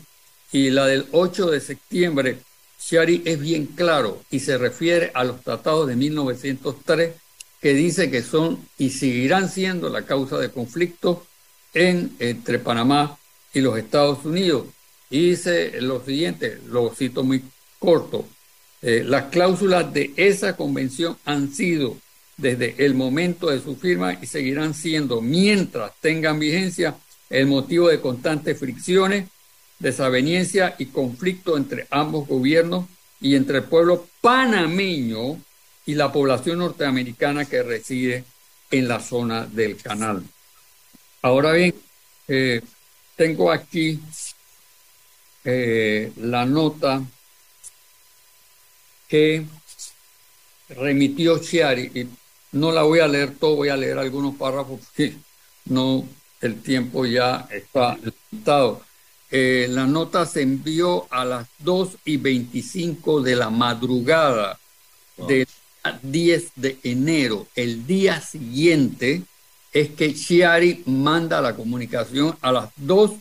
Y 0.53 0.71
la 0.71 0.87
del 0.87 1.07
8 1.13 1.51
de 1.51 1.61
septiembre, 1.61 2.39
Shari 2.81 3.23
es 3.25 3.41
bien 3.41 3.67
claro 3.67 4.23
y 4.31 4.41
se 4.41 4.59
refiere 4.59 5.11
a 5.15 5.25
los 5.25 5.43
tratados 5.43 5.89
de 5.89 5.97
1903 5.97 7.15
que 7.61 7.75
dice 7.75 8.11
que 8.11 8.23
son 8.23 8.65
y 8.79 8.91
seguirán 8.91 9.49
siendo 9.49 9.89
la 9.89 10.03
causa 10.03 10.39
de 10.39 10.51
conflicto 10.51 11.27
en, 11.75 12.15
entre 12.19 12.59
Panamá 12.59 13.19
y 13.53 13.61
los 13.61 13.77
Estados 13.79 14.25
Unidos. 14.25 14.67
Y 15.11 15.31
dice 15.31 15.81
lo 15.81 16.05
siguiente, 16.05 16.61
lo 16.67 16.95
cito 16.95 17.23
muy 17.23 17.43
corto, 17.79 18.27
eh, 18.87 19.03
las 19.03 19.25
cláusulas 19.25 19.93
de 19.93 20.13
esa 20.15 20.57
convención 20.57 21.17
han 21.25 21.53
sido 21.53 21.97
desde 22.37 22.77
el 22.79 22.95
momento 22.95 23.49
de 23.49 23.61
su 23.61 23.75
firma 23.75 24.15
y 24.23 24.27
seguirán 24.27 24.75
siendo, 24.75 25.21
mientras 25.21 25.91
tengan 26.01 26.39
vigencia, 26.39 26.95
el 27.29 27.49
motivo 27.49 27.89
de 27.89 28.01
constantes 28.01 28.57
fricciones, 28.57 29.29
desaveniencia 29.81 30.77
y 30.79 30.87
conflicto 30.87 31.57
entre 31.57 31.89
ambos 31.91 32.29
gobiernos 32.29 32.87
y 33.21 33.35
entre 33.35 33.59
el 33.59 33.65
pueblo 33.65 34.07
panameño 34.21 35.37
y 35.85 35.95
la 35.97 36.13
población 36.13 36.59
norteamericana 36.59 37.45
que 37.45 37.65
reside 37.65 38.23
en 38.71 38.87
la 38.87 39.01
zona 39.01 39.47
del 39.47 39.79
canal. 39.79 40.23
Ahora 41.23 41.51
bien, 41.55 41.75
eh, 42.29 42.61
tengo 43.17 43.51
aquí 43.51 43.99
eh, 45.43 46.13
la 46.19 46.47
nota 46.47 47.03
que 49.09 49.45
remitió 50.69 51.39
Chiari 51.39 51.91
y 51.95 52.09
no 52.53 52.73
la 52.73 52.83
voy 52.83 53.01
a 53.01 53.09
leer 53.09 53.35
todo, 53.35 53.57
voy 53.57 53.69
a 53.69 53.77
leer 53.77 53.99
algunos 53.99 54.35
párrafos 54.37 54.81
porque 54.81 55.15
no, 55.67 56.09
el 56.41 56.61
tiempo 56.63 57.05
ya 57.07 57.49
está 57.51 57.97
limitado. 57.97 58.83
Eh, 59.31 59.67
la 59.69 59.87
nota 59.87 60.25
se 60.25 60.43
envió 60.43 61.07
a 61.11 61.25
las 61.25 61.49
2 61.59 61.99
y 62.05 62.17
25 62.17 63.23
de 63.23 63.37
la 63.37 63.51
madrugada 63.51 64.59
del 65.17 65.49
10 66.03 66.53
de 66.57 66.79
enero. 66.85 67.47
El 67.55 67.87
día 67.87 68.21
siguiente 68.21 69.23
es 69.73 69.91
que 69.91 70.15
Chiari 70.15 70.85
manda 70.87 71.41
la 71.41 71.57
comunicación 71.57 72.37
a 72.41 72.53
las 72.53 72.71
2 72.77 73.13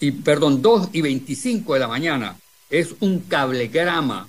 y, 0.00 0.12
perdón, 0.12 0.62
2 0.62 0.90
y 0.92 1.00
25 1.00 1.74
de 1.74 1.80
la 1.80 1.88
mañana. 1.88 2.36
Es 2.68 2.94
un 3.00 3.20
cablegrama 3.20 4.28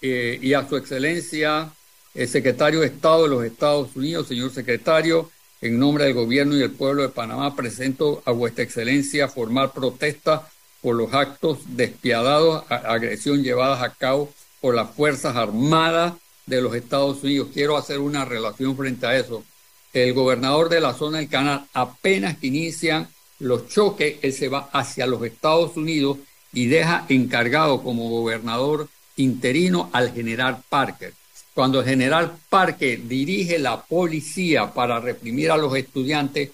eh, 0.00 0.38
y 0.40 0.54
a 0.54 0.68
su 0.68 0.76
excelencia 0.76 1.72
el 2.14 2.28
secretario 2.28 2.80
de 2.80 2.86
Estado 2.86 3.24
de 3.24 3.28
los 3.28 3.44
Estados 3.44 3.94
Unidos, 3.94 4.26
señor 4.26 4.52
secretario, 4.52 5.30
en 5.60 5.78
nombre 5.78 6.04
del 6.04 6.14
gobierno 6.14 6.56
y 6.56 6.60
del 6.60 6.72
pueblo 6.72 7.02
de 7.02 7.10
Panamá, 7.10 7.54
presento 7.54 8.22
a 8.24 8.32
vuestra 8.32 8.64
excelencia 8.64 9.28
formal 9.28 9.72
protesta 9.72 10.48
por 10.80 10.96
los 10.96 11.12
actos 11.12 11.58
despiadados, 11.66 12.64
agresión 12.70 13.42
llevadas 13.42 13.82
a 13.82 13.92
cabo 13.94 14.32
por 14.60 14.74
las 14.74 14.90
Fuerzas 14.90 15.36
Armadas 15.36 16.14
de 16.46 16.62
los 16.62 16.74
Estados 16.74 17.22
Unidos. 17.22 17.48
Quiero 17.52 17.76
hacer 17.76 18.00
una 18.00 18.24
relación 18.24 18.76
frente 18.76 19.06
a 19.06 19.16
eso. 19.16 19.44
El 19.92 20.14
gobernador 20.14 20.68
de 20.68 20.80
la 20.80 20.94
zona 20.94 21.18
del 21.18 21.28
canal, 21.28 21.66
apenas 21.74 22.38
que 22.38 22.46
inician 22.46 23.08
los 23.38 23.68
choques, 23.68 24.16
él 24.22 24.32
se 24.32 24.48
va 24.48 24.68
hacia 24.72 25.06
los 25.06 25.22
Estados 25.22 25.76
Unidos 25.76 26.18
y 26.52 26.66
deja 26.66 27.04
encargado 27.08 27.82
como 27.82 28.08
gobernador 28.08 28.88
interino 29.20 29.90
al 29.92 30.12
general 30.12 30.62
Parker. 30.68 31.12
Cuando 31.54 31.80
el 31.80 31.86
general 31.86 32.32
Parker 32.48 33.06
dirige 33.06 33.58
la 33.58 33.80
policía 33.82 34.72
para 34.72 35.00
reprimir 35.00 35.50
a 35.50 35.56
los 35.56 35.74
estudiantes, 35.76 36.50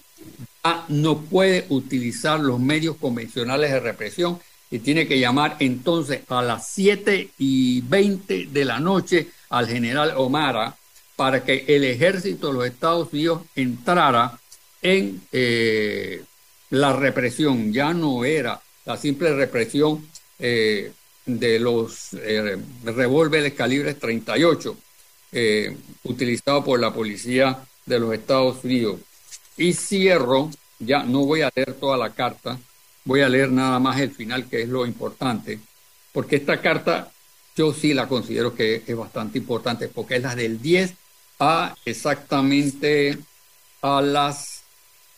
no 0.89 1.21
puede 1.21 1.65
utilizar 1.69 2.39
los 2.39 2.59
medios 2.59 2.97
convencionales 2.97 3.71
de 3.71 3.79
represión 3.79 4.39
y 4.69 4.79
tiene 4.79 5.07
que 5.07 5.19
llamar 5.19 5.55
entonces 5.59 6.21
a 6.27 6.41
las 6.41 6.67
7 6.69 7.29
y 7.37 7.81
20 7.81 8.47
de 8.47 8.65
la 8.65 8.79
noche 8.79 9.27
al 9.49 9.67
general 9.67 10.13
Omara 10.17 10.75
para 11.15 11.43
que 11.43 11.63
el 11.67 11.83
ejército 11.85 12.47
de 12.47 12.53
los 12.53 12.65
Estados 12.65 13.13
Unidos 13.13 13.43
entrara 13.55 14.39
en 14.81 15.21
eh, 15.31 16.23
la 16.69 16.93
represión. 16.93 17.71
Ya 17.71 17.93
no 17.93 18.25
era 18.25 18.61
la 18.85 18.97
simple 18.97 19.33
represión 19.33 20.05
eh, 20.37 20.91
de 21.27 21.59
los 21.59 22.13
eh, 22.13 22.57
revólveres 22.83 23.53
calibres 23.53 23.99
38 23.99 24.75
eh, 25.33 25.77
utilizados 26.05 26.63
por 26.63 26.79
la 26.79 26.93
policía 26.93 27.59
de 27.85 27.99
los 27.99 28.13
Estados 28.13 28.63
Unidos. 28.63 28.99
Y 29.57 29.73
cierro, 29.73 30.49
ya 30.79 31.03
no 31.03 31.25
voy 31.25 31.41
a 31.41 31.51
leer 31.53 31.73
toda 31.73 31.97
la 31.97 32.11
carta, 32.11 32.57
voy 33.03 33.21
a 33.21 33.29
leer 33.29 33.51
nada 33.51 33.79
más 33.79 33.99
el 33.99 34.11
final, 34.11 34.47
que 34.47 34.61
es 34.61 34.69
lo 34.69 34.85
importante, 34.85 35.59
porque 36.11 36.37
esta 36.37 36.61
carta 36.61 37.11
yo 37.55 37.73
sí 37.73 37.93
la 37.93 38.07
considero 38.07 38.55
que 38.55 38.83
es 38.85 38.95
bastante 38.95 39.37
importante, 39.37 39.87
porque 39.89 40.15
es 40.17 40.21
la 40.23 40.35
del 40.35 40.61
10 40.61 40.93
a 41.39 41.75
exactamente 41.85 43.17
a 43.81 44.01
las 44.01 44.63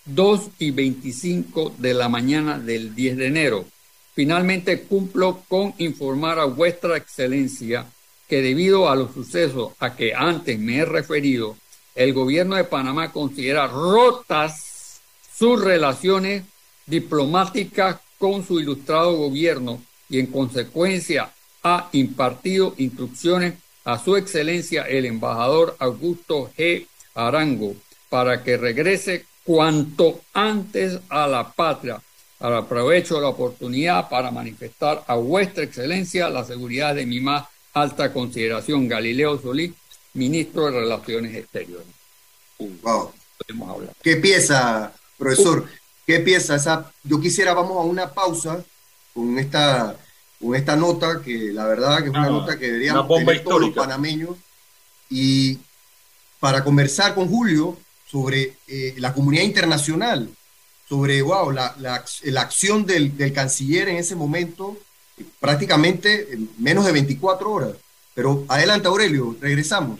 2 0.06 0.50
y 0.60 0.72
25 0.72 1.76
de 1.78 1.94
la 1.94 2.10
mañana 2.10 2.58
del 2.58 2.96
10 2.96 3.18
de 3.18 3.28
enero. 3.28 3.66
Finalmente 4.14 4.82
cumplo 4.82 5.44
con 5.48 5.74
informar 5.78 6.40
a 6.40 6.46
vuestra 6.46 6.98
excelencia 6.98 7.86
que 8.28 8.42
debido 8.42 8.90
a 8.90 8.96
los 8.96 9.14
sucesos 9.14 9.74
a 9.80 9.96
que 9.96 10.14
antes 10.14 10.60
me 10.60 10.78
he 10.78 10.86
referido, 10.86 11.58
el 11.96 12.14
gobierno 12.14 12.56
de 12.56 12.64
Panamá 12.64 13.12
considera 13.12 13.68
rotas 13.68 15.02
sus 15.36 15.62
relaciones 15.62 16.44
diplomáticas 16.86 17.98
con 18.18 18.46
su 18.46 18.60
ilustrado 18.60 19.16
gobierno 19.16 19.82
y 20.10 20.20
en 20.20 20.28
consecuencia 20.28 21.32
ha 21.64 21.90
impartido 21.92 22.74
instrucciones 22.78 23.56
a 23.84 23.98
su 23.98 24.16
excelencia 24.16 24.84
el 24.84 25.06
embajador 25.06 25.76
Augusto 25.80 26.52
G. 26.58 26.86
Arango 27.16 27.76
para 28.10 28.44
que 28.44 28.58
regrese 28.58 29.26
cuanto 29.44 30.22
antes 30.34 31.00
a 31.10 31.28
la 31.28 31.52
patria 31.52 32.02
aprovecho 32.40 33.20
la 33.20 33.28
oportunidad 33.28 34.10
para 34.10 34.32
manifestar 34.32 35.04
a 35.08 35.16
vuestra 35.16 35.64
excelencia 35.64 36.30
la 36.30 36.46
seguridad 36.46 36.96
de 36.96 37.06
mi 37.06 37.20
más 37.20 37.48
alta 37.74 38.14
consideración, 38.14 38.88
Galileo 38.88 39.40
Solís, 39.40 39.74
ministro 40.14 40.66
de 40.66 40.80
Relaciones 40.80 41.36
Exteriores. 41.36 41.88
Wow. 42.58 43.12
¿Qué 44.02 44.18
pieza, 44.18 44.92
profesor? 45.18 45.68
¿Qué 46.06 46.20
pieza? 46.20 46.56
Esa, 46.56 46.92
yo 47.04 47.20
quisiera, 47.20 47.54
vamos 47.54 47.78
a 47.78 47.82
una 47.82 48.12
pausa 48.14 48.64
con 49.14 49.38
esta, 49.38 49.96
con 50.40 50.56
esta 50.56 50.76
nota, 50.76 51.22
que 51.22 51.52
la 51.54 51.66
verdad 51.66 52.00
que 52.00 52.06
es 52.06 52.10
una 52.10 52.26
ah, 52.26 52.30
nota 52.30 52.58
que 52.58 52.66
deberíamos 52.66 53.08
tener 53.08 53.44
todos 53.44 53.62
los 53.62 53.72
panameños, 53.72 54.36
y 55.10 55.58
para 56.40 56.64
conversar 56.64 57.16
con 57.16 57.28
Julio 57.28 57.78
sobre 58.06 58.58
eh, 58.68 58.96
la 58.98 59.14
comunidad 59.14 59.44
internacional 59.44 60.30
sobre, 60.90 61.22
wow, 61.22 61.52
la, 61.52 61.76
la, 61.78 62.42
acción 62.42 62.86
del, 62.86 63.16
del, 63.16 63.32
canciller 63.32 63.88
en 63.90 63.98
ese 63.98 64.16
momento, 64.16 64.76
prácticamente 65.40 66.34
en 66.34 66.50
menos 66.58 66.84
de 66.84 66.92
24 66.92 67.52
horas. 67.52 67.74
Pero 68.16 68.44
adelante, 68.48 68.88
Aurelio, 68.88 69.38
regresamos. 69.40 70.00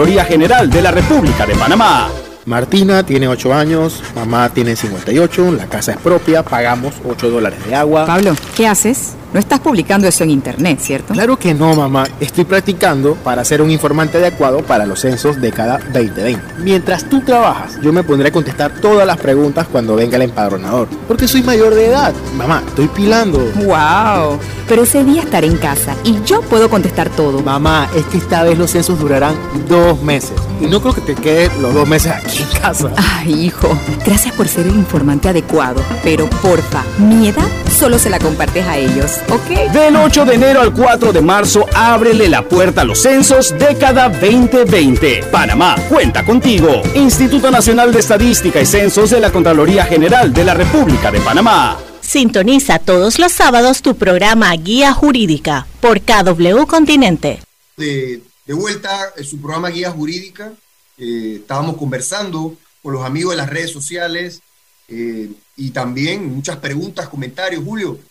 General 0.07 0.67
de 0.67 0.81
la 0.81 0.89
República 0.89 1.45
de 1.45 1.53
Panamá. 1.53 2.09
Martina 2.45 3.03
tiene 3.03 3.27
8 3.27 3.53
años, 3.53 4.01
mamá 4.15 4.49
tiene 4.49 4.75
58, 4.75 5.51
la 5.51 5.67
casa 5.67 5.91
es 5.91 5.97
propia, 5.99 6.41
pagamos 6.41 6.95
8 7.07 7.29
dólares 7.29 7.63
de 7.67 7.75
agua. 7.75 8.07
Pablo, 8.07 8.33
¿qué 8.55 8.65
haces? 8.65 9.11
No 9.33 9.39
estás 9.39 9.61
publicando 9.61 10.07
eso 10.09 10.25
en 10.25 10.29
internet, 10.29 10.79
¿cierto? 10.81 11.13
Claro 11.13 11.39
que 11.39 11.53
no, 11.53 11.73
mamá. 11.73 12.05
Estoy 12.19 12.43
practicando 12.43 13.15
para 13.15 13.45
ser 13.45 13.61
un 13.61 13.71
informante 13.71 14.17
adecuado 14.17 14.61
para 14.61 14.85
los 14.85 14.99
censos 14.99 15.39
de 15.39 15.51
cada 15.53 15.77
2020. 15.77 16.41
Mientras 16.59 17.05
tú 17.05 17.21
trabajas, 17.21 17.79
yo 17.81 17.93
me 17.93 18.03
pondré 18.03 18.27
a 18.27 18.31
contestar 18.31 18.73
todas 18.81 19.07
las 19.07 19.17
preguntas 19.17 19.67
cuando 19.71 19.95
venga 19.95 20.17
el 20.17 20.23
empadronador. 20.23 20.89
Porque 21.07 21.29
soy 21.29 21.43
mayor 21.43 21.73
de 21.75 21.85
edad. 21.87 22.13
Mamá, 22.35 22.61
estoy 22.67 22.89
pilando. 22.89 23.39
¡Wow! 23.55 24.37
Pero 24.67 24.83
ese 24.83 25.03
día 25.03 25.21
estaré 25.21 25.47
en 25.47 25.57
casa 25.57 25.95
y 26.03 26.21
yo 26.25 26.41
puedo 26.41 26.69
contestar 26.69 27.09
todo. 27.09 27.41
Mamá, 27.41 27.89
es 27.95 28.05
que 28.05 28.17
esta 28.17 28.43
vez 28.43 28.57
los 28.57 28.71
censos 28.71 28.99
durarán 28.99 29.35
dos 29.69 30.01
meses. 30.01 30.33
Y 30.59 30.65
no 30.65 30.81
creo 30.81 30.93
que 30.93 31.01
te 31.01 31.15
quedes 31.15 31.55
los 31.57 31.73
dos 31.73 31.87
meses 31.87 32.11
aquí 32.11 32.43
en 32.43 32.59
casa. 32.61 32.91
Ay, 32.97 33.45
hijo. 33.45 33.77
Gracias 34.05 34.33
por 34.35 34.47
ser 34.47 34.67
el 34.67 34.75
informante 34.75 35.29
adecuado. 35.29 35.81
Pero 36.03 36.29
porfa, 36.41 36.83
mi 36.99 37.29
edad 37.29 37.47
solo 37.77 37.97
se 37.97 38.09
la 38.09 38.19
compartes 38.19 38.65
a 38.65 38.77
ellos. 38.77 39.20
¿Ok? 39.29 39.71
Del 39.71 39.95
8 39.95 40.25
de 40.25 40.35
enero 40.35 40.61
al 40.61 40.73
4 40.73 41.13
de 41.13 41.21
marzo, 41.21 41.65
ábrele 41.73 42.29
la 42.29 42.47
puerta 42.47 42.81
a 42.81 42.83
los 42.83 43.01
censos 43.01 43.53
década 43.57 44.09
2020. 44.09 45.23
Panamá, 45.31 45.75
cuenta 45.89 46.25
contigo. 46.25 46.81
Instituto 46.95 47.51
Nacional 47.51 47.91
de 47.91 47.99
Estadística 47.99 48.61
y 48.61 48.65
Censos 48.65 49.09
de 49.09 49.19
la 49.19 49.31
Contraloría 49.31 49.85
General 49.85 50.33
de 50.33 50.43
la 50.43 50.53
República 50.53 51.11
de 51.11 51.19
Panamá. 51.21 51.77
Sintoniza 52.01 52.79
todos 52.79 53.19
los 53.19 53.31
sábados 53.31 53.81
tu 53.81 53.95
programa 53.95 54.51
Guía 54.55 54.93
Jurídica 54.93 55.67
por 55.79 56.01
KW 56.01 56.65
Continente. 56.67 57.39
De, 57.77 58.21
de 58.45 58.53
vuelta 58.53 59.13
en 59.15 59.23
su 59.23 59.39
programa 59.39 59.69
Guía 59.69 59.91
Jurídica, 59.91 60.51
eh, 60.97 61.37
estábamos 61.37 61.77
conversando 61.77 62.55
con 62.83 62.93
los 62.93 63.05
amigos 63.05 63.31
de 63.31 63.37
las 63.37 63.49
redes 63.49 63.71
sociales 63.71 64.41
eh, 64.87 65.29
y 65.55 65.69
también 65.71 66.35
muchas 66.35 66.57
preguntas, 66.57 67.07
comentarios. 67.07 67.63
Julio, 67.63 67.93
eh, 67.93 68.01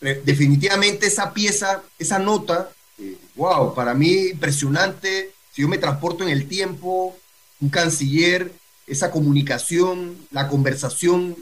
definitivamente 0.00 1.06
esa 1.06 1.34
pieza, 1.34 1.82
esa 1.98 2.18
nota, 2.18 2.70
wow, 3.34 3.74
para 3.74 3.94
mí 3.94 4.28
impresionante. 4.28 5.32
Si 5.52 5.62
yo 5.62 5.68
me 5.68 5.78
transporto 5.78 6.24
en 6.24 6.30
el 6.30 6.46
tiempo, 6.48 7.16
un 7.60 7.68
canciller, 7.68 8.52
esa 8.86 9.10
comunicación, 9.10 10.16
la 10.30 10.48
conversación 10.48 11.36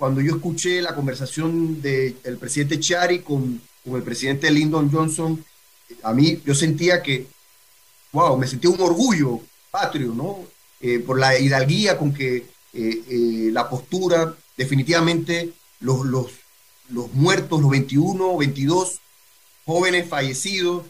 cuando 0.00 0.22
yo 0.22 0.36
escuché 0.36 0.80
la 0.80 0.94
conversación 0.94 1.82
del 1.82 2.38
presidente 2.40 2.80
Chari 2.80 3.18
con, 3.18 3.60
con, 3.84 3.96
el 3.96 4.02
presidente 4.02 4.50
Lyndon 4.50 4.90
Johnson, 4.90 5.44
a 6.02 6.14
mí 6.14 6.40
yo 6.42 6.54
sentía 6.54 7.02
que, 7.02 7.26
wow, 8.12 8.38
me 8.38 8.46
sentía 8.46 8.70
un 8.70 8.80
orgullo 8.80 9.42
patrio, 9.70 10.14
¿no? 10.14 10.46
Eh, 10.80 11.00
por 11.00 11.18
la 11.18 11.38
hidalguía 11.38 11.98
con 11.98 12.14
que 12.14 12.36
eh, 12.36 12.44
eh, 12.72 13.50
la 13.52 13.68
postura, 13.68 14.34
definitivamente 14.56 15.52
los, 15.80 16.06
los, 16.06 16.30
los 16.90 17.12
muertos, 17.12 17.60
los 17.60 17.70
21, 17.70 18.36
22 18.36 19.00
jóvenes 19.64 20.08
fallecidos, 20.08 20.84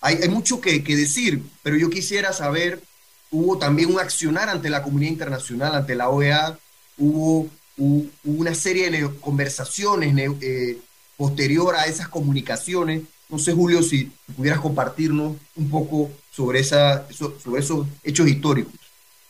hay, 0.00 0.16
hay 0.22 0.28
mucho 0.28 0.60
que, 0.60 0.80
decir, 0.80 1.42
pero 1.62 1.76
yo 1.76 1.90
quisiera 1.90 2.32
saber, 2.32 2.82
hubo 3.30 3.58
también 3.58 3.92
un 3.92 4.00
accionar 4.00 4.48
ante 4.48 4.70
la 4.70 4.82
comunidad 4.82 5.12
internacional, 5.12 5.74
ante 5.74 5.94
la 5.94 6.08
OEA, 6.08 6.58
hubo 6.96 7.50
hubo 7.80 8.10
una 8.24 8.54
serie 8.54 8.90
de 8.90 9.10
conversaciones 9.20 10.14
eh, 10.42 10.78
posterior 11.16 11.74
a 11.74 11.86
esas 11.86 12.08
comunicaciones. 12.08 13.02
No 13.28 13.38
sé, 13.38 13.52
Julio, 13.52 13.82
si 13.82 14.12
pudieras 14.36 14.60
compartirnos 14.60 15.36
un 15.56 15.70
poco 15.70 16.10
sobre, 16.30 16.60
esa, 16.60 17.06
sobre 17.10 17.62
esos 17.62 17.86
hechos 18.02 18.28
históricos. 18.28 18.74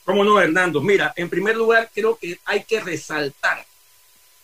¿Cómo 0.05 0.25
no, 0.25 0.41
Hernando? 0.41 0.81
Mira, 0.81 1.13
en 1.17 1.29
primer 1.29 1.57
lugar, 1.57 1.91
creo 1.95 2.19
que 2.19 2.39
hay 2.45 2.65
que 2.65 2.81
resaltar 2.81 3.65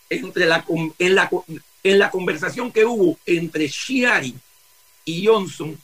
entre 0.08 0.46
la, 0.46 0.64
en, 0.98 1.14
la, 1.14 1.28
en 1.90 2.00
la 2.00 2.10
conversación 2.10 2.72
que 2.72 2.84
hubo 2.84 3.16
entre 3.26 3.68
Shiari 3.68 4.34
y 5.04 5.24
Johnson, 5.24 5.78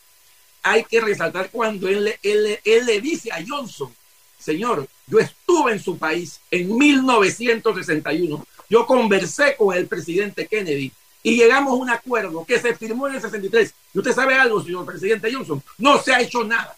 hay 0.60 0.82
que 0.82 1.00
resaltar 1.00 1.48
cuando 1.50 1.88
él, 1.88 2.16
le 2.22 3.00
dice 3.00 3.30
a 3.30 3.38
Johnson, 3.46 3.94
señor, 4.36 4.88
yo 5.06 5.20
estuve 5.20 5.72
en 5.72 5.80
su 5.80 5.98
país 5.98 6.40
en 6.50 6.76
1961. 6.76 8.46
Yo 8.68 8.86
conversé 8.86 9.54
con 9.56 9.76
el 9.76 9.86
presidente 9.86 10.48
Kennedy 10.48 10.90
y 11.22 11.36
llegamos 11.36 11.72
a 11.72 11.76
un 11.76 11.90
acuerdo 11.90 12.44
que 12.44 12.58
se 12.58 12.74
firmó 12.74 13.06
en 13.06 13.14
el 13.14 13.22
63. 13.22 13.72
Y 13.94 13.98
usted 13.98 14.12
sabe 14.12 14.34
algo, 14.34 14.60
señor 14.60 14.84
presidente 14.84 15.32
Johnson, 15.32 15.62
no 15.78 16.02
se 16.02 16.12
ha 16.12 16.20
hecho 16.20 16.42
nada. 16.42 16.76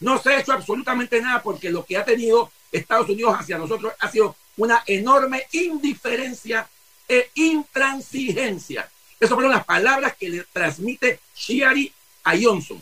No 0.00 0.20
se 0.20 0.30
ha 0.30 0.40
hecho 0.40 0.52
absolutamente 0.52 1.20
nada 1.20 1.40
porque 1.42 1.70
lo 1.70 1.84
que 1.84 1.96
ha 1.96 2.04
tenido 2.04 2.50
Estados 2.72 3.08
Unidos 3.08 3.36
hacia 3.38 3.56
nosotros 3.56 3.92
ha 4.00 4.10
sido 4.10 4.34
una 4.56 4.82
enorme 4.86 5.44
indiferencia 5.52 6.68
e 7.08 7.30
intransigencia. 7.34 8.88
Esas 9.18 9.34
fueron 9.34 9.52
las 9.52 9.64
palabras 9.64 10.16
que 10.16 10.28
le 10.28 10.44
transmite 10.52 11.20
Shiari 11.36 11.92
a 12.24 12.34
Johnson. 12.40 12.80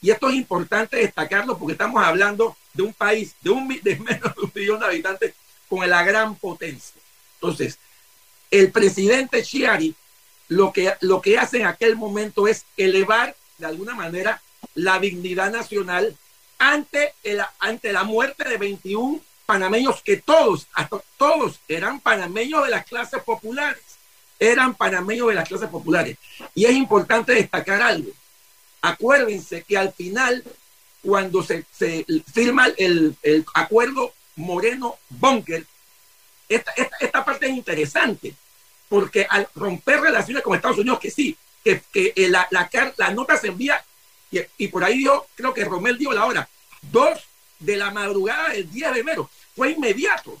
Y 0.00 0.10
esto 0.10 0.28
es 0.28 0.34
importante 0.34 0.96
destacarlo 0.96 1.56
porque 1.58 1.72
estamos 1.72 2.02
hablando 2.02 2.56
de 2.72 2.82
un 2.82 2.92
país 2.92 3.34
de, 3.40 3.50
un, 3.50 3.68
de 3.68 3.96
menos 3.96 4.34
de 4.34 4.42
un 4.42 4.52
millón 4.54 4.80
de 4.80 4.86
habitantes 4.86 5.34
con 5.68 5.88
la 5.88 6.02
gran 6.02 6.36
potencia. 6.36 7.00
Entonces, 7.36 7.78
el 8.50 8.70
presidente 8.70 9.42
Chiari 9.42 9.94
lo 10.48 10.72
que, 10.72 10.94
lo 11.00 11.20
que 11.20 11.38
hace 11.38 11.58
en 11.58 11.66
aquel 11.66 11.96
momento 11.96 12.46
es 12.46 12.64
elevar 12.76 13.34
de 13.58 13.66
alguna 13.66 13.94
manera 13.94 14.42
la 14.74 14.98
dignidad 14.98 15.50
nacional 15.50 16.16
ante, 16.58 17.14
el, 17.22 17.40
ante 17.58 17.92
la 17.92 18.04
muerte 18.04 18.48
de 18.48 18.58
21 18.58 19.20
panameños 19.46 20.02
que 20.02 20.16
todos, 20.16 20.66
hasta 20.74 21.00
todos 21.16 21.60
eran 21.68 22.00
panameños 22.00 22.64
de 22.64 22.70
las 22.70 22.84
clases 22.84 23.22
populares, 23.22 23.82
eran 24.38 24.74
panameños 24.74 25.28
de 25.28 25.34
las 25.34 25.48
clases 25.48 25.68
populares. 25.68 26.16
Y 26.54 26.64
es 26.64 26.72
importante 26.72 27.34
destacar 27.34 27.82
algo. 27.82 28.10
Acuérdense 28.82 29.62
que 29.62 29.78
al 29.78 29.92
final 29.92 30.44
cuando 31.02 31.42
se, 31.42 31.64
firma 32.32 32.68
el, 32.78 33.16
acuerdo 33.54 34.14
Moreno-Bunker, 34.36 35.66
esta, 36.48 36.72
esta, 36.76 36.96
esta, 37.00 37.24
parte 37.24 37.46
es 37.46 37.52
interesante, 37.52 38.34
porque 38.88 39.26
al 39.28 39.48
romper 39.54 40.00
relaciones 40.00 40.42
con 40.42 40.54
Estados 40.54 40.78
Unidos, 40.78 40.98
que 41.00 41.10
sí, 41.10 41.36
que, 41.62 41.82
que 41.92 42.12
la, 42.28 42.46
la, 42.50 42.68
la, 42.96 43.10
nota 43.10 43.36
se 43.36 43.48
envía, 43.48 43.82
y, 44.30 44.40
y, 44.58 44.68
por 44.68 44.82
ahí 44.82 44.98
dio, 44.98 45.26
creo 45.34 45.52
que 45.52 45.64
Romel 45.64 45.98
dio 45.98 46.12
la 46.12 46.24
hora, 46.24 46.48
dos 46.82 47.20
de 47.58 47.76
la 47.76 47.90
madrugada 47.90 48.50
del 48.50 48.70
10 48.70 48.94
de 48.94 49.00
enero, 49.00 49.30
fue 49.54 49.72
inmediato. 49.72 50.40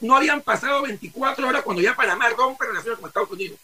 No 0.00 0.16
habían 0.16 0.40
pasado 0.40 0.82
24 0.82 1.46
horas 1.46 1.62
cuando 1.62 1.82
ya 1.82 1.94
Panamá 1.94 2.28
rompe 2.30 2.66
relaciones 2.66 2.98
con 2.98 3.08
Estados 3.08 3.30
Unidos. 3.30 3.58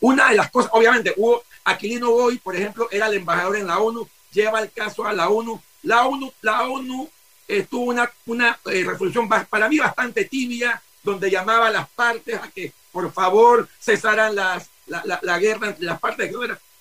Una 0.00 0.30
de 0.30 0.36
las 0.36 0.50
cosas, 0.50 0.70
obviamente, 0.74 1.14
hubo 1.16 1.42
Aquilino 1.64 2.10
Boy, 2.10 2.38
por 2.38 2.56
ejemplo, 2.56 2.88
era 2.90 3.06
el 3.06 3.14
embajador 3.14 3.56
en 3.56 3.66
la 3.66 3.78
ONU, 3.78 4.08
lleva 4.32 4.60
el 4.60 4.72
caso 4.72 5.04
a 5.04 5.12
la 5.12 5.28
ONU. 5.28 5.60
La 5.82 6.06
ONU, 6.06 6.32
la 6.42 6.68
ONU 6.68 7.08
eh, 7.46 7.66
tuvo 7.68 7.90
una, 7.90 8.10
una 8.26 8.58
eh, 8.66 8.84
resolución 8.84 9.28
para 9.28 9.68
mí 9.68 9.78
bastante 9.78 10.24
tibia, 10.24 10.82
donde 11.02 11.30
llamaba 11.30 11.68
a 11.68 11.70
las 11.70 11.88
partes 11.90 12.34
a 12.34 12.48
que 12.48 12.72
por 12.92 13.12
favor 13.12 13.68
cesaran 13.80 14.34
las, 14.34 14.70
la, 14.86 15.18
la, 15.22 15.38
guerra 15.38 15.68
entre 15.68 15.84
las 15.84 16.00
partes. 16.00 16.32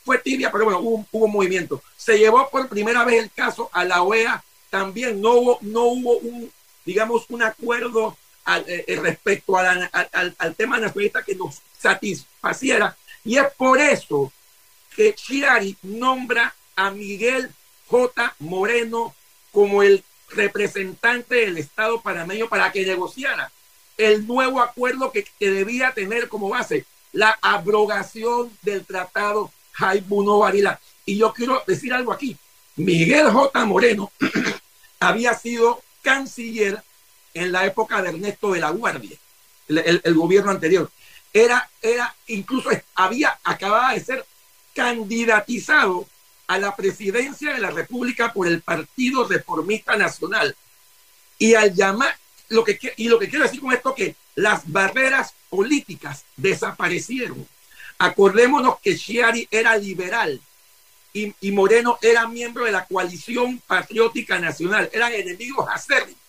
Fue 0.03 0.17
tibia, 0.19 0.51
pero 0.51 0.65
bueno, 0.65 0.79
hubo, 0.79 1.05
hubo 1.11 1.27
movimiento. 1.27 1.81
Se 1.95 2.17
llevó 2.17 2.49
por 2.49 2.67
primera 2.69 3.03
vez 3.03 3.23
el 3.23 3.31
caso 3.31 3.69
a 3.73 3.83
la 3.83 4.01
OEA. 4.01 4.43
También 4.69 5.21
no 5.21 5.33
hubo, 5.33 5.59
no 5.61 5.83
hubo 5.85 6.17
un, 6.17 6.51
digamos, 6.85 7.25
un 7.29 7.43
acuerdo 7.43 8.17
al, 8.45 8.61
eh, 8.67 8.85
eh 8.87 8.95
respecto 8.95 9.57
a 9.57 9.63
la, 9.63 9.85
al, 10.11 10.35
al, 10.37 10.55
tema 10.55 10.77
nacionalista 10.79 11.23
que 11.23 11.35
nos 11.35 11.61
satisfaciera. 11.79 12.95
Y 13.23 13.37
es 13.37 13.47
por 13.57 13.79
eso 13.79 14.31
que 14.95 15.13
Chiari 15.13 15.77
nombra 15.83 16.55
a 16.75 16.91
Miguel 16.91 17.51
J. 17.87 18.35
Moreno 18.39 19.15
como 19.51 19.83
el 19.83 20.03
representante 20.29 21.35
del 21.35 21.57
Estado 21.57 22.01
panameño 22.01 22.49
para 22.49 22.71
que 22.71 22.85
negociara 22.85 23.51
el 23.97 24.27
nuevo 24.27 24.61
acuerdo 24.61 25.11
que, 25.11 25.25
que 25.39 25.49
debía 25.49 25.93
tener 25.93 26.29
como 26.29 26.49
base 26.49 26.85
la 27.11 27.37
abrogación 27.41 28.51
del 28.61 28.85
tratado 28.85 29.51
Jaibuno 29.71 30.39
Varila. 30.39 30.79
Y 31.05 31.17
yo 31.17 31.33
quiero 31.33 31.63
decir 31.65 31.93
algo 31.93 32.11
aquí. 32.11 32.37
Miguel 32.77 33.31
J. 33.31 33.65
Moreno 33.65 34.11
había 34.99 35.33
sido 35.33 35.81
canciller 36.01 36.81
en 37.33 37.51
la 37.51 37.65
época 37.65 38.01
de 38.01 38.09
Ernesto 38.09 38.53
de 38.53 38.59
la 38.59 38.69
Guardia, 38.69 39.17
el, 39.67 40.13
gobierno 40.13 40.51
anterior. 40.51 40.89
Era, 41.33 41.69
era, 41.81 42.15
incluso 42.27 42.69
había, 42.95 43.37
acababa 43.43 43.93
de 43.93 43.99
ser 43.99 44.25
candidatizado 44.73 46.07
a 46.47 46.57
la 46.57 46.75
presidencia 46.75 47.53
de 47.53 47.59
la 47.59 47.71
República 47.71 48.31
por 48.31 48.47
el 48.47 48.61
Partido 48.61 49.27
Reformista 49.27 49.97
Nacional. 49.97 50.55
Y 51.37 51.55
al 51.55 51.73
llamar, 51.73 52.15
lo 52.49 52.63
que, 52.63 52.79
y 52.95 53.09
lo 53.09 53.19
que 53.19 53.27
quiero 53.27 53.43
decir 53.43 53.59
con 53.59 53.73
esto 53.73 53.93
que 53.93 54.15
las 54.35 54.71
barreras 54.71 55.33
políticas 55.49 56.23
desaparecieron. 56.37 57.47
Acordémonos 57.97 58.79
que 58.79 58.95
Chiari 58.95 59.47
era 59.51 59.75
liberal 59.77 60.39
y, 61.41 61.51
Moreno 61.51 61.97
era 62.01 62.27
miembro 62.27 62.65
de 62.65 62.71
la 62.71 62.85
coalición 62.85 63.59
patriótica 63.65 64.39
nacional, 64.39 64.89
eran 64.93 65.13
enemigos 65.13 65.67
acérrimos. 65.71 66.19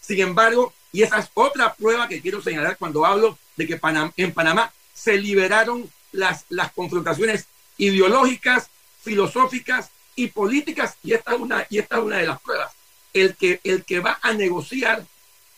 Sin 0.00 0.20
embargo, 0.20 0.72
y 0.92 1.02
esa 1.02 1.18
es 1.18 1.28
otra 1.34 1.74
prueba 1.74 2.08
que 2.08 2.20
quiero 2.20 2.40
señalar 2.40 2.76
cuando 2.76 3.04
hablo 3.04 3.38
de 3.56 3.66
que 3.66 3.76
Panam 3.76 4.12
en 4.16 4.32
Panamá 4.32 4.72
se 4.94 5.18
liberaron 5.18 5.90
las, 6.12 6.44
las 6.48 6.72
confrontaciones 6.72 7.46
ideológicas 7.76 8.70
filosóficas 9.02 9.90
y 10.16 10.28
políticas, 10.28 10.96
y 11.02 11.12
esta 11.12 11.34
es 11.34 11.40
una, 11.40 11.66
y 11.70 11.78
esta 11.78 11.96
es 11.96 12.02
una 12.02 12.18
de 12.18 12.26
las 12.26 12.40
pruebas. 12.40 12.72
El 13.12 13.36
que, 13.36 13.60
el 13.64 13.84
que 13.84 14.00
va 14.00 14.18
a 14.20 14.32
negociar 14.32 15.04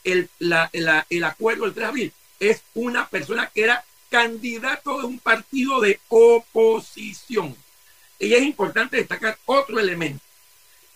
el, 0.05 0.29
la, 0.39 0.71
la, 0.73 1.07
el 1.11 1.25
acuerdo 1.25 1.65
del 1.65 1.75
3 1.75 1.83
de 1.83 1.89
abril 1.89 2.13
es 2.39 2.63
una 2.75 3.09
persona 3.09 3.51
que 3.53 3.65
era 3.65 3.85
candidato 4.09 4.99
de 4.99 5.07
un 5.07 5.19
partido 5.19 5.81
de 5.81 6.01
oposición. 6.09 7.57
Y 8.21 8.35
es 8.35 8.43
importante 8.43 8.99
destacar 8.99 9.37
otro 9.47 9.81
elemento. 9.81 10.23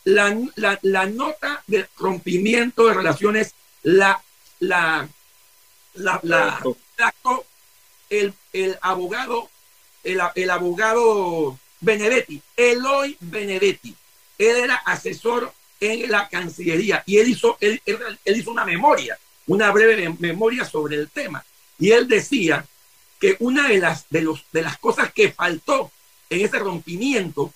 La, 0.04 0.38
la, 0.56 0.78
la 0.82 1.06
nota 1.06 1.64
de 1.66 1.88
rompimiento 1.98 2.86
de 2.86 2.94
relaciones 2.94 3.54
la, 3.82 4.22
la, 4.60 5.08
la, 5.94 6.20
la, 6.22 6.60
el, 8.10 8.34
el 8.52 8.78
abogado 8.82 9.48
el, 10.04 10.20
el 10.34 10.50
abogado 10.50 11.58
Benedetti, 11.80 12.40
Eloy 12.56 13.16
Benedetti. 13.20 13.94
Él 14.38 14.56
era 14.56 14.76
asesor 14.76 15.52
en 15.80 16.10
la 16.10 16.28
Cancillería 16.28 17.02
y 17.06 17.18
él 17.18 17.28
hizo, 17.28 17.56
él, 17.60 17.80
él, 17.86 18.36
hizo 18.36 18.50
una 18.50 18.64
memoria, 18.64 19.18
una 19.46 19.70
breve 19.70 20.14
memoria 20.18 20.64
sobre 20.64 20.96
el 20.96 21.08
tema. 21.08 21.44
Y 21.78 21.90
él 21.90 22.08
decía 22.08 22.64
que 23.20 23.36
una 23.40 23.68
de 23.68 23.78
las, 23.78 24.06
de 24.10 24.22
los, 24.22 24.44
de 24.52 24.62
las 24.62 24.78
cosas 24.78 25.12
que 25.12 25.32
faltó 25.32 25.90
en 26.34 26.44
ese 26.44 26.58
rompimiento 26.58 27.52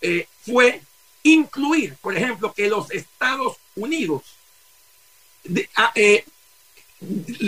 eh, 0.00 0.26
fue 0.42 0.80
incluir, 1.22 1.96
por 2.00 2.16
ejemplo, 2.16 2.52
que 2.52 2.68
los 2.68 2.90
Estados 2.90 3.56
Unidos 3.74 4.22
ah, 5.76 5.92
eh, 5.94 6.24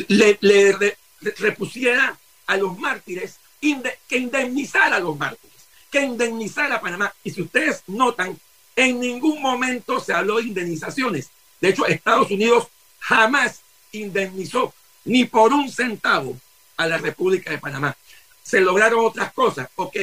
le, 0.09 0.39
le, 0.41 0.97
repusiera 1.39 2.18
a 2.47 2.57
los 2.57 2.78
mártires, 2.78 3.37
que 3.61 4.16
indemnizara 4.16 4.97
a 4.97 5.01
los 5.01 5.16
mártires, 5.16 5.66
que 5.91 6.01
indemnizara 6.01 6.76
a 6.76 6.81
Panamá. 6.81 7.14
Y 7.22 7.31
si 7.31 7.43
ustedes 7.43 7.83
notan, 7.87 8.39
en 8.76 9.01
ningún 9.01 9.41
momento 9.43 10.01
se 10.01 10.12
habló 10.12 10.37
de 10.37 10.45
indemnizaciones. 10.45 11.31
De 11.61 11.68
hecho, 11.68 11.87
Estados 11.87 12.31
Unidos 12.31 12.68
jamás 12.99 13.61
indemnizó 13.93 14.72
ni 15.05 15.24
por 15.24 15.53
un 15.53 15.70
centavo 15.70 16.37
a 16.76 16.87
la 16.87 16.99
República 16.99 17.51
de 17.51 17.59
Panamá. 17.59 17.97
Se 18.43 18.61
lograron 18.61 19.05
otras 19.05 19.33
cosas, 19.33 19.68
ok, 19.76 19.97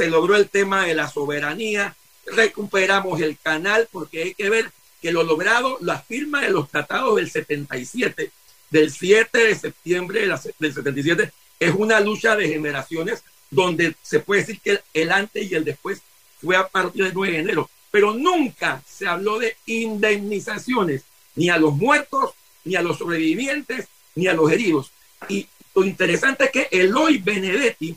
se 0.00 0.08
logró 0.08 0.34
el 0.34 0.48
tema 0.48 0.86
de 0.86 0.94
la 0.94 1.10
soberanía, 1.10 1.94
recuperamos 2.24 3.20
el 3.20 3.36
canal, 3.36 3.86
porque 3.92 4.22
hay 4.22 4.34
que 4.34 4.48
ver 4.48 4.70
que 5.02 5.12
lo 5.12 5.22
logrado, 5.24 5.76
la 5.82 5.98
firma 6.00 6.40
de 6.40 6.48
los 6.48 6.70
tratados 6.70 7.16
del 7.16 7.30
77, 7.30 8.30
del 8.70 8.90
7 8.90 9.38
de 9.38 9.54
septiembre 9.54 10.26
del 10.58 10.72
77, 10.72 11.30
es 11.58 11.74
una 11.76 12.00
lucha 12.00 12.34
de 12.34 12.48
generaciones 12.48 13.22
donde 13.50 13.94
se 14.00 14.20
puede 14.20 14.40
decir 14.40 14.60
que 14.62 14.80
el 14.94 15.12
antes 15.12 15.50
y 15.50 15.54
el 15.54 15.66
después 15.66 16.00
fue 16.40 16.56
a 16.56 16.66
partir 16.66 17.04
del 17.04 17.12
9 17.12 17.34
de 17.34 17.38
enero 17.40 17.70
pero 17.90 18.14
nunca 18.14 18.82
se 18.86 19.06
habló 19.06 19.38
de 19.38 19.54
indemnizaciones 19.66 21.02
ni 21.34 21.50
a 21.50 21.58
los 21.58 21.74
muertos, 21.74 22.30
ni 22.64 22.74
a 22.74 22.82
los 22.82 22.96
sobrevivientes, 22.96 23.88
ni 24.14 24.28
a 24.28 24.32
los 24.32 24.50
heridos. 24.50 24.92
Y 25.28 25.46
lo 25.74 25.84
interesante 25.84 26.44
es 26.44 26.50
que 26.50 26.68
Eloy 26.70 27.18
Benedetti 27.18 27.94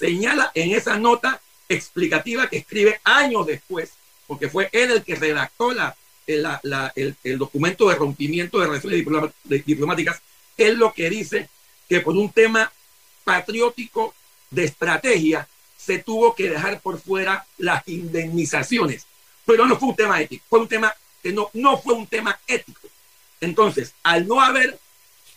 señala 0.00 0.50
en 0.54 0.72
esa 0.72 0.96
nota 0.98 1.40
explicativa 1.68 2.48
que 2.48 2.56
escribe 2.58 3.00
años 3.04 3.46
después, 3.46 3.90
porque 4.26 4.48
fue 4.48 4.68
él 4.72 4.90
el 4.90 5.04
que 5.04 5.14
redactó 5.14 5.72
la, 5.72 5.94
el, 6.26 7.38
documento 7.38 7.88
de 7.88 7.94
rompimiento 7.94 8.58
de 8.58 8.66
relaciones 8.66 9.04
diplomáticas, 9.66 10.20
él 10.56 10.78
lo 10.78 10.92
que 10.92 11.08
dice 11.10 11.48
que 11.88 12.00
por 12.00 12.16
un 12.16 12.32
tema 12.32 12.72
patriótico 13.24 14.14
de 14.50 14.64
estrategia 14.64 15.46
se 15.76 15.98
tuvo 15.98 16.34
que 16.34 16.50
dejar 16.50 16.80
por 16.80 17.00
fuera 17.00 17.46
las 17.58 17.86
indemnizaciones 17.86 19.06
pero 19.50 19.66
no 19.66 19.76
fue 19.76 19.88
un 19.88 19.96
tema 19.96 20.20
ético, 20.20 20.44
fue 20.48 20.60
un 20.60 20.68
tema 20.68 20.94
que 21.20 21.32
no, 21.32 21.50
no 21.54 21.76
fue 21.76 21.94
un 21.94 22.06
tema 22.06 22.38
ético. 22.46 22.88
Entonces, 23.40 23.94
al 24.04 24.28
no 24.28 24.40
haber, 24.40 24.78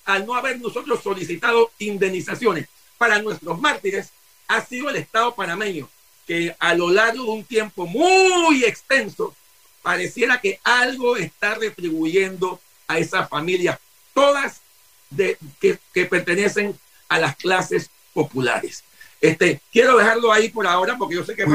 al 0.06 0.26
no 0.28 0.36
haber 0.36 0.60
nosotros 0.60 1.02
solicitado 1.02 1.72
indemnizaciones 1.80 2.68
para 3.00 3.20
nuestros 3.24 3.60
mártires, 3.60 4.10
ha 4.56 4.66
sido 4.66 4.90
el 4.90 4.98
Estado 4.98 5.34
panameño 5.36 5.90
que 6.28 6.56
a 6.60 6.74
lo 6.74 6.90
largo 6.90 7.24
de 7.24 7.32
un 7.32 7.44
tiempo 7.44 7.86
muy 7.86 8.64
extenso 8.64 9.36
pareciera 9.82 10.40
que 10.40 10.60
algo 10.64 11.18
está 11.18 11.56
retribuyendo 11.56 12.60
a 12.88 12.98
esas 12.98 13.28
familias, 13.28 13.80
todas 14.14 14.62
de, 15.10 15.38
que, 15.60 15.78
que 15.94 16.06
pertenecen 16.06 16.78
a 17.10 17.20
las 17.20 17.36
clases 17.36 17.90
populares. 18.14 18.84
Este, 19.20 19.62
quiero 19.72 19.98
dejarlo 19.98 20.32
ahí 20.32 20.50
por 20.50 20.68
ahora 20.68 20.98
porque 20.98 21.16
yo 21.16 21.26
sé 21.26 21.36
que 21.36 21.46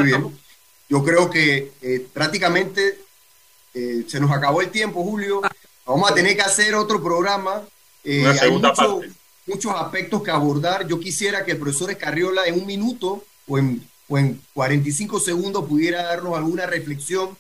yo 0.88 1.04
creo 1.04 1.28
que 1.28 1.72
eh, 1.82 2.06
prácticamente 2.14 2.98
eh, 3.74 4.04
se 4.08 4.20
nos 4.20 4.30
acabó 4.30 4.62
el 4.62 4.70
tiempo, 4.70 5.04
Julio. 5.04 5.42
Vamos 5.84 6.10
a 6.10 6.14
tener 6.14 6.34
que 6.34 6.42
hacer 6.42 6.74
otro 6.74 7.02
programa. 7.02 7.62
Eh, 8.04 8.26
hay 8.26 8.50
muchos 9.48 9.72
aspectos 9.74 10.22
que 10.22 10.30
abordar. 10.30 10.86
Yo 10.86 11.00
quisiera 11.00 11.44
que 11.44 11.52
el 11.52 11.58
profesor 11.58 11.90
Escarriola 11.90 12.46
en 12.46 12.54
un 12.54 12.66
minuto 12.66 13.24
o 13.46 13.58
en, 13.58 13.82
o 14.08 14.18
en 14.18 14.40
45 14.54 15.18
segundos 15.18 15.64
pudiera 15.64 16.02
darnos 16.02 16.36
alguna 16.36 16.66
reflexión 16.66 17.36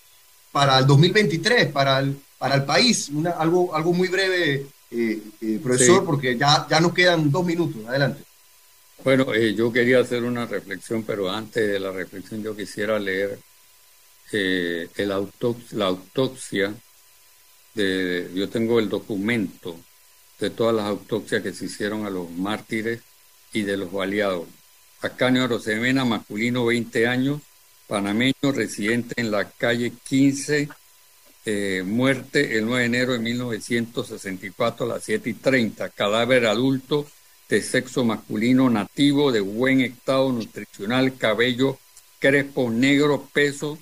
para 0.50 0.78
el 0.78 0.86
2023, 0.86 1.66
para 1.70 2.00
el, 2.00 2.18
para 2.38 2.56
el 2.56 2.64
país. 2.64 3.10
Una, 3.10 3.30
algo, 3.30 3.74
algo 3.74 3.92
muy 3.92 4.08
breve, 4.08 4.66
profesor, 5.62 6.04
porque 6.04 6.36
ya, 6.36 6.66
ya 6.68 6.80
nos 6.80 6.92
quedan 6.94 7.30
dos 7.30 7.44
minutos. 7.44 7.86
Adelante. 7.86 8.22
Bueno, 9.04 9.32
eh, 9.32 9.54
yo 9.54 9.72
quería 9.72 10.00
hacer 10.00 10.24
una 10.24 10.46
reflexión, 10.46 11.04
pero 11.04 11.30
antes 11.30 11.66
de 11.66 11.78
la 11.78 11.92
reflexión 11.92 12.42
yo 12.42 12.56
quisiera 12.56 12.98
leer 12.98 13.38
eh, 14.32 14.88
el 14.96 15.08
la 15.08 15.86
autopsia. 15.86 16.74
De, 17.74 18.30
yo 18.34 18.48
tengo 18.48 18.80
el 18.80 18.88
documento 18.88 19.78
de 20.38 20.50
todas 20.50 20.74
las 20.74 20.86
autopsias 20.86 21.42
que 21.42 21.52
se 21.52 21.66
hicieron 21.66 22.06
a 22.06 22.10
los 22.10 22.30
mártires 22.30 23.00
y 23.52 23.62
de 23.62 23.76
los 23.76 23.92
baleados. 23.92 24.46
Ascanio 25.00 25.46
Rosemena, 25.46 26.04
masculino, 26.04 26.66
20 26.66 27.06
años, 27.06 27.40
panameño, 27.86 28.52
residente 28.52 29.14
en 29.16 29.30
la 29.30 29.48
calle 29.50 29.92
15, 30.08 30.68
eh, 31.46 31.82
muerte 31.86 32.58
el 32.58 32.66
9 32.66 32.80
de 32.80 32.86
enero 32.86 33.12
de 33.12 33.18
1964 33.20 34.84
a 34.84 34.88
las 34.88 35.04
7 35.04 35.30
y 35.30 35.34
30, 35.34 35.88
cadáver 35.90 36.46
adulto 36.46 37.06
de 37.48 37.62
sexo 37.62 38.04
masculino 38.04 38.68
nativo, 38.68 39.32
de 39.32 39.40
buen 39.40 39.80
estado 39.80 40.30
nutricional, 40.32 41.16
cabello 41.16 41.78
crespo 42.18 42.70
negro, 42.70 43.28
peso 43.32 43.78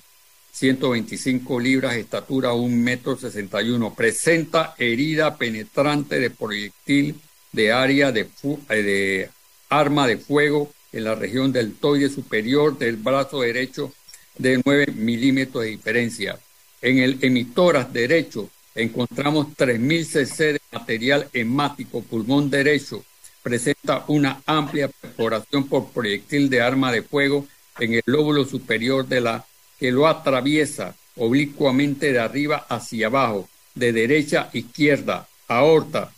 125 0.57 1.59
libras, 1.59 1.95
estatura 1.95 2.53
1 2.53 2.75
metro 2.75 3.15
61. 3.15 3.93
Presenta 3.93 4.73
herida 4.79 5.37
penetrante 5.37 6.19
de 6.19 6.31
proyectil 6.31 7.15
de 7.51 7.71
área 7.71 8.11
de, 8.11 8.27
eh, 8.69 8.81
de 8.81 9.29
arma 9.69 10.07
de 10.07 10.17
fuego 10.17 10.71
en 10.91 11.03
la 11.03 11.13
región 11.13 11.51
del 11.51 11.75
toide 11.75 12.09
superior 12.09 12.75
del 12.75 12.95
brazo 12.95 13.41
derecho 13.41 13.93
de 14.39 14.59
9 14.65 14.93
milímetros 14.95 15.63
de 15.63 15.69
diferencia. 15.69 16.39
En 16.81 16.97
el 16.97 17.19
emitoras 17.21 17.93
derecho 17.93 18.49
encontramos 18.73 19.47
3.000 19.55 20.05
cc 20.05 20.53
de 20.53 20.61
material 20.71 21.29
hemático, 21.33 22.01
pulmón 22.01 22.49
derecho, 22.49 23.03
presenta 23.43 24.05
una 24.07 24.41
amplia 24.47 24.87
perforación 24.87 25.67
por 25.67 25.91
proyectil 25.91 26.49
de 26.49 26.61
arma 26.61 26.91
de 26.91 27.03
fuego 27.03 27.45
en 27.79 27.93
el 27.93 28.03
lóbulo 28.05 28.43
superior 28.43 29.07
de 29.07 29.21
la 29.21 29.45
que 29.79 29.91
lo 29.91 30.07
atraviesa 30.07 30.95
oblicuamente 31.15 32.11
de 32.11 32.19
arriba 32.19 32.65
hacia 32.69 33.07
abajo, 33.07 33.49
de 33.75 33.91
derecha 33.93 34.49
a 34.53 34.57
izquierda, 34.57 35.27
aorta. 35.47 36.11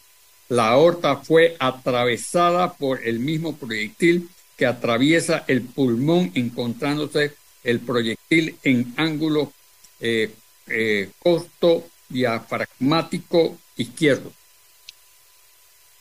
La 0.49 0.70
aorta 0.70 1.18
fue 1.18 1.55
atravesada 1.60 2.74
por 2.74 3.05
el 3.05 3.20
mismo 3.20 3.55
proyectil 3.55 4.30
que 4.57 4.66
atraviesa 4.66 5.45
el 5.47 5.62
pulmón, 5.62 6.32
encontrándose 6.36 7.34
el 7.64 7.80
proyectil 7.80 8.57
en 8.64 8.93
ángulo 8.97 9.53
eh, 9.99 10.34
eh, 10.68 11.10
costo 11.20 11.88
diafragmático 12.10 13.57
izquierdo. 13.78 14.34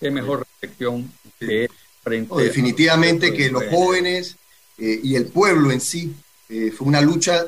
Qué 0.01 0.11
mejor 0.11 0.47
reflexión 0.61 1.13
que 1.39 1.69
frente 2.03 2.35
Definitivamente 2.37 3.35
que 3.35 3.51
los 3.51 3.65
jóvenes 3.67 4.37
eh, 4.79 5.01
y 5.03 5.17
el 5.17 5.27
pueblo 5.27 5.71
en 5.71 5.81
sí 5.81 6.15
eh, 6.49 6.73
fue 6.77 6.87
una 6.87 7.01
lucha 7.01 7.47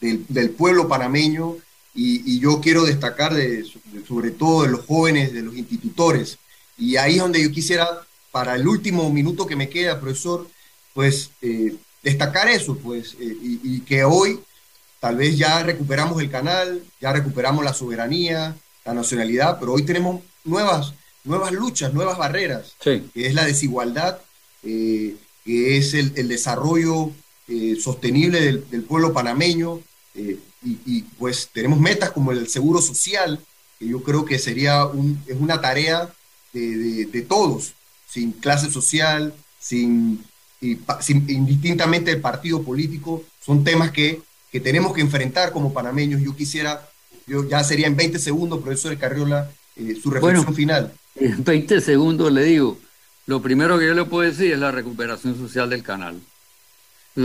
del, 0.00 0.50
pueblo 0.50 0.88
panameño 0.88 1.56
y, 1.94 2.38
yo 2.38 2.60
quiero 2.60 2.84
destacar 2.84 3.34
de, 3.34 3.64
sobre 4.06 4.30
todo 4.30 4.62
de 4.62 4.68
los 4.68 4.86
jóvenes, 4.86 5.32
de 5.32 5.42
los 5.42 5.56
institutores. 5.56 6.38
Y 6.76 6.96
ahí 6.96 7.14
es 7.14 7.20
donde 7.20 7.42
yo 7.42 7.50
quisiera, 7.50 7.86
para 8.30 8.54
el 8.54 8.68
último 8.68 9.10
minuto 9.10 9.46
que 9.46 9.56
me 9.56 9.68
queda, 9.68 10.00
profesor, 10.00 10.48
pues 10.94 11.30
eh, 11.42 11.74
destacar 12.02 12.48
eso, 12.48 12.76
pues, 12.78 13.16
y, 13.20 13.60
y 13.62 13.80
que 13.80 14.04
hoy 14.04 14.40
tal 15.00 15.16
vez 15.16 15.36
ya 15.36 15.62
recuperamos 15.62 16.20
el 16.20 16.30
canal, 16.30 16.82
ya 17.00 17.12
recuperamos 17.12 17.64
la 17.64 17.74
soberanía, 17.74 18.56
la 18.84 18.94
nacionalidad, 18.94 19.58
pero 19.58 19.72
hoy 19.72 19.82
tenemos 19.82 20.22
nuevas 20.44 20.94
nuevas 21.28 21.52
luchas, 21.52 21.92
nuevas 21.92 22.18
barreras, 22.18 22.74
que 22.82 23.08
es 23.14 23.34
la 23.34 23.44
desigualdad, 23.44 24.18
eh, 24.64 25.14
que 25.44 25.76
es 25.76 25.94
el, 25.94 26.28
desarrollo 26.28 27.12
eh, 27.48 27.76
sostenible 27.80 28.40
del, 28.40 28.82
pueblo 28.82 29.12
panameño, 29.12 29.80
eh, 30.14 30.38
y, 30.62 31.02
pues 31.18 31.48
tenemos 31.52 31.80
metas 31.80 32.10
como 32.10 32.32
el 32.32 32.48
seguro 32.48 32.82
social, 32.82 33.40
que 33.78 33.86
yo 33.86 34.02
creo 34.02 34.24
que 34.24 34.38
sería 34.38 34.86
es 35.26 35.36
una 35.38 35.60
tarea 35.60 36.12
de, 36.52 37.26
todos, 37.28 37.74
sin 38.06 38.32
clase 38.32 38.70
social, 38.70 39.32
sin, 39.58 40.24
indistintamente 40.60 42.10
el 42.10 42.20
partido 42.20 42.62
político, 42.62 43.24
son 43.40 43.64
temas 43.64 43.92
que, 43.92 44.20
que 44.50 44.60
tenemos 44.60 44.92
que 44.92 45.00
enfrentar 45.00 45.52
como 45.52 45.72
panameños. 45.72 46.20
Yo 46.20 46.34
quisiera, 46.34 46.86
yo 47.26 47.48
ya 47.48 47.62
sería 47.64 47.86
en 47.86 47.96
20 47.96 48.18
segundos, 48.18 48.60
profesor 48.60 48.98
Carriola, 48.98 49.50
su 50.02 50.10
reflexión 50.10 50.54
final. 50.54 50.92
En 51.14 51.44
20 51.44 51.80
segundos 51.80 52.32
le 52.32 52.44
digo, 52.44 52.78
lo 53.26 53.40
primero 53.40 53.78
que 53.78 53.86
yo 53.86 53.94
le 53.94 54.04
puedo 54.04 54.28
decir 54.28 54.52
es 54.52 54.58
la 54.58 54.70
recuperación 54.70 55.38
social 55.38 55.70
del 55.70 55.82
canal. 55.82 56.20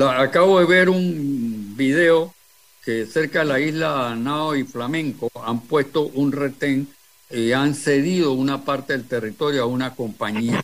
Acabo 0.02 0.60
de 0.60 0.66
ver 0.66 0.90
un 0.90 1.76
video 1.76 2.34
que 2.84 3.06
cerca 3.06 3.40
de 3.40 3.46
la 3.46 3.60
isla 3.60 4.16
Nao 4.16 4.56
y 4.56 4.64
Flamenco 4.64 5.32
han 5.46 5.62
puesto 5.62 6.02
un 6.02 6.32
retén 6.32 6.88
y 7.30 7.52
han 7.52 7.76
cedido 7.76 8.34
una 8.34 8.64
parte 8.64 8.94
del 8.94 9.08
territorio 9.08 9.64
a 9.64 9.68
una 9.68 9.96
compañía, 9.96 10.62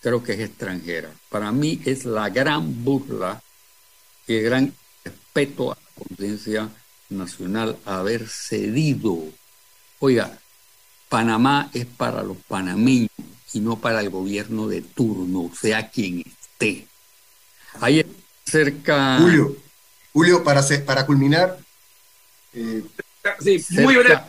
creo 0.00 0.22
que 0.22 0.32
es 0.32 0.40
extranjera. 0.40 1.10
Para 1.28 1.52
mí 1.52 1.80
es 1.84 2.04
la 2.04 2.30
gran 2.30 2.84
burla 2.84 3.42
y 4.26 4.36
el 4.36 4.44
gran 4.44 4.74
respeto 5.04 5.72
a 5.72 5.76
la 5.76 6.04
conciencia 6.04 6.68
nacional 7.10 7.76
haber 7.84 8.28
cedido. 8.28 9.18
Oiga, 9.98 10.38
Panamá 11.08 11.70
es 11.74 11.86
para 11.86 12.22
los 12.22 12.38
panameños 12.48 13.10
y 13.52 13.60
no 13.60 13.78
para 13.78 14.00
el 14.00 14.10
gobierno 14.10 14.66
de 14.66 14.82
turno, 14.82 15.50
sea 15.54 15.90
quien 15.90 16.20
esté. 16.20 16.86
Ahí 17.80 18.04
cerca. 18.44 19.18
Julio, 19.20 19.56
Julio, 20.12 20.44
para, 20.44 20.62
para 20.84 21.06
culminar. 21.06 21.58
Eh, 22.52 22.82
sí, 23.40 23.64
muy 23.70 23.96
breve. 23.96 24.20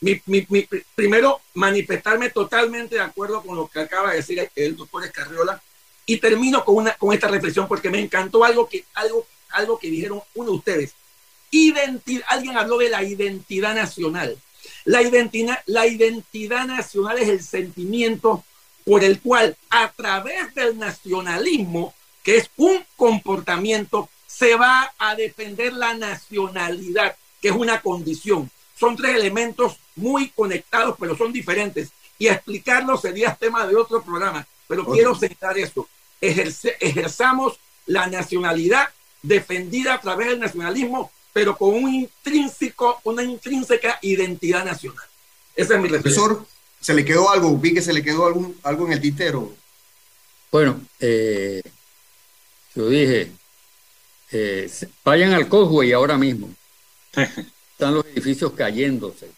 Mi, 0.00 0.20
mi, 0.26 0.46
mi, 0.50 0.68
primero, 0.94 1.40
manifestarme 1.54 2.30
totalmente 2.30 2.96
de 2.96 3.00
acuerdo 3.00 3.42
con 3.42 3.56
lo 3.56 3.68
que 3.68 3.80
acaba 3.80 4.10
de 4.10 4.16
decir 4.16 4.50
el 4.54 4.76
doctor 4.76 5.04
Escarriola 5.04 5.62
y 6.06 6.18
termino 6.18 6.64
con, 6.64 6.76
una, 6.76 6.92
con 6.94 7.14
esta 7.14 7.28
reflexión 7.28 7.66
porque 7.66 7.90
me 7.90 8.00
encantó 8.00 8.44
algo 8.44 8.68
que, 8.68 8.84
algo, 8.94 9.26
algo 9.50 9.78
que 9.78 9.90
dijeron 9.90 10.20
uno 10.34 10.50
de 10.50 10.56
ustedes. 10.56 10.94
Identidad, 11.50 12.24
alguien 12.28 12.56
habló 12.58 12.78
de 12.78 12.90
la 12.90 13.02
identidad 13.02 13.74
nacional. 13.74 14.36
La 14.84 15.02
identidad, 15.02 15.58
la 15.66 15.86
identidad 15.86 16.66
nacional 16.66 17.18
es 17.18 17.28
el 17.28 17.42
sentimiento 17.42 18.44
por 18.84 19.02
el 19.02 19.20
cual 19.20 19.56
a 19.70 19.90
través 19.92 20.54
del 20.54 20.78
nacionalismo, 20.78 21.94
que 22.24 22.38
es 22.38 22.50
un 22.56 22.84
comportamiento, 22.96 24.08
se 24.26 24.56
va 24.56 24.92
a 24.98 25.14
defender 25.14 25.72
la 25.74 25.94
nacionalidad, 25.94 27.14
que 27.40 27.48
es 27.48 27.54
una 27.54 27.80
condición. 27.80 28.50
Son 28.76 28.96
tres 28.96 29.14
elementos 29.14 29.76
muy 29.94 30.30
conectados, 30.30 30.96
pero 30.98 31.16
son 31.16 31.32
diferentes. 31.32 31.90
Y 32.18 32.26
explicarlo 32.26 32.96
sería 32.96 33.36
tema 33.36 33.64
de 33.66 33.76
otro 33.76 34.02
programa. 34.02 34.44
Pero 34.66 34.84
quiero 34.86 35.14
sentar 35.14 35.56
eso. 35.58 35.86
ejerzamos 36.20 37.60
la 37.86 38.08
nacionalidad 38.08 38.88
defendida 39.22 39.94
a 39.94 40.00
través 40.00 40.28
del 40.28 40.40
nacionalismo 40.40 41.12
pero 41.34 41.56
con 41.56 41.74
un 41.74 41.92
intrínseco, 41.92 43.00
una 43.02 43.22
intrínseca 43.24 43.98
identidad 44.02 44.64
nacional. 44.64 45.04
Ese 45.56 45.74
es 45.74 45.80
mi 45.80 45.88
reflexión. 45.88 46.26
Profesor, 46.26 46.46
¿se 46.80 46.94
le 46.94 47.04
quedó 47.04 47.28
algo? 47.28 47.58
Vi 47.58 47.74
que 47.74 47.82
se 47.82 47.92
le 47.92 48.04
quedó 48.04 48.24
algún, 48.24 48.56
algo 48.62 48.86
en 48.86 48.92
el 48.92 49.00
tintero. 49.00 49.52
Bueno, 50.52 50.80
eh, 51.00 51.60
yo 52.74 52.88
dije, 52.88 53.30
eh, 54.32 54.70
vayan 55.04 55.32
al 55.32 55.48
y 55.84 55.92
ahora 55.92 56.18
mismo. 56.18 56.50
Están 57.14 57.94
los 57.94 58.04
edificios 58.06 58.52
cayéndose. 58.52 59.30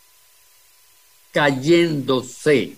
Cayéndose. 1.33 2.77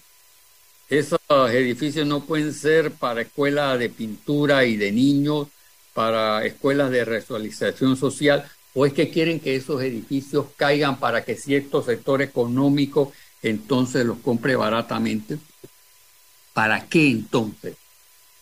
Esos 0.89 1.21
edificios 1.51 2.07
no 2.07 2.25
pueden 2.25 2.55
ser 2.55 2.93
para 2.93 3.23
escuelas 3.23 3.79
de 3.79 3.91
pintura 3.91 4.65
y 4.65 4.77
de 4.77 4.91
niños, 4.91 5.49
para 5.93 6.45
escuelas 6.45 6.91
de 6.91 7.05
resocialización 7.05 7.97
social, 7.97 8.51
¿O 8.75 8.87
es 8.87 8.93
que 8.93 9.11
quieren 9.11 9.41
que 9.41 9.57
esos 9.57 9.83
edificios 9.83 10.47
caigan 10.57 11.01
para 11.01 11.25
que 11.25 11.35
cierto 11.35 11.83
sector 11.83 12.23
económico 12.23 13.13
entonces 13.43 14.07
los 14.07 14.19
compre 14.19 14.55
baratamente? 14.55 15.39
¿Para 16.53 16.87
qué 16.87 17.09
entonces 17.09 17.75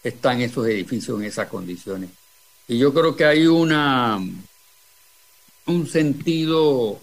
están 0.09 0.40
esos 0.40 0.66
edificios 0.66 1.18
en 1.18 1.26
esas 1.26 1.48
condiciones? 1.48 2.11
Y 2.68 2.78
yo 2.78 2.92
creo 2.92 3.14
que 3.14 3.24
hay 3.24 3.46
una 3.46 4.20
un 5.66 5.86
sentido 5.88 7.00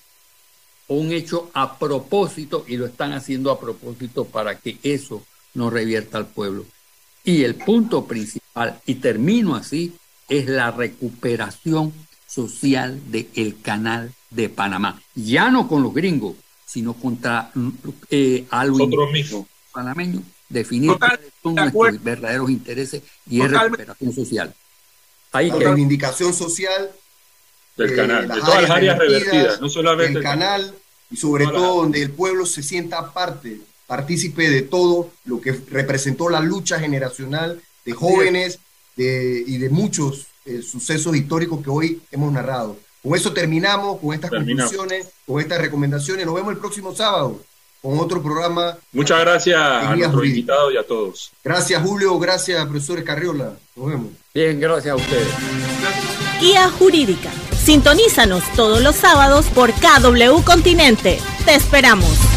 o 0.88 0.96
un 0.96 1.12
hecho 1.12 1.50
a 1.54 1.78
propósito 1.78 2.66
y 2.68 2.78
lo 2.78 2.86
están 2.86 3.14
haciendo 3.14 3.52
a 3.52 3.60
propósito 3.60 4.26
para 4.26 4.58
que 4.60 4.78
eso 4.84 5.24
no 5.54 5.70
revierta 5.70 6.18
al 6.18 6.28
pueblo. 6.28 6.66
Y 7.24 7.44
el 7.44 7.56
punto 7.56 8.06
principal, 8.06 8.82
y 8.86 8.96
termino 8.96 9.56
así, 9.56 9.94
es 10.28 10.48
la 10.48 10.72
recuperación 10.72 11.94
social 12.28 13.00
del 13.12 13.62
canal 13.62 14.12
de 14.30 14.50
Panamá. 14.50 15.02
Ya 15.16 15.50
no 15.50 15.68
con 15.68 15.84
los 15.84 15.94
gringos, 15.94 16.36
sino 16.66 16.94
contra 16.94 17.52
eh, 18.10 18.46
algo 18.50 18.90
panameño, 19.72 20.24
definir 20.54 20.92
son 21.42 21.56
nuestros 21.56 22.04
verdaderos 22.04 22.50
intereses 22.50 23.02
y 23.30 23.42
es 23.42 23.52
recuperación 23.52 24.14
social. 24.14 24.54
Hay 25.32 25.50
la 25.50 25.58
reivindicación 25.58 26.34
social 26.34 26.92
del 27.76 27.92
eh, 27.92 27.96
canal, 27.96 28.28
de 28.28 28.40
todas 28.40 28.62
las 28.62 28.72
áreas 28.72 29.00
revertidas, 29.00 29.60
no 29.60 29.68
solamente 29.68 30.20
el 30.20 30.24
canal, 30.24 30.76
y 31.10 31.18
sobre 31.18 31.46
todo 31.46 31.82
donde 31.82 32.02
el 32.02 32.12
pueblo 32.12 32.46
se 32.46 32.62
sienta 32.62 33.12
parte, 33.12 33.60
partícipe 33.88 34.50
de 34.50 34.62
todo 34.62 35.12
lo 35.26 35.42
que 35.42 35.60
representó 35.72 36.30
la 36.30 36.40
lucha 36.40 36.80
generacional 36.80 37.62
de 37.84 37.92
jóvenes 37.94 38.60
de, 38.96 39.44
y 39.46 39.58
de 39.58 39.70
muchos 39.70 40.28
eh, 40.46 40.62
sucesos 40.62 41.16
históricos 41.16 41.64
que 41.64 41.70
hoy 41.70 42.02
hemos 42.12 42.32
narrado. 42.32 42.78
Con 43.02 43.16
eso 43.16 43.34
terminamos, 43.34 44.00
con 44.00 44.14
estas 44.14 44.30
conclusiones, 44.30 45.10
con 45.26 45.42
estas 45.42 45.60
recomendaciones. 45.60 46.26
Nos 46.26 46.36
vemos 46.36 46.54
el 46.54 46.60
próximo 46.60 46.96
sábado 46.96 47.42
con 47.84 48.00
otro 48.00 48.24
programa. 48.24 48.78
Muchas 48.94 49.20
gracias 49.20 49.60
a 49.60 49.94
nuestro 49.96 50.24
invitado 50.24 50.72
y 50.72 50.78
a 50.78 50.88
todos. 50.88 51.32
Gracias, 51.44 51.84
Julio. 51.84 52.18
Gracias, 52.18 52.66
profesor 52.66 53.04
Carriola. 53.04 53.52
Nos 53.76 53.88
vemos. 53.88 54.08
Bien, 54.34 54.60
gracias 54.60 54.94
a 54.94 54.96
ustedes. 54.96 55.28
Guía 56.40 56.70
Jurídica. 56.70 57.30
Sintonízanos 57.64 58.44
todos 58.56 58.82
los 58.82 58.96
sábados 58.96 59.48
por 59.48 59.72
KW 59.74 60.44
Continente. 60.46 61.20
Te 61.46 61.56
esperamos. 61.56 62.33